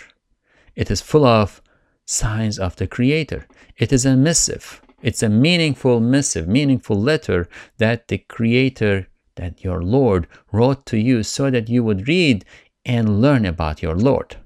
It 0.76 0.90
is 0.90 1.00
full 1.00 1.26
of 1.26 1.60
signs 2.06 2.58
of 2.58 2.76
the 2.76 2.86
Creator. 2.86 3.46
It 3.76 3.92
is 3.92 4.06
a 4.06 4.16
missive. 4.16 4.80
It's 5.02 5.22
a 5.22 5.28
meaningful 5.28 6.00
missive, 6.00 6.46
meaningful 6.46 6.96
letter 6.96 7.48
that 7.78 8.08
the 8.08 8.18
Creator 8.18 9.08
that 9.34 9.64
your 9.64 9.82
Lord 9.82 10.28
wrote 10.52 10.86
to 10.86 10.98
you 10.98 11.22
so 11.22 11.50
that 11.50 11.68
you 11.68 11.82
would 11.82 12.06
read 12.06 12.44
and 12.84 13.20
learn 13.20 13.44
about 13.44 13.82
your 13.82 13.96
Lord. 13.96 14.36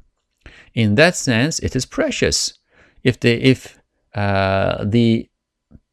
In 0.75 0.95
that 0.95 1.17
sense, 1.17 1.59
it 1.59 1.75
is 1.77 1.85
precious. 1.87 2.59
If 3.03 3.21
the 3.21 3.33
if 3.33 3.79
uh, 4.15 4.85
the 4.85 5.29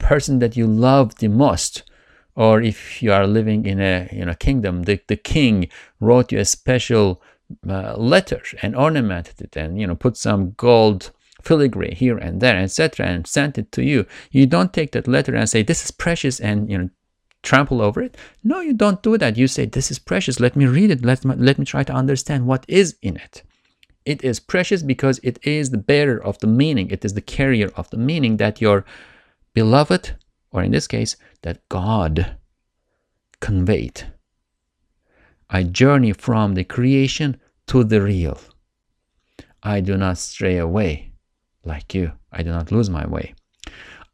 person 0.03 0.39
that 0.39 0.57
you 0.57 0.67
love 0.67 1.15
the 1.15 1.29
most, 1.29 1.83
or 2.35 2.61
if 2.61 3.01
you 3.01 3.11
are 3.11 3.27
living 3.27 3.65
in 3.65 3.79
a 3.79 4.07
in 4.11 4.27
a 4.29 4.35
kingdom, 4.35 4.83
the, 4.83 4.99
the 5.07 5.15
king 5.15 5.69
wrote 5.99 6.31
you 6.31 6.39
a 6.39 6.45
special 6.45 7.21
uh, 7.67 7.95
letter 7.95 8.41
and 8.61 8.75
ornamented 8.75 9.41
it, 9.41 9.55
and 9.55 9.79
you 9.79 9.87
know 9.87 9.95
put 9.95 10.17
some 10.17 10.51
gold 10.51 11.11
filigree 11.41 11.93
here 11.93 12.17
and 12.17 12.41
there, 12.41 12.57
etc., 12.57 13.05
and 13.05 13.27
sent 13.27 13.57
it 13.57 13.71
to 13.71 13.83
you. 13.83 14.05
You 14.31 14.45
don't 14.45 14.73
take 14.73 14.91
that 14.91 15.07
letter 15.07 15.35
and 15.35 15.49
say 15.49 15.63
this 15.63 15.83
is 15.85 15.91
precious 15.91 16.39
and 16.39 16.69
you 16.69 16.77
know 16.77 16.89
trample 17.43 17.81
over 17.81 18.01
it. 18.01 18.17
No, 18.43 18.61
you 18.61 18.73
don't 18.73 19.03
do 19.03 19.17
that. 19.17 19.37
You 19.37 19.47
say, 19.47 19.65
This 19.65 19.91
is 19.91 19.99
precious. 19.99 20.39
Let 20.39 20.55
me 20.55 20.65
read 20.65 20.89
it. 20.89 21.05
Let 21.05 21.23
me, 21.23 21.35
let 21.35 21.59
me 21.59 21.65
try 21.65 21.83
to 21.83 21.93
understand 21.93 22.47
what 22.47 22.65
is 22.67 22.95
in 23.01 23.17
it. 23.17 23.43
It 24.05 24.23
is 24.23 24.39
precious 24.39 24.81
because 24.81 25.19
it 25.23 25.39
is 25.43 25.69
the 25.69 25.77
bearer 25.77 26.21
of 26.21 26.39
the 26.39 26.47
meaning, 26.47 26.89
it 26.89 27.05
is 27.05 27.13
the 27.13 27.21
carrier 27.21 27.69
of 27.75 27.89
the 27.89 27.97
meaning 27.97 28.37
that 28.37 28.59
your 28.59 28.85
beloved, 29.53 30.15
or 30.51 30.63
in 30.63 30.71
this 30.71 30.87
case, 30.87 31.15
that 31.41 31.67
God 31.69 32.37
conveyed. 33.39 34.13
I 35.49 35.63
journey 35.63 36.13
from 36.13 36.55
the 36.55 36.63
creation 36.63 37.39
to 37.67 37.83
the 37.83 38.01
real. 38.01 38.39
I 39.61 39.81
do 39.81 39.97
not 39.97 40.17
stray 40.17 40.57
away 40.57 41.13
like 41.63 41.93
you. 41.93 42.13
I 42.31 42.43
do 42.43 42.49
not 42.49 42.71
lose 42.71 42.89
my 42.89 43.05
way. 43.07 43.35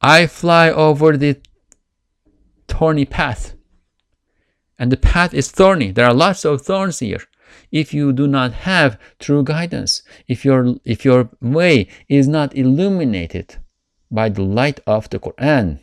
I 0.01 0.27
fly 0.27 0.69
over 0.69 1.17
the 1.17 1.37
thorny 2.67 3.05
path. 3.05 3.55
And 4.77 4.91
the 4.91 4.97
path 4.97 5.33
is 5.33 5.51
thorny. 5.51 5.91
There 5.91 6.05
are 6.05 6.13
lots 6.13 6.45
of 6.45 6.61
thorns 6.61 6.99
here. 6.99 7.23
If 7.71 7.93
you 7.93 8.13
do 8.13 8.27
not 8.27 8.51
have 8.53 8.99
true 9.19 9.43
guidance, 9.43 10.03
if 10.27 10.45
your, 10.45 10.75
if 10.85 11.03
your 11.03 11.29
way 11.41 11.87
is 12.07 12.27
not 12.27 12.55
illuminated 12.55 13.57
by 14.11 14.29
the 14.29 14.41
light 14.41 14.79
of 14.87 15.09
the 15.09 15.19
Quran, 15.19 15.79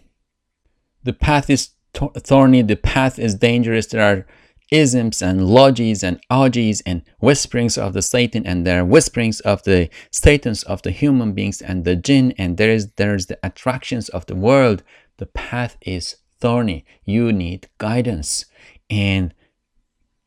the 1.03 1.13
path 1.13 1.49
is 1.49 1.71
thorny, 1.95 2.63
the 2.63 2.77
path 2.77 3.19
is 3.19 3.35
dangerous. 3.35 3.87
There 3.87 4.03
are 4.03 4.27
isms 4.71 5.23
and 5.23 5.41
logis 5.43 6.03
and 6.03 6.21
ogis 6.31 6.83
and 6.85 7.03
whisperings 7.21 7.79
of 7.79 7.93
the 7.93 8.03
Satan 8.03 8.45
and 8.45 8.67
there 8.67 8.81
are 8.81 8.85
whisperings 8.85 9.41
of 9.41 9.63
the 9.63 9.89
Satans 10.11 10.65
of 10.65 10.83
the 10.83 10.91
human 10.91 11.33
beings 11.33 11.63
and 11.63 11.85
the 11.85 11.95
jinn 11.95 12.35
and 12.37 12.57
there 12.57 12.71
is 12.71 12.91
there's 12.97 13.27
the 13.27 13.39
attractions 13.43 14.09
of 14.09 14.27
the 14.27 14.35
world. 14.35 14.83
The 15.19 15.27
path 15.27 15.77
is 15.81 16.17
thorny. 16.41 16.85
You 17.05 17.33
need 17.33 17.69
guidance. 17.79 18.47
And 18.91 19.33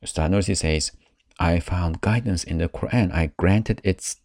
Ustad 0.01 0.31
Nursi 0.31 0.55
says, 0.55 0.91
I 1.39 1.59
found 1.59 2.01
guidance 2.01 2.43
in 2.43 2.57
the 2.57 2.69
Quran. 2.69 3.13
I 3.13 3.31
granted 3.37 3.81
its 3.83 4.17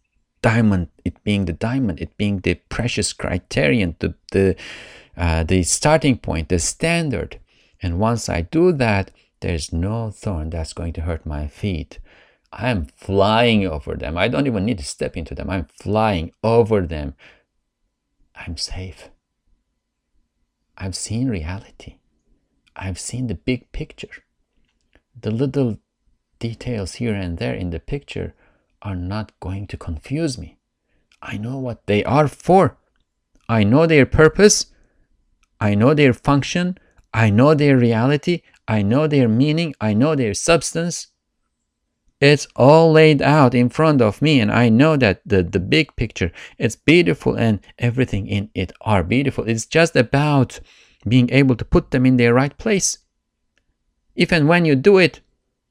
diamond, 0.45 0.89
it 1.03 1.23
being 1.23 1.45
the 1.45 1.53
diamond, 1.53 1.99
it 1.99 2.15
being 2.17 2.37
the 2.41 2.53
precious 2.69 3.13
criterion, 3.13 3.95
the, 3.97 4.13
the, 4.31 4.55
uh, 5.17 5.43
the 5.43 5.63
starting 5.63 6.19
point, 6.19 6.49
the 6.49 6.59
standard. 6.59 7.39
And 7.81 7.97
once 7.97 8.29
I 8.29 8.41
do 8.41 8.71
that, 8.73 9.09
there's 9.39 9.73
no 9.73 10.11
thorn 10.11 10.51
that's 10.51 10.73
going 10.73 10.93
to 10.93 11.01
hurt 11.01 11.25
my 11.25 11.47
feet. 11.47 11.97
I'm 12.53 12.85
flying 12.95 13.65
over 13.65 13.95
them. 13.95 14.19
I 14.19 14.27
don't 14.27 14.45
even 14.45 14.65
need 14.65 14.77
to 14.77 14.85
step 14.85 15.17
into 15.17 15.33
them. 15.33 15.49
I'm 15.49 15.65
flying 15.65 16.31
over 16.43 16.81
them. 16.81 17.15
I'm 18.35 18.55
safe. 18.55 19.09
I've 20.77 20.95
seen 20.95 21.27
reality. 21.27 21.95
I've 22.75 22.99
seen 22.99 23.25
the 23.25 23.41
big 23.49 23.71
picture. 23.71 24.23
The 25.19 25.31
little 25.31 25.79
details 26.37 26.95
here 26.95 27.15
and 27.15 27.39
there 27.39 27.55
in 27.55 27.71
the 27.71 27.79
picture 27.79 28.35
are 28.85 28.95
not 28.95 29.37
going 29.39 29.65
to 29.67 29.77
confuse 29.77 30.37
me. 30.37 30.57
I 31.21 31.37
know 31.37 31.57
what 31.57 31.87
they 31.87 32.03
are 32.03 32.27
for. 32.27 32.77
I 33.49 33.63
know 33.63 33.87
their 33.87 34.05
purpose. 34.05 34.67
I 35.59 35.73
know 35.73 35.93
their 35.93 36.13
function. 36.13 36.77
I 37.13 37.31
know 37.31 37.55
their 37.55 37.77
reality. 37.77 38.43
I 38.67 38.83
know 38.83 39.07
their 39.07 39.27
meaning. 39.27 39.73
I 39.81 39.93
know 39.93 40.15
their 40.15 40.35
substance. 40.35 41.07
It's 42.21 42.47
all 42.55 42.91
laid 42.91 43.21
out 43.21 43.53
in 43.53 43.69
front 43.69 44.01
of 44.01 44.21
me, 44.21 44.39
and 44.39 44.51
I 44.51 44.69
know 44.69 44.95
that 44.97 45.21
the, 45.25 45.43
the 45.43 45.59
big 45.59 45.95
picture 45.95 46.31
it's 46.57 46.75
beautiful 46.75 47.35
and 47.35 47.59
everything 47.77 48.27
in 48.27 48.49
it 48.53 48.71
are 48.81 49.03
beautiful. 49.03 49.43
It's 49.47 49.65
just 49.65 49.95
about 49.95 50.59
being 51.07 51.29
able 51.31 51.55
to 51.57 51.65
put 51.65 51.91
them 51.91 52.05
in 52.05 52.17
their 52.17 52.33
right 52.33 52.57
place. 52.57 52.99
If 54.15 54.31
and 54.31 54.47
when 54.47 54.63
you 54.63 54.75
do 54.75 54.97
it, 54.97 55.19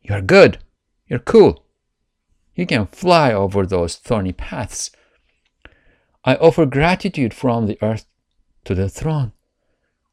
you're 0.02 0.20
good, 0.20 0.58
you're 1.06 1.18
cool. 1.18 1.63
You 2.55 2.66
can 2.66 2.86
fly 2.86 3.32
over 3.32 3.66
those 3.66 3.96
thorny 3.96 4.32
paths. 4.32 4.90
I 6.24 6.36
offer 6.36 6.66
gratitude 6.66 7.34
from 7.34 7.66
the 7.66 7.78
earth 7.82 8.07
to 8.64 8.74
the 8.74 8.88
throne. 8.88 9.32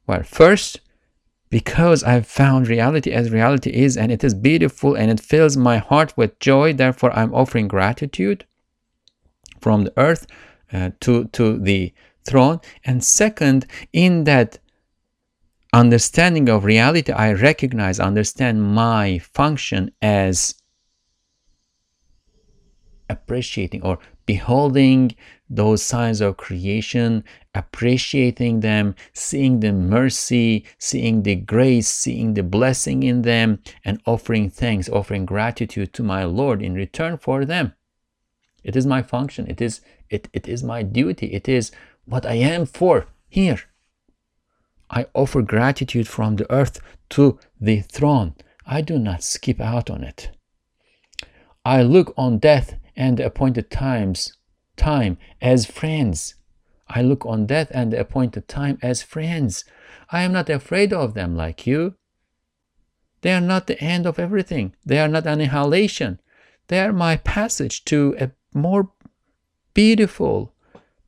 Well, 0.07 0.23
first, 0.23 0.81
because 1.49 2.03
I've 2.03 2.27
found 2.27 2.67
reality 2.67 3.11
as 3.11 3.29
reality 3.29 3.69
is, 3.71 3.95
and 3.95 4.11
it 4.11 4.23
is 4.23 4.33
beautiful 4.33 4.95
and 4.95 5.11
it 5.11 5.19
fills 5.19 5.55
my 5.55 5.77
heart 5.77 6.13
with 6.17 6.39
joy. 6.39 6.73
Therefore, 6.73 7.11
I'm 7.17 7.33
offering 7.33 7.67
gratitude 7.67 8.45
from 9.59 9.83
the 9.83 9.93
earth 9.97 10.25
uh, 10.73 10.91
to, 11.01 11.25
to 11.25 11.57
the 11.59 11.93
throne. 12.23 12.59
And 12.83 13.03
second, 13.03 13.67
in 13.93 14.23
that 14.23 14.59
understanding 15.73 16.49
of 16.49 16.65
reality, 16.65 17.11
I 17.11 17.33
recognize, 17.33 17.99
understand 17.99 18.63
my 18.63 19.19
function 19.19 19.91
as 20.01 20.55
appreciating 23.11 23.83
or 23.83 23.99
beholding 24.25 25.15
those 25.49 25.83
signs 25.83 26.21
of 26.21 26.37
creation, 26.37 27.23
appreciating 27.53 28.61
them, 28.61 28.95
seeing 29.13 29.59
the 29.59 29.73
mercy, 29.73 30.65
seeing 30.77 31.23
the 31.23 31.35
grace, 31.35 31.89
seeing 31.89 32.33
the 32.33 32.43
blessing 32.43 33.03
in 33.03 33.23
them, 33.23 33.59
and 33.83 34.01
offering 34.05 34.49
thanks, 34.49 34.87
offering 34.89 35.25
gratitude 35.25 35.91
to 35.93 36.03
my 36.03 36.23
Lord 36.23 36.61
in 36.61 36.73
return 36.73 37.17
for 37.17 37.43
them. 37.43 37.73
It 38.63 38.75
is 38.75 38.85
my 38.85 39.01
function. 39.01 39.49
It 39.49 39.61
is 39.61 39.81
it, 40.09 40.27
it 40.33 40.47
is 40.47 40.63
my 40.63 40.83
duty. 40.83 41.27
It 41.27 41.47
is 41.49 41.71
what 42.05 42.25
I 42.25 42.35
am 42.35 42.65
for 42.65 43.07
here. 43.27 43.61
I 44.89 45.07
offer 45.13 45.41
gratitude 45.41 46.07
from 46.07 46.35
the 46.35 46.51
earth 46.51 46.79
to 47.11 47.39
the 47.59 47.81
throne. 47.81 48.35
I 48.65 48.81
do 48.81 48.99
not 48.99 49.23
skip 49.23 49.59
out 49.59 49.89
on 49.89 50.03
it. 50.03 50.31
I 51.65 51.81
look 51.81 52.13
on 52.17 52.39
death 52.39 52.75
and 53.01 53.17
the 53.17 53.25
appointed 53.25 53.71
times 53.71 54.37
time 54.75 55.17
as 55.41 55.65
friends. 55.65 56.35
I 56.87 57.01
look 57.01 57.25
on 57.25 57.47
death 57.47 57.71
and 57.73 57.91
the 57.91 57.99
appointed 57.99 58.47
time 58.47 58.77
as 58.83 59.01
friends. 59.01 59.65
I 60.11 60.21
am 60.21 60.31
not 60.33 60.51
afraid 60.51 60.93
of 60.93 61.15
them 61.15 61.35
like 61.35 61.65
you. 61.65 61.95
They 63.21 63.33
are 63.33 63.41
not 63.41 63.65
the 63.65 63.81
end 63.81 64.05
of 64.05 64.19
everything. 64.19 64.75
They 64.85 64.99
are 64.99 65.07
not 65.07 65.25
annihilation. 65.25 66.19
They 66.67 66.79
are 66.79 66.93
my 66.93 67.15
passage 67.17 67.85
to 67.85 68.15
a 68.19 68.31
more 68.53 68.91
beautiful 69.73 70.53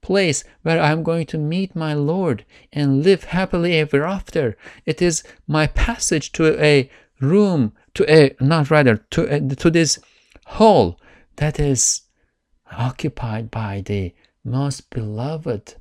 place 0.02 0.44
where 0.64 0.82
I 0.82 0.90
am 0.90 1.04
going 1.04 1.28
to 1.28 1.38
meet 1.38 1.76
my 1.76 1.94
Lord 1.94 2.44
and 2.72 3.04
live 3.04 3.26
happily 3.26 3.78
ever 3.78 4.04
after. 4.04 4.58
It 4.88 5.00
is 5.00 5.24
my 5.46 5.68
passage 5.68 6.32
to 6.34 6.60
a 6.60 6.90
room, 7.20 7.74
to 7.94 8.04
a, 8.12 8.36
not 8.40 8.72
rather, 8.72 8.98
to, 9.12 9.36
a, 9.36 9.40
to 9.56 9.70
this 9.70 10.00
hall 10.58 10.98
that 11.38 11.60
is 11.60 12.02
occupied 12.72 13.52
by 13.52 13.82
the 13.86 14.14
most 14.44 14.90
beloved 14.90 15.76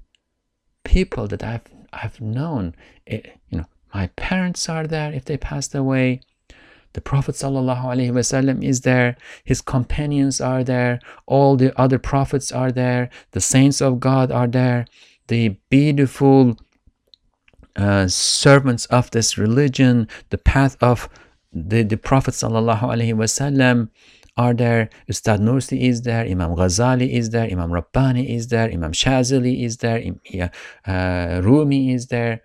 people 0.84 1.26
that 1.28 1.42
I've 1.42 1.62
I've 1.92 2.20
known. 2.20 2.74
It, 3.06 3.38
you 3.50 3.58
know, 3.58 3.66
my 3.94 4.06
parents 4.16 4.68
are 4.68 4.86
there 4.86 5.12
if 5.12 5.24
they 5.26 5.36
passed 5.36 5.74
away. 5.74 6.20
The 6.94 7.00
Prophet 7.00 7.34
ﷺ 7.34 8.62
is 8.62 8.82
there, 8.82 9.16
his 9.44 9.62
companions 9.62 10.42
are 10.42 10.62
there, 10.62 11.00
all 11.26 11.56
the 11.56 11.78
other 11.80 11.98
prophets 11.98 12.52
are 12.52 12.70
there, 12.70 13.08
the 13.30 13.40
saints 13.40 13.80
of 13.80 13.98
God 13.98 14.30
are 14.30 14.46
there, 14.46 14.84
the 15.28 15.56
beautiful 15.70 16.58
uh, 17.76 18.08
servants 18.08 18.84
of 18.86 19.10
this 19.10 19.38
religion, 19.38 20.06
the 20.28 20.36
path 20.36 20.76
of 20.82 21.08
the, 21.50 21.82
the 21.82 21.96
Prophet 21.96 22.34
ﷺ 22.34 23.88
are 24.36 24.54
there, 24.54 24.88
Ustad 25.08 25.40
Nursi 25.40 25.80
is 25.82 26.02
there, 26.02 26.24
Imam 26.24 26.54
Ghazali 26.56 27.12
is 27.12 27.30
there, 27.30 27.44
Imam 27.50 27.70
Rabbani 27.70 28.34
is 28.34 28.48
there, 28.48 28.70
Imam 28.70 28.92
Shazili 28.92 29.62
is 29.62 29.78
there, 29.78 30.02
uh, 30.86 31.40
Rumi 31.42 31.92
is 31.92 32.06
there. 32.06 32.42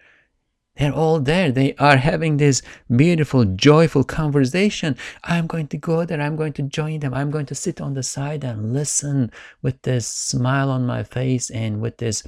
They're 0.76 0.94
all 0.94 1.20
there. 1.20 1.52
They 1.52 1.74
are 1.76 1.98
having 1.98 2.38
this 2.38 2.62
beautiful, 2.96 3.46
joyful 3.46 4.04
conversation. 4.04 4.96
I'm 5.24 5.48
going 5.48 5.68
to 5.70 5.78
go 5.78 6.06
there. 6.06 6.22
I'm 6.22 6.36
going 6.36 6.54
to 6.54 6.62
join 6.62 7.00
them. 7.00 7.16
I'm 7.16 7.32
going 7.32 7.48
to 7.48 7.56
sit 7.56 7.82
on 7.82 7.96
the 7.96 8.04
side 8.04 8.44
and 8.44 8.74
listen 8.74 9.32
with 9.64 9.82
this 9.82 10.08
smile 10.08 10.70
on 10.70 10.86
my 10.86 11.02
face 11.02 11.50
and 11.50 11.82
with 11.82 11.98
this 11.98 12.22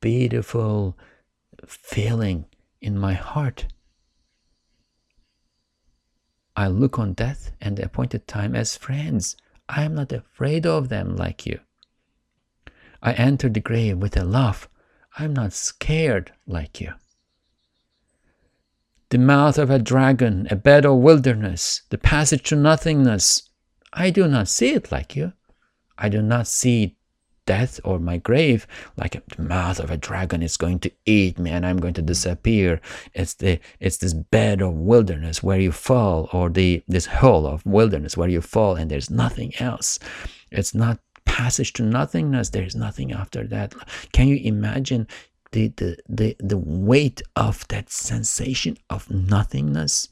beautiful 0.00 0.96
feeling 1.66 2.44
in 2.80 2.96
my 2.96 3.14
heart. 3.14 3.66
I 6.56 6.68
look 6.68 6.98
on 6.98 7.14
death 7.14 7.52
and 7.60 7.76
the 7.76 7.84
appointed 7.84 8.26
time 8.26 8.54
as 8.54 8.76
friends. 8.76 9.36
I 9.68 9.84
am 9.84 9.94
not 9.94 10.12
afraid 10.12 10.66
of 10.66 10.88
them 10.88 11.16
like 11.16 11.46
you. 11.46 11.60
I 13.02 13.12
enter 13.12 13.48
the 13.48 13.60
grave 13.60 13.98
with 13.98 14.16
a 14.16 14.24
laugh. 14.24 14.68
I 15.18 15.24
am 15.24 15.32
not 15.32 15.52
scared 15.52 16.32
like 16.46 16.80
you. 16.80 16.94
The 19.10 19.18
mouth 19.18 19.58
of 19.58 19.70
a 19.70 19.78
dragon, 19.78 20.46
a 20.50 20.56
bed 20.56 20.86
of 20.86 20.98
wilderness, 20.98 21.82
the 21.90 21.98
passage 21.98 22.44
to 22.50 22.56
nothingness. 22.56 23.42
I 23.92 24.10
do 24.10 24.28
not 24.28 24.48
see 24.48 24.70
it 24.70 24.92
like 24.92 25.16
you. 25.16 25.32
I 25.98 26.08
do 26.08 26.22
not 26.22 26.46
see 26.46 26.96
death 27.50 27.74
or 27.84 27.98
my 27.98 28.16
grave 28.28 28.66
like 28.96 29.14
the 29.36 29.42
mouth 29.42 29.78
of 29.80 29.90
a 29.90 30.02
dragon 30.08 30.40
is 30.42 30.56
going 30.56 30.78
to 30.78 30.90
eat 31.04 31.38
me 31.38 31.50
and 31.50 31.64
i'm 31.66 31.80
going 31.84 31.94
to 31.94 32.02
disappear. 32.02 32.80
It's 33.14 33.34
the 33.34 33.58
it's 33.78 33.98
this 33.98 34.14
bed 34.14 34.60
of 34.62 34.74
wilderness 34.74 35.42
where 35.42 35.60
you 35.60 35.72
fall 35.72 36.28
or 36.32 36.50
the 36.50 36.82
this 36.88 37.06
hole 37.06 37.46
of 37.46 37.64
wilderness 37.64 38.16
where 38.16 38.28
you 38.28 38.40
fall 38.40 38.74
and 38.76 38.90
there's 38.90 39.10
nothing 39.10 39.52
else. 39.58 39.98
It's 40.50 40.74
not 40.74 40.98
passage 41.24 41.72
to 41.74 41.82
nothingness. 41.82 42.50
There's 42.50 42.74
nothing 42.74 43.12
after 43.12 43.46
that. 43.48 43.74
Can 44.12 44.28
you 44.28 44.36
imagine 44.36 45.06
the 45.52 45.68
the 45.76 45.96
the, 46.08 46.36
the 46.38 46.58
weight 46.58 47.22
of 47.36 47.66
that 47.68 47.90
sensation 47.90 48.76
of 48.88 49.10
nothingness? 49.10 50.08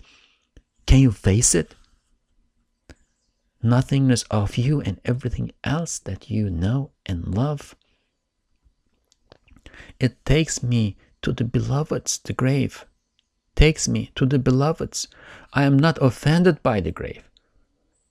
Can 0.86 1.00
you 1.00 1.12
face 1.12 1.54
it 1.54 1.74
nothingness 3.62 4.22
of 4.30 4.56
you 4.56 4.80
and 4.80 5.00
everything 5.04 5.52
else 5.64 5.98
that 6.00 6.30
you 6.30 6.50
know 6.50 6.90
and 7.06 7.34
love. 7.34 7.74
It 9.98 10.24
takes 10.24 10.62
me 10.62 10.96
to 11.22 11.32
the 11.32 11.44
beloveds, 11.44 12.18
the 12.18 12.32
grave. 12.32 12.84
Takes 13.54 13.88
me 13.88 14.12
to 14.14 14.26
the 14.26 14.38
beloveds. 14.38 15.08
I 15.52 15.64
am 15.64 15.78
not 15.78 15.98
offended 16.00 16.62
by 16.62 16.80
the 16.80 16.92
grave. 16.92 17.28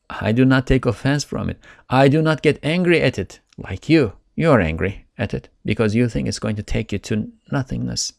I 0.09 0.31
do 0.31 0.45
not 0.45 0.67
take 0.67 0.85
offense 0.85 1.23
from 1.23 1.49
it. 1.49 1.59
I 1.89 2.07
do 2.07 2.21
not 2.21 2.41
get 2.41 2.59
angry 2.63 3.01
at 3.01 3.17
it 3.17 3.39
like 3.57 3.89
you. 3.89 4.13
You 4.35 4.51
are 4.51 4.61
angry 4.61 5.05
at 5.17 5.33
it 5.33 5.49
because 5.65 5.95
you 5.95 6.07
think 6.07 6.27
it's 6.27 6.39
going 6.39 6.55
to 6.57 6.63
take 6.63 6.91
you 6.91 6.99
to 6.99 7.31
nothingness. 7.51 8.13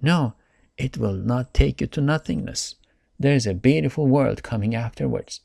No, 0.00 0.34
it 0.78 0.96
will 0.96 1.14
not 1.14 1.52
take 1.52 1.80
you 1.80 1.86
to 1.88 2.00
nothingness. 2.00 2.76
There 3.18 3.34
is 3.34 3.46
a 3.46 3.54
beautiful 3.54 4.06
world 4.06 4.42
coming 4.42 4.74
afterwards 4.74 5.40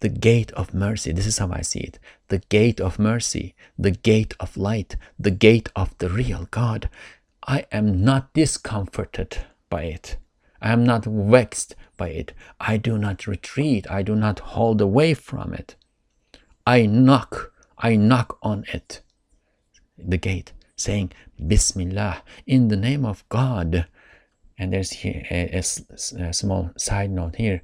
the 0.00 0.08
gate 0.08 0.50
of 0.52 0.74
mercy. 0.74 1.12
This 1.12 1.26
is 1.26 1.38
how 1.38 1.50
I 1.52 1.60
see 1.60 1.80
it. 1.80 1.98
The 2.28 2.38
gate 2.38 2.80
of 2.80 2.98
mercy, 2.98 3.54
the 3.78 3.90
gate 3.90 4.34
of 4.40 4.56
light, 4.56 4.96
the 5.18 5.30
gate 5.30 5.68
of 5.76 5.96
the 5.98 6.08
real 6.08 6.48
God. 6.50 6.88
I 7.46 7.66
am 7.70 8.04
not 8.04 8.32
discomforted 8.32 9.38
by 9.68 9.84
it. 9.84 10.16
I 10.60 10.72
am 10.72 10.84
not 10.84 11.04
vexed 11.04 11.74
by 11.96 12.08
it. 12.08 12.32
I 12.58 12.76
do 12.76 12.98
not 12.98 13.26
retreat. 13.26 13.90
I 13.90 14.02
do 14.02 14.14
not 14.14 14.40
hold 14.40 14.80
away 14.80 15.14
from 15.14 15.54
it. 15.54 15.76
I 16.66 16.86
knock. 16.86 17.52
I 17.78 17.96
knock 17.96 18.38
on 18.42 18.64
it, 18.72 19.00
the 19.96 20.18
gate, 20.18 20.52
saying, 20.76 21.12
Bismillah, 21.46 22.22
in 22.46 22.68
the 22.68 22.76
name 22.76 23.06
of 23.06 23.26
God. 23.30 23.86
And 24.58 24.72
there's 24.72 24.90
here 24.90 25.26
a, 25.30 25.48
a, 25.56 26.22
a 26.22 26.32
small 26.34 26.70
side 26.76 27.10
note 27.10 27.36
here. 27.36 27.62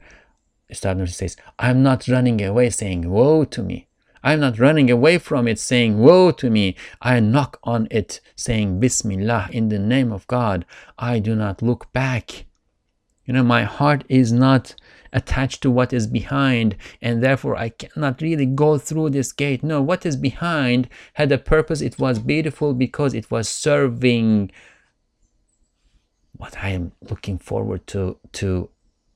Ustad 0.71 0.99
Nursi 0.99 1.13
says, 1.13 1.37
I'm 1.59 1.83
not 1.83 2.09
running 2.09 2.43
away 2.45 2.71
saying, 2.71 3.09
Woe 3.09 3.45
to 3.45 3.63
me. 3.63 3.87
I'm 4.23 4.41
not 4.41 4.59
running 4.59 4.91
away 4.91 5.19
from 5.19 5.47
it 5.47 5.59
saying, 5.59 5.99
Woe 5.99 6.33
to 6.33 6.51
me. 6.51 6.75
I 7.01 7.21
knock 7.21 7.59
on 7.63 7.87
it 7.91 8.21
saying, 8.35 8.81
Bismillah, 8.81 9.51
in 9.53 9.69
the 9.69 9.79
name 9.79 10.13
of 10.13 10.27
God. 10.27 10.65
I 10.99 11.21
do 11.21 11.37
not 11.37 11.63
look 11.63 11.93
back. 11.93 12.47
You 13.25 13.35
know, 13.35 13.45
my 13.45 13.63
heart 13.65 14.05
is 14.09 14.33
not 14.33 14.75
attached 15.13 15.63
to 15.63 15.71
what 15.71 15.93
is 15.93 16.07
behind, 16.07 16.77
and 17.01 17.23
therefore 17.23 17.57
I 17.57 17.71
cannot 17.71 18.21
really 18.21 18.47
go 18.47 18.79
through 18.79 19.11
this 19.11 19.33
gate. 19.33 19.63
No, 19.63 19.81
what 19.83 20.07
is 20.07 20.17
behind 20.17 20.89
had 21.15 21.33
a 21.33 21.39
purpose. 21.39 21.81
It 21.81 21.99
was 21.99 22.19
beautiful 22.19 22.75
because 22.75 23.15
it 23.15 23.31
was 23.31 23.49
serving 23.49 24.51
what 26.37 26.57
I 26.63 26.71
am 26.71 26.93
looking 27.09 27.39
forward 27.39 27.87
to 27.89 28.19
to 28.33 28.69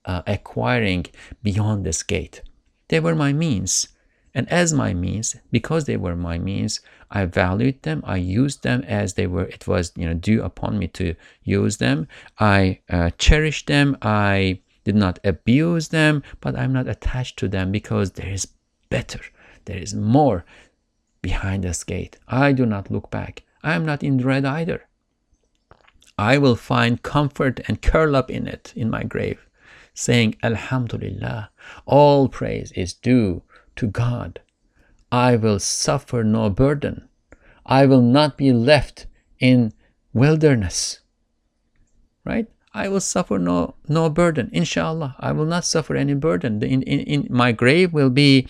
uh, 0.04 0.22
acquiring 0.26 1.06
beyond 1.42 1.84
this 1.84 2.02
gate. 2.02 2.42
They 2.88 3.00
were 3.00 3.14
my 3.14 3.32
means. 3.32 3.88
And 4.34 4.48
as 4.50 4.72
my 4.72 4.94
means, 4.94 5.36
because 5.50 5.84
they 5.84 5.96
were 5.96 6.14
my 6.14 6.38
means, 6.38 6.80
I 7.10 7.24
valued 7.24 7.82
them. 7.82 8.02
I 8.06 8.16
used 8.16 8.62
them 8.62 8.84
as 8.86 9.14
they 9.14 9.26
were. 9.26 9.44
It 9.44 9.66
was 9.66 9.92
you 9.96 10.06
know 10.06 10.14
due 10.14 10.42
upon 10.42 10.78
me 10.78 10.86
to 10.88 11.16
use 11.42 11.78
them. 11.78 12.06
I 12.38 12.80
uh, 12.88 13.10
cherished 13.18 13.66
them. 13.66 13.96
I 14.02 14.60
did 14.84 14.94
not 14.94 15.18
abuse 15.24 15.88
them, 15.88 16.22
but 16.40 16.56
I'm 16.56 16.72
not 16.72 16.86
attached 16.86 17.38
to 17.40 17.48
them 17.48 17.72
because 17.72 18.12
there 18.12 18.30
is 18.30 18.46
better. 18.88 19.20
There 19.64 19.78
is 19.78 19.94
more 19.94 20.44
behind 21.22 21.64
this 21.64 21.82
gate. 21.82 22.16
I 22.28 22.52
do 22.52 22.64
not 22.64 22.90
look 22.90 23.10
back. 23.10 23.42
I 23.62 23.74
am 23.74 23.84
not 23.84 24.02
in 24.02 24.16
dread 24.16 24.44
either. 24.44 24.86
I 26.16 26.38
will 26.38 26.56
find 26.56 27.02
comfort 27.02 27.60
and 27.66 27.82
curl 27.82 28.14
up 28.14 28.30
in 28.30 28.46
it 28.46 28.72
in 28.76 28.90
my 28.90 29.02
grave 29.02 29.49
saying, 30.00 30.34
Alhamdulillah, 30.42 31.50
all 31.86 32.28
praise 32.28 32.72
is 32.72 32.94
due 32.94 33.42
to 33.76 33.86
God. 33.86 34.40
I 35.12 35.36
will 35.36 35.58
suffer 35.58 36.24
no 36.24 36.48
burden. 36.50 37.08
I 37.66 37.86
will 37.86 38.02
not 38.02 38.38
be 38.38 38.52
left 38.52 39.06
in 39.38 39.72
wilderness. 40.12 41.00
Right? 42.24 42.46
I 42.72 42.88
will 42.88 43.00
suffer 43.00 43.38
no, 43.38 43.74
no 43.88 44.08
burden. 44.08 44.48
Inshallah, 44.52 45.16
I 45.18 45.32
will 45.32 45.46
not 45.46 45.64
suffer 45.64 45.96
any 45.96 46.14
burden. 46.14 46.62
In, 46.62 46.82
in, 46.82 47.00
in 47.00 47.26
my 47.28 47.52
grave 47.52 47.92
will 47.92 48.10
be 48.10 48.48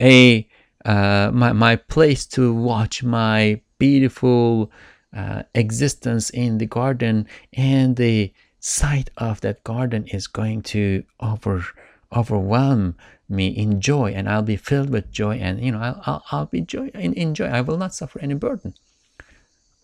a 0.00 0.48
uh, 0.84 1.30
my, 1.34 1.52
my 1.52 1.76
place 1.76 2.24
to 2.24 2.54
watch 2.54 3.02
my 3.02 3.60
beautiful 3.78 4.72
uh, 5.14 5.42
existence 5.54 6.30
in 6.30 6.56
the 6.56 6.66
garden 6.66 7.26
and 7.52 7.96
the 7.96 8.32
sight 8.60 9.10
of 9.16 9.40
that 9.40 9.64
garden 9.64 10.06
is 10.06 10.26
going 10.26 10.62
to 10.62 11.02
over 11.18 11.64
overwhelm 12.14 12.96
me 13.28 13.48
in 13.48 13.80
joy 13.80 14.10
and 14.10 14.28
I'll 14.28 14.42
be 14.42 14.56
filled 14.56 14.90
with 14.90 15.12
joy 15.12 15.36
and 15.36 15.60
you 15.64 15.72
know 15.72 15.80
I'll, 15.80 16.02
I'll, 16.06 16.24
I'll 16.30 16.46
be 16.46 16.60
joy 16.60 16.90
in, 16.94 17.14
in 17.14 17.34
joy. 17.34 17.46
I 17.46 17.60
will 17.60 17.76
not 17.76 17.94
suffer 17.94 18.18
any 18.20 18.34
burden. 18.34 18.74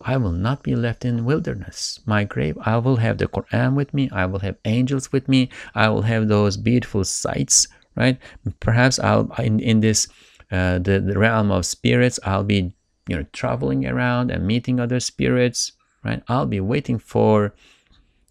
I 0.01 0.17
will 0.17 0.33
not 0.33 0.61
be 0.61 0.75
left 0.75 1.05
in 1.05 1.25
wilderness. 1.25 1.99
My 2.05 2.23
grave 2.23 2.57
I 2.61 2.77
will 2.77 2.97
have 2.97 3.17
the 3.17 3.27
Quran 3.27 3.73
with 3.75 3.93
me. 3.93 4.09
I 4.11 4.25
will 4.25 4.39
have 4.39 4.57
angels 4.65 5.11
with 5.11 5.27
me. 5.27 5.49
I 5.73 5.89
will 5.89 6.03
have 6.03 6.27
those 6.27 6.57
beautiful 6.57 7.03
sights 7.03 7.67
right? 7.95 8.19
Perhaps 8.59 8.99
I'll 8.99 9.31
in, 9.39 9.59
in 9.59 9.79
this 9.79 10.07
uh, 10.51 10.79
the, 10.79 10.99
the 10.99 11.17
realm 11.17 11.51
of 11.51 11.65
spirits 11.65 12.19
I'll 12.23 12.43
be 12.43 12.73
you 13.07 13.17
know 13.17 13.25
traveling 13.33 13.85
around 13.85 14.29
and 14.29 14.45
meeting 14.45 14.79
other 14.79 14.99
spirits 14.99 15.71
right? 16.03 16.21
I'll 16.27 16.45
be 16.45 16.59
waiting 16.59 16.99
for 16.99 17.53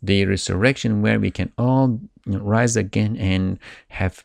the 0.07 0.25
resurrection 0.25 1.03
where 1.03 1.21
we 1.21 1.31
can 1.31 1.53
all 1.59 2.01
rise 2.27 2.77
again 2.77 3.17
and 3.17 3.59
have 3.89 4.25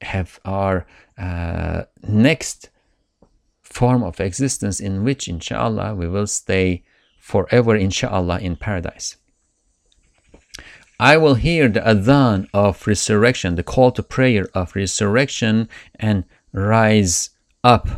have 0.00 0.40
our 0.44 0.86
uh, 1.16 1.82
next 2.02 2.70
form 3.62 4.02
of 4.02 4.20
existence 4.20 4.80
in 4.80 5.04
which 5.04 5.28
inshallah 5.28 5.94
we 5.94 6.08
will 6.08 6.26
stay 6.26 6.82
forever 7.18 7.74
inshallah 7.74 8.38
in 8.40 8.56
paradise 8.56 9.16
I 11.02 11.16
will 11.16 11.34
hear 11.34 11.68
the 11.68 11.80
adhan 11.80 12.46
of 12.54 12.86
resurrection, 12.86 13.56
the 13.56 13.64
call 13.64 13.90
to 13.90 14.04
prayer 14.04 14.46
of 14.54 14.76
resurrection, 14.76 15.68
and 15.96 16.22
rise 16.52 17.30
up, 17.64 17.88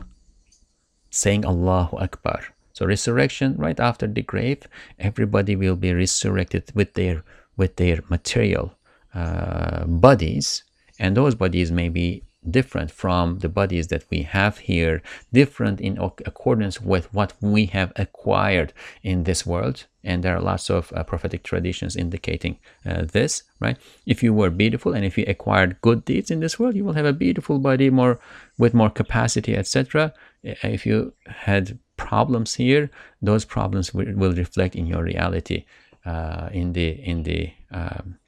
saying 1.10 1.44
Allahu 1.44 1.98
Akbar. 1.98 2.53
So 2.74 2.86
resurrection, 2.86 3.54
right 3.56 3.78
after 3.78 4.06
the 4.06 4.22
grave, 4.22 4.64
everybody 4.98 5.54
will 5.56 5.76
be 5.76 5.94
resurrected 5.94 6.72
with 6.74 6.94
their 6.94 7.24
with 7.56 7.76
their 7.76 8.00
material 8.10 8.74
uh, 9.14 9.84
bodies, 9.86 10.64
and 10.98 11.16
those 11.16 11.36
bodies 11.36 11.70
may 11.70 11.88
be 11.88 12.24
different 12.50 12.90
from 12.90 13.38
the 13.38 13.48
bodies 13.48 13.86
that 13.88 14.04
we 14.10 14.22
have 14.22 14.58
here, 14.58 15.02
different 15.32 15.80
in 15.80 15.96
accordance 16.26 16.80
with 16.80 17.12
what 17.14 17.32
we 17.40 17.66
have 17.66 17.92
acquired 17.96 18.72
in 19.02 19.24
this 19.24 19.46
world. 19.46 19.86
And 20.02 20.22
there 20.22 20.36
are 20.36 20.42
lots 20.42 20.68
of 20.68 20.92
uh, 20.92 21.04
prophetic 21.04 21.44
traditions 21.44 21.96
indicating 21.96 22.58
uh, 22.84 23.04
this, 23.04 23.44
right? 23.60 23.78
If 24.04 24.22
you 24.22 24.34
were 24.34 24.50
beautiful 24.50 24.92
and 24.92 25.04
if 25.04 25.16
you 25.16 25.24
acquired 25.26 25.80
good 25.80 26.04
deeds 26.04 26.30
in 26.30 26.40
this 26.40 26.58
world, 26.58 26.74
you 26.74 26.84
will 26.84 26.92
have 26.92 27.06
a 27.06 27.12
beautiful 27.12 27.58
body 27.58 27.88
more 27.88 28.20
with 28.58 28.74
more 28.74 28.90
capacity, 28.90 29.56
etc. 29.56 30.12
If 30.42 30.84
you 30.84 31.14
had 31.26 31.78
problems 31.96 32.54
here, 32.54 32.90
those 33.22 33.44
problems 33.44 33.94
will, 33.94 34.12
will 34.14 34.32
reflect 34.32 34.74
in 34.74 34.86
your 34.86 35.02
reality 35.02 35.64
uh, 36.04 36.48
in 36.52 36.72
the 36.72 36.90
in 37.02 37.22
the 37.22 37.52
um, 37.70 38.18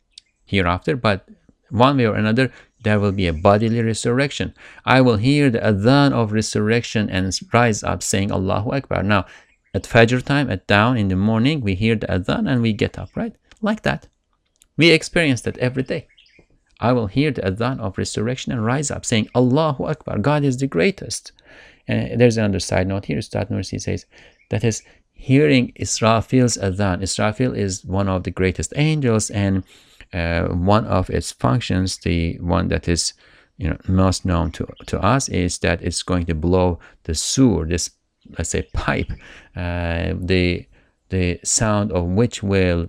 hereafter. 0.45 0.97
But 0.97 1.29
one 1.71 1.97
way 1.97 2.07
or 2.07 2.15
another, 2.15 2.53
there 2.83 3.01
will 3.01 3.13
be 3.13 3.27
a 3.27 3.33
bodily 3.33 3.83
resurrection. 3.83 4.55
I 4.85 5.01
will 5.01 5.17
hear 5.17 5.51
the 5.51 5.59
adhan 5.59 6.13
of 6.13 6.33
resurrection 6.33 7.11
and 7.11 7.33
rise 7.53 7.83
up 7.83 8.03
saying 8.03 8.31
Allahu 8.31 8.71
Akbar. 8.73 9.03
Now, 9.03 9.27
at 9.75 9.83
Fajr 9.83 10.23
time, 10.23 10.51
at 10.51 10.67
dawn 10.67 10.97
in 10.97 11.09
the 11.09 11.17
morning, 11.17 11.61
we 11.61 11.75
hear 11.75 11.97
the 11.97 12.07
adhan 12.07 12.49
and 12.51 12.63
we 12.63 12.73
get 12.73 12.99
up, 12.99 13.11
right? 13.15 13.35
Like 13.61 13.83
that. 13.83 14.09
We 14.77 14.91
experience 14.91 15.43
that 15.43 15.59
every 15.59 15.83
day. 15.83 16.07
I 16.79 16.93
will 16.93 17.07
hear 17.07 17.31
the 17.31 17.43
adhan 17.43 17.81
of 17.81 17.99
resurrection 17.99 18.53
and 18.53 18.65
rise 18.65 18.91
up 18.91 19.05
saying 19.05 19.29
Allahu 19.35 19.85
Akbar. 19.85 20.19
God 20.19 20.45
is 20.45 20.59
the 20.59 20.67
greatest. 20.67 21.33
And 21.89 22.21
there's 22.21 22.37
another 22.37 22.61
side 22.61 22.89
note 22.89 23.07
here. 23.07 23.19
Ustad 23.19 23.49
Nursi 23.49 23.81
says 23.81 24.07
that 24.51 24.65
is 24.65 24.83
hearing 25.13 25.73
Israfil's 25.79 26.57
adhan. 26.57 27.03
Israfil 27.03 27.57
is 27.57 27.85
one 27.85 28.09
of 28.09 28.25
the 28.25 28.31
greatest 28.31 28.73
angels 28.77 29.31
and 29.31 29.65
uh, 30.13 30.45
one 30.49 30.85
of 30.87 31.11
its 31.11 31.33
functions, 31.33 31.99
the 31.99 32.39
one 32.39 32.69
that 32.69 32.89
is 32.89 33.13
you 33.59 33.69
know 33.69 33.79
most 33.89 34.25
known 34.25 34.51
to, 34.53 34.67
to 34.87 35.01
us 35.01 35.29
is 35.29 35.59
that 35.59 35.83
it's 35.83 36.03
going 36.03 36.27
to 36.27 36.35
blow 36.35 36.79
the 37.05 37.15
sur, 37.15 37.65
this 37.65 37.91
let's 38.39 38.51
say 38.51 38.63
pipe, 38.75 39.11
uh, 39.57 40.13
the 40.21 40.67
the 41.09 41.41
sound 41.45 41.93
of 41.93 42.05
which 42.05 42.43
will 42.43 42.89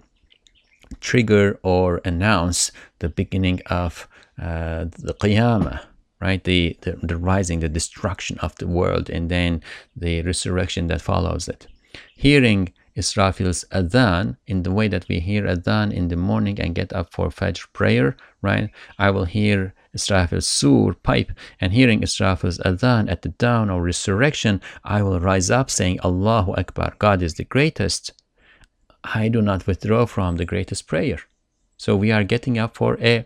trigger 0.99 1.59
or 1.63 2.01
announce 2.05 2.71
the 2.99 3.09
beginning 3.09 3.61
of 3.67 4.07
uh, 4.41 4.85
the 4.85 5.13
qiyamah 5.21 5.81
right 6.19 6.43
the, 6.43 6.77
the 6.81 6.97
the 7.03 7.17
rising 7.17 7.59
the 7.59 7.69
destruction 7.69 8.37
of 8.39 8.55
the 8.55 8.67
world 8.67 9.09
and 9.09 9.29
then 9.29 9.61
the 9.95 10.21
resurrection 10.21 10.87
that 10.87 11.01
follows 11.01 11.47
it 11.47 11.67
hearing 12.15 12.73
Israfil's 12.97 13.63
adhan 13.71 14.37
in 14.47 14.63
the 14.63 14.71
way 14.71 14.87
that 14.87 15.07
we 15.07 15.19
hear 15.19 15.43
adhan 15.43 15.93
in 15.93 16.07
the 16.07 16.15
morning 16.15 16.59
and 16.59 16.73
get 16.73 16.91
up 16.93 17.13
for 17.13 17.29
Fajr 17.29 17.71
prayer, 17.71 18.17
right? 18.41 18.71
I 18.97 19.11
will 19.11 19.25
hear 19.25 19.75
Israfil's 19.95 20.47
sur 20.47 20.93
pipe 20.93 21.31
and 21.61 21.73
hearing 21.73 22.01
Israfil's 22.01 22.57
adhan 22.59 23.09
at 23.09 23.21
the 23.21 23.29
dawn 23.29 23.69
or 23.69 23.81
resurrection, 23.83 24.61
I 24.83 25.03
will 25.03 25.19
rise 25.19 25.51
up 25.51 25.69
saying 25.69 25.99
Allahu 26.03 26.53
Akbar, 26.53 26.95
God 26.97 27.21
is 27.21 27.35
the 27.35 27.43
greatest. 27.43 28.13
I 29.03 29.27
do 29.27 29.41
not 29.41 29.67
withdraw 29.67 30.05
from 30.05 30.37
the 30.37 30.45
greatest 30.45 30.87
prayer. 30.87 31.19
So 31.77 31.95
we 31.95 32.11
are 32.11 32.23
getting 32.23 32.57
up 32.57 32.75
for 32.75 32.97
a 32.99 33.25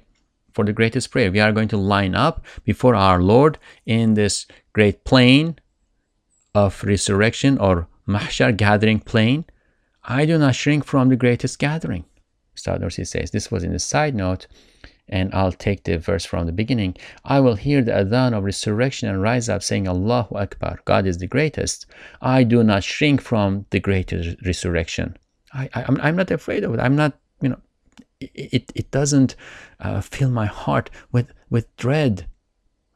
for 0.53 0.65
the 0.65 0.73
greatest 0.73 1.11
prayer. 1.11 1.31
We 1.31 1.39
are 1.39 1.51
going 1.51 1.69
to 1.69 1.77
line 1.77 2.15
up 2.15 2.45
before 2.63 2.95
our 2.95 3.21
Lord 3.21 3.57
in 3.85 4.13
this 4.13 4.45
great 4.73 5.03
plain 5.03 5.57
of 6.53 6.83
resurrection 6.83 7.57
or 7.57 7.87
mahshar 8.07 8.55
gathering 8.55 8.99
plain 8.99 9.45
I 10.03 10.25
do 10.25 10.37
not 10.37 10.55
shrink 10.55 10.85
from 10.85 11.09
the 11.09 11.15
greatest 11.15 11.59
gathering. 11.59 12.05
Ustad 12.55 12.81
Nursi 12.81 13.07
says, 13.07 13.31
this 13.31 13.51
was 13.51 13.63
in 13.63 13.71
the 13.71 13.79
side 13.79 14.15
note, 14.15 14.47
and 15.07 15.33
I'll 15.33 15.51
take 15.51 15.83
the 15.83 15.97
verse 15.97 16.25
from 16.25 16.45
the 16.45 16.51
beginning. 16.51 16.95
I 17.23 17.39
will 17.39 17.55
hear 17.55 17.81
the 17.81 17.91
adhan 17.91 18.35
of 18.35 18.43
resurrection 18.43 19.09
and 19.09 19.21
rise 19.21 19.47
up 19.47 19.61
saying, 19.61 19.87
Allahu 19.87 20.35
Akbar, 20.35 20.79
God 20.85 21.05
is 21.05 21.17
the 21.17 21.27
greatest. 21.27 21.85
I 22.21 22.43
do 22.43 22.63
not 22.63 22.83
shrink 22.83 23.21
from 23.21 23.65
the 23.69 23.79
greatest 23.79 24.37
resurrection. 24.45 25.17
I, 25.53 25.69
I, 25.73 25.81
am 25.87 25.99
I'm 26.01 26.15
not 26.15 26.31
afraid 26.31 26.63
of 26.63 26.73
it. 26.73 26.79
I'm 26.79 26.95
not, 26.95 27.13
it, 28.33 28.71
it 28.75 28.91
doesn't 28.91 29.35
uh, 29.79 30.01
fill 30.01 30.29
my 30.29 30.45
heart 30.45 30.89
with, 31.11 31.31
with 31.49 31.75
dread, 31.77 32.27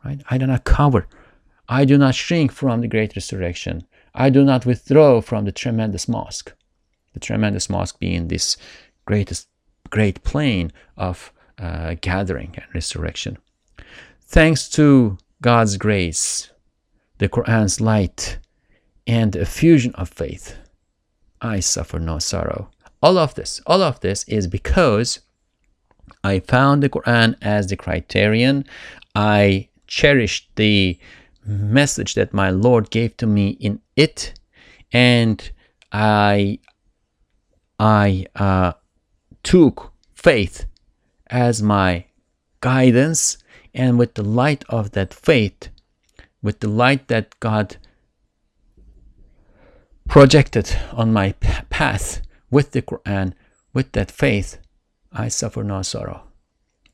right? 0.03 0.21
I 0.29 0.37
do 0.37 0.47
not 0.47 0.63
cover. 0.63 1.07
I 1.67 1.85
do 1.85 1.97
not 1.97 2.15
shrink 2.15 2.51
from 2.51 2.81
the 2.81 2.87
great 2.87 3.15
resurrection. 3.15 3.85
I 4.13 4.29
do 4.29 4.43
not 4.43 4.65
withdraw 4.65 5.21
from 5.21 5.45
the 5.45 5.51
tremendous 5.51 6.07
mosque 6.07 6.53
the 7.15 7.19
tremendous 7.19 7.69
mosque 7.69 7.97
being 7.97 8.27
this 8.27 8.57
greatest 9.05 9.47
great 9.89 10.21
plain 10.23 10.71
of 10.97 11.33
uh, 11.57 11.95
gathering 12.01 12.53
and 12.55 12.65
resurrection. 12.75 13.37
Thanks 14.21 14.69
to 14.71 15.17
God's 15.41 15.77
grace, 15.77 16.51
the 17.17 17.29
Quran's 17.29 17.79
light, 17.79 18.37
and 19.07 19.31
the 19.31 19.41
effusion 19.41 19.95
of 19.95 20.09
faith, 20.09 20.57
I 21.41 21.61
suffer 21.61 21.99
no 21.99 22.19
sorrow. 22.19 22.69
All 23.05 23.19
of 23.19 23.35
this, 23.35 23.61
all 23.67 23.83
of 23.83 23.99
this 23.99 24.23
is 24.23 24.47
because 24.47 25.19
I 26.23 26.39
found 26.39 26.81
the 26.81 26.89
Quran 26.89 27.35
as 27.39 27.67
the 27.67 27.75
criterion. 27.75 28.65
I 29.13 29.69
cherished 29.85 30.49
the 30.55 30.97
message 31.45 32.15
that 32.15 32.33
my 32.33 32.49
Lord 32.49 32.89
gave 32.89 33.15
to 33.17 33.27
me 33.27 33.49
in 33.59 33.79
it, 33.95 34.33
and 34.91 35.37
I 35.91 36.57
I 37.79 38.25
uh, 38.35 38.73
took 39.43 39.93
faith 40.15 40.65
as 41.29 41.61
my 41.61 42.05
guidance, 42.59 43.37
and 43.71 43.99
with 43.99 44.15
the 44.15 44.23
light 44.23 44.65
of 44.67 44.93
that 44.93 45.13
faith, 45.13 45.69
with 46.41 46.59
the 46.59 46.69
light 46.69 47.07
that 47.09 47.39
God 47.39 47.77
projected 50.07 50.75
on 50.91 51.13
my 51.13 51.33
path 51.69 52.24
with 52.55 52.71
the 52.71 52.81
Quran, 52.81 53.33
with 53.73 53.91
that 53.91 54.09
faith, 54.09 54.59
I 55.11 55.27
suffer 55.27 55.61
no 55.61 55.81
sorrow. 55.81 56.23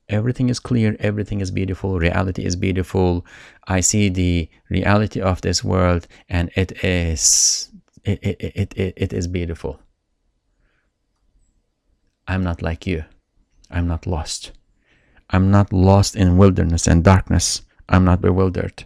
Everything 0.10 0.50
is 0.50 0.60
clear, 0.60 0.98
everything 1.00 1.40
is 1.40 1.52
beautiful, 1.52 2.00
reality 2.00 2.44
is 2.44 2.56
beautiful. 2.56 3.24
I 3.68 3.82
see 3.82 4.10
the 4.10 4.50
reality 4.72 5.22
of 5.22 5.42
this 5.42 5.64
world, 5.64 6.08
and 6.28 6.50
it 6.56 6.84
is 6.84 7.70
it, 8.04 8.18
it, 8.24 8.38
it, 8.42 8.74
it, 8.76 8.94
it 8.98 9.14
is 9.14 9.28
beautiful. 9.28 9.80
I'm 12.28 12.44
not 12.44 12.64
like 12.64 12.88
you. 12.88 13.06
I'm 13.70 13.88
not 13.88 14.08
lost. 14.08 14.54
I'm 15.30 15.52
not 15.52 15.72
lost 15.72 16.16
in 16.16 16.38
wilderness 16.38 16.88
and 16.88 17.04
darkness. 17.04 17.62
I'm 17.88 18.04
not 18.04 18.20
bewildered. 18.20 18.86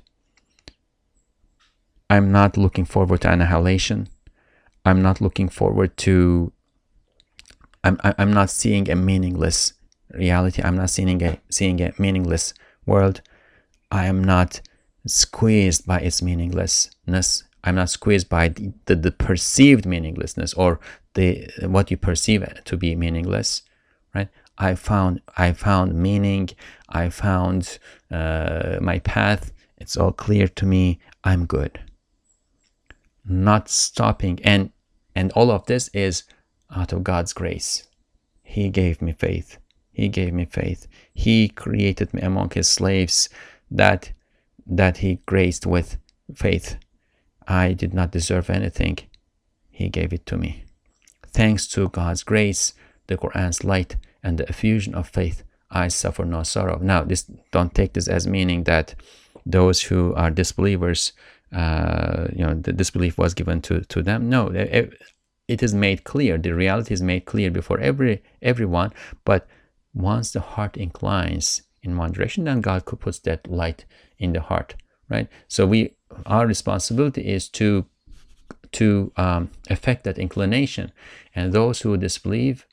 I'm 2.10 2.34
not 2.34 2.58
looking 2.58 2.84
forward 2.84 3.22
to 3.22 3.32
annihilation. 3.32 4.10
I'm 4.84 5.02
not 5.02 5.22
looking 5.22 5.48
forward 5.48 5.96
to. 6.00 6.52
I'm, 7.86 8.00
I'm 8.04 8.34
not 8.34 8.50
seeing 8.50 8.90
a 8.90 8.96
meaningless 8.96 9.74
reality. 10.12 10.62
I'm 10.64 10.76
not 10.76 10.90
seeing 10.90 11.22
a, 11.24 11.40
seeing 11.50 11.80
a 11.82 11.94
meaningless 12.00 12.54
world. 12.86 13.22
I 13.92 14.08
am 14.08 14.24
not 14.24 14.62
squeezed 15.06 15.86
by 15.86 16.00
its 16.00 16.22
meaninglessness. 16.22 17.44
I'm 17.64 17.76
not 17.76 17.92
squeezed 17.92 18.28
by 18.28 18.50
the, 18.50 18.74
the, 18.86 18.96
the 18.96 19.12
perceived 19.12 19.86
meaninglessness 19.86 20.54
or 20.56 20.80
the 21.14 21.48
what 21.62 21.92
you 21.92 21.98
perceive 21.98 22.44
to 22.66 22.78
be 22.78 22.96
meaningless, 22.96 23.62
right? 24.14 24.30
I 24.58 24.76
found 24.76 25.22
I 25.38 25.54
found 25.54 25.94
meaning. 25.94 26.50
I 26.90 27.10
found 27.10 27.78
uh, 28.12 28.78
my 28.82 29.00
path. 29.00 29.52
It's 29.78 29.96
all 29.96 30.12
clear 30.12 30.48
to 30.48 30.66
me. 30.66 31.00
I'm 31.24 31.46
good. 31.46 31.80
Not 33.28 33.70
stopping 33.70 34.40
and 34.44 34.72
and 35.16 35.32
all 35.34 35.52
of 35.52 35.66
this 35.66 35.90
is 35.90 36.24
out 36.74 36.94
of 36.94 37.04
God's 37.04 37.34
grace. 37.34 37.88
He 38.44 38.70
gave 38.70 39.02
me 39.02 39.14
faith. 39.14 39.58
He 39.92 40.08
gave 40.10 40.34
me 40.34 40.46
faith. 40.46 40.88
He 41.14 41.50
created 41.50 42.14
me 42.14 42.22
among 42.22 42.52
his 42.52 42.68
slaves 42.68 43.30
that 43.72 44.12
that 44.68 44.98
he 44.98 45.20
graced 45.26 45.66
with 45.66 45.98
faith. 46.34 46.78
I 47.48 47.74
did 47.74 47.94
not 47.94 48.12
deserve 48.12 48.50
anything. 48.50 48.98
He 49.70 49.90
gave 49.90 50.12
it 50.12 50.26
to 50.28 50.38
me. 50.38 50.64
Thanks 51.28 51.68
to 51.68 51.90
God's 51.90 52.24
grace, 52.24 52.74
the 53.08 53.18
Quran's 53.18 53.64
light, 53.64 53.98
and 54.24 54.38
the 54.38 54.50
effusion 54.50 54.96
of 54.96 55.08
faith, 55.08 55.44
I 55.70 55.90
suffer 55.90 56.26
no 56.26 56.44
sorrow. 56.44 56.80
Now, 56.82 57.04
this 57.04 57.30
don't 57.52 57.76
take 57.76 57.94
this 57.94 58.08
as 58.08 58.26
meaning 58.28 58.64
that 58.64 58.96
those 59.46 59.84
who 59.84 60.14
are 60.16 60.32
disbelievers, 60.32 61.14
uh, 61.52 62.28
you 62.34 62.46
know, 62.46 62.56
the 62.56 62.74
disbelief 62.74 63.18
was 63.18 63.34
given 63.34 63.62
to, 63.64 63.82
to 63.82 64.02
them. 64.02 64.30
No, 64.30 64.50
it, 65.48 65.64
is 65.64 65.74
made 65.74 66.04
clear. 66.04 66.38
The 66.38 66.54
reality 66.54 66.94
is 66.94 67.02
made 67.02 67.26
clear 67.26 67.52
before 67.52 67.80
every 67.80 68.24
everyone. 68.42 68.94
But 69.24 69.48
once 69.94 70.32
the 70.32 70.42
heart 70.42 70.78
inclines 70.78 71.62
in 71.82 71.98
one 71.98 72.12
direction, 72.12 72.46
then 72.46 72.62
God 72.62 72.86
puts 72.86 73.20
that 73.20 73.48
light 73.50 73.86
in 74.18 74.34
the 74.34 74.42
heart, 74.42 74.76
right? 75.10 75.28
So 75.48 75.66
we, 75.66 75.96
our 76.26 76.46
responsibility 76.48 77.22
is 77.28 77.50
to 77.50 77.86
to 78.72 79.12
um, 79.16 79.50
affect 79.70 80.04
that 80.04 80.18
inclination, 80.18 80.92
and 81.34 81.54
those 81.54 81.82
who 81.82 81.96
disbelieve, 81.96 82.68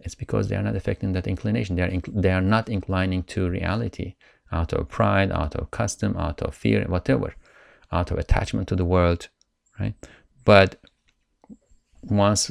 it's 0.00 0.16
because 0.16 0.48
they 0.48 0.56
are 0.56 0.62
not 0.62 0.74
affecting 0.74 1.12
that 1.12 1.26
inclination. 1.26 1.76
They 1.76 1.82
are 1.82 2.00
they 2.08 2.30
are 2.30 2.40
not 2.40 2.68
inclining 2.68 3.22
to 3.24 3.48
reality 3.48 4.14
out 4.50 4.72
of 4.72 4.88
pride, 4.88 5.30
out 5.30 5.54
of 5.54 5.70
custom, 5.70 6.16
out 6.16 6.42
of 6.42 6.54
fear, 6.54 6.84
whatever, 6.88 7.34
out 7.92 8.10
of 8.10 8.18
attachment 8.18 8.68
to 8.68 8.76
the 8.76 8.84
world, 8.84 9.28
right? 9.78 9.94
But 10.44 10.79
once 12.02 12.50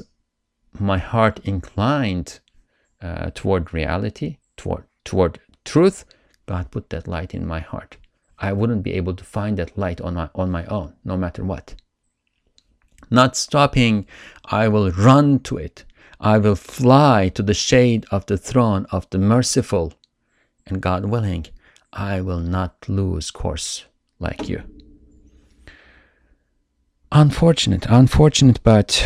my 0.77 0.97
heart 0.97 1.39
inclined 1.43 2.39
uh, 3.01 3.31
toward 3.33 3.73
reality, 3.73 4.37
toward 4.57 4.83
toward 5.05 5.39
truth, 5.65 6.05
God 6.45 6.71
put 6.71 6.89
that 6.89 7.07
light 7.07 7.33
in 7.33 7.45
my 7.45 7.59
heart. 7.59 7.97
I 8.37 8.53
wouldn't 8.53 8.83
be 8.83 8.93
able 8.93 9.15
to 9.15 9.23
find 9.23 9.57
that 9.57 9.77
light 9.77 9.99
on 10.01 10.15
my 10.15 10.29
on 10.35 10.51
my 10.51 10.65
own, 10.65 10.93
no 11.03 11.17
matter 11.17 11.43
what. 11.43 11.75
Not 13.09 13.35
stopping, 13.35 14.05
I 14.45 14.67
will 14.67 14.91
run 14.91 15.39
to 15.39 15.57
it. 15.57 15.85
I 16.19 16.37
will 16.37 16.55
fly 16.55 17.29
to 17.29 17.41
the 17.41 17.53
shade 17.53 18.05
of 18.11 18.25
the 18.25 18.37
throne 18.37 18.85
of 18.91 19.09
the 19.09 19.17
merciful, 19.17 19.93
and 20.67 20.81
God 20.81 21.05
willing, 21.05 21.47
I 21.93 22.21
will 22.21 22.41
not 22.41 22.87
lose 22.87 23.31
course 23.31 23.85
like 24.19 24.49
you. 24.49 24.63
Unfortunate, 27.11 27.85
unfortunate, 27.89 28.61
but 28.63 29.03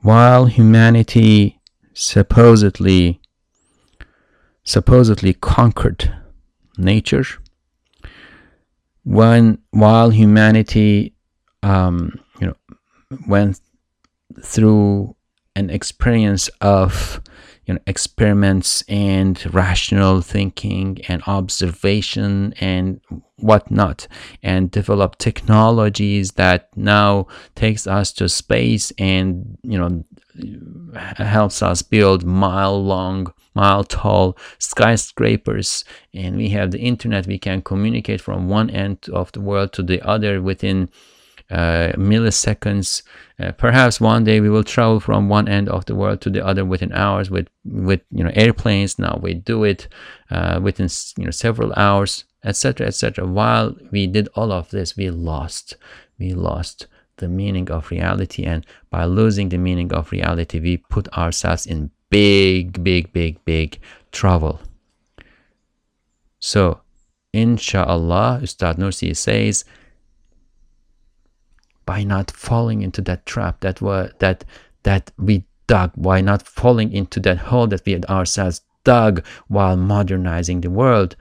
while 0.00 0.46
humanity 0.46 1.60
supposedly 1.94 3.20
supposedly 4.64 5.32
conquered 5.34 6.14
nature 6.78 7.24
when 9.04 9.58
while 9.70 10.10
humanity 10.10 11.14
um, 11.62 12.18
you 12.40 12.46
know 12.46 12.56
went 13.26 13.60
through 14.42 15.14
an 15.56 15.68
experience 15.68 16.48
of 16.60 17.20
you 17.66 17.74
know 17.74 17.80
experiments 17.86 18.82
and 18.88 19.54
rational 19.54 20.20
thinking 20.20 21.00
and 21.08 21.22
observation 21.26 22.54
and 22.60 23.00
whatnot 23.36 24.06
and 24.42 24.70
develop 24.70 25.16
technologies 25.18 26.32
that 26.32 26.68
now 26.76 27.26
takes 27.54 27.86
us 27.86 28.12
to 28.12 28.28
space 28.28 28.92
and 28.98 29.58
you 29.62 29.78
know 29.78 30.04
helps 31.16 31.62
us 31.62 31.82
build 31.82 32.24
mile 32.24 32.82
long 32.82 33.32
mile 33.54 33.84
tall 33.84 34.36
skyscrapers. 34.58 35.84
And 36.14 36.36
we 36.36 36.50
have 36.50 36.70
the 36.70 36.80
internet 36.80 37.26
we 37.26 37.38
can 37.38 37.62
communicate 37.62 38.20
from 38.20 38.48
one 38.48 38.70
end 38.70 39.06
of 39.12 39.32
the 39.32 39.40
world 39.40 39.72
to 39.74 39.82
the 39.82 40.00
other 40.02 40.40
within 40.40 40.88
milliseconds. 41.96 43.02
Uh, 43.38 43.52
perhaps 43.52 44.00
one 44.00 44.24
day 44.24 44.40
we 44.40 44.48
will 44.48 44.64
travel 44.64 45.00
from 45.00 45.28
one 45.28 45.48
end 45.48 45.68
of 45.68 45.84
the 45.86 45.94
world 45.94 46.20
to 46.20 46.30
the 46.30 46.44
other 46.44 46.64
within 46.64 46.92
hours 46.92 47.30
with 47.30 47.48
with 47.64 48.00
you 48.10 48.24
know 48.24 48.30
airplanes. 48.34 48.98
Now 48.98 49.18
we 49.22 49.34
do 49.34 49.64
it 49.64 49.88
uh, 50.30 50.60
within 50.62 50.88
you 51.16 51.24
know 51.24 51.30
several 51.30 51.72
hours, 51.74 52.24
etc., 52.44 52.86
etc. 52.86 53.26
While 53.26 53.76
we 53.90 54.06
did 54.06 54.28
all 54.34 54.52
of 54.52 54.70
this, 54.70 54.96
we 54.96 55.10
lost. 55.10 55.76
We 56.18 56.32
lost 56.34 56.86
the 57.16 57.28
meaning 57.28 57.70
of 57.70 57.90
reality, 57.90 58.44
and 58.44 58.66
by 58.90 59.04
losing 59.04 59.48
the 59.50 59.58
meaning 59.58 59.92
of 59.92 60.12
reality, 60.12 60.60
we 60.60 60.76
put 60.78 61.08
ourselves 61.12 61.66
in 61.66 61.90
big, 62.10 62.82
big, 62.82 63.12
big, 63.12 63.44
big 63.44 63.78
trouble. 64.10 64.60
So, 66.38 66.80
inshallah, 67.32 68.40
Ustad 68.42 68.76
Nursi 68.76 69.16
says 69.16 69.64
by 71.86 72.04
not 72.04 72.30
falling 72.30 72.82
into 72.82 73.00
that 73.02 73.26
trap 73.26 73.60
that 73.60 73.80
were 73.80 74.10
that 74.18 74.44
that 74.82 75.10
we 75.18 75.44
dug 75.66 75.92
by 75.96 76.20
not 76.20 76.42
falling 76.42 76.92
into 76.92 77.20
that 77.20 77.38
hole 77.38 77.66
that 77.66 77.84
we 77.86 77.92
had 77.92 78.04
ourselves 78.06 78.62
dug 78.84 79.24
while 79.48 79.76
modernizing 79.76 80.60
the 80.60 80.70
world 80.70 81.16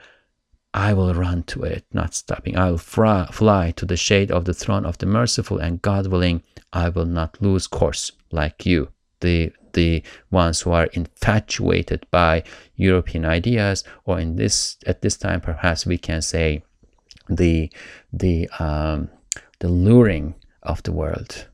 I 0.74 0.94
will 0.94 1.14
run 1.14 1.44
to 1.44 1.64
it, 1.64 1.86
not 1.92 2.14
stopping. 2.14 2.58
I 2.58 2.72
will 2.72 2.78
fly, 2.78 3.28
fly 3.32 3.72
to 3.72 3.86
the 3.86 3.98
shade 3.98 4.32
of 4.32 4.46
the 4.46 4.54
throne 4.54 4.86
of 4.86 4.98
the 5.00 5.06
merciful, 5.06 5.58
and 5.58 5.82
God 5.82 6.08
willing, 6.08 6.44
I 6.72 6.90
will 6.90 7.06
not 7.06 7.42
lose 7.42 7.68
course 7.68 8.12
like 8.32 8.66
you, 8.66 8.90
the 9.20 9.52
the 9.74 10.04
ones 10.32 10.62
who 10.62 10.72
are 10.72 10.86
infatuated 10.88 12.06
by 12.12 12.44
European 12.76 13.26
ideas, 13.26 13.84
or 14.06 14.20
in 14.20 14.38
this 14.38 14.78
at 14.86 15.02
this 15.02 15.18
time, 15.18 15.42
perhaps 15.42 15.86
we 15.86 15.98
can 15.98 16.22
say 16.22 16.64
the 17.28 17.70
the 18.14 18.50
um, 18.60 19.10
the 19.60 19.68
luring 19.68 20.36
of 20.63 20.83
the 20.83 20.93
world. 20.93 21.49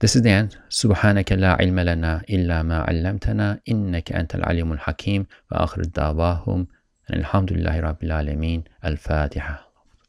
This 0.00 0.16
is 0.16 0.22
the 0.22 0.30
end. 0.30 0.56
سبحانك 0.68 1.32
لا 1.32 1.52
علم 1.52 1.80
لنا 1.80 2.22
إلا 2.30 2.62
ما 2.62 2.78
علمتنا 2.80 3.60
إنك 3.68 4.12
أنت 4.12 4.34
العليم 4.34 4.72
الحكيم 4.72 5.26
وآخر 5.52 5.82
دعواهم 5.82 6.66
الحمد 7.12 7.52
لله 7.52 7.80
رب 7.80 8.02
العالمين 8.02 8.64
الفاتحة 8.84 9.67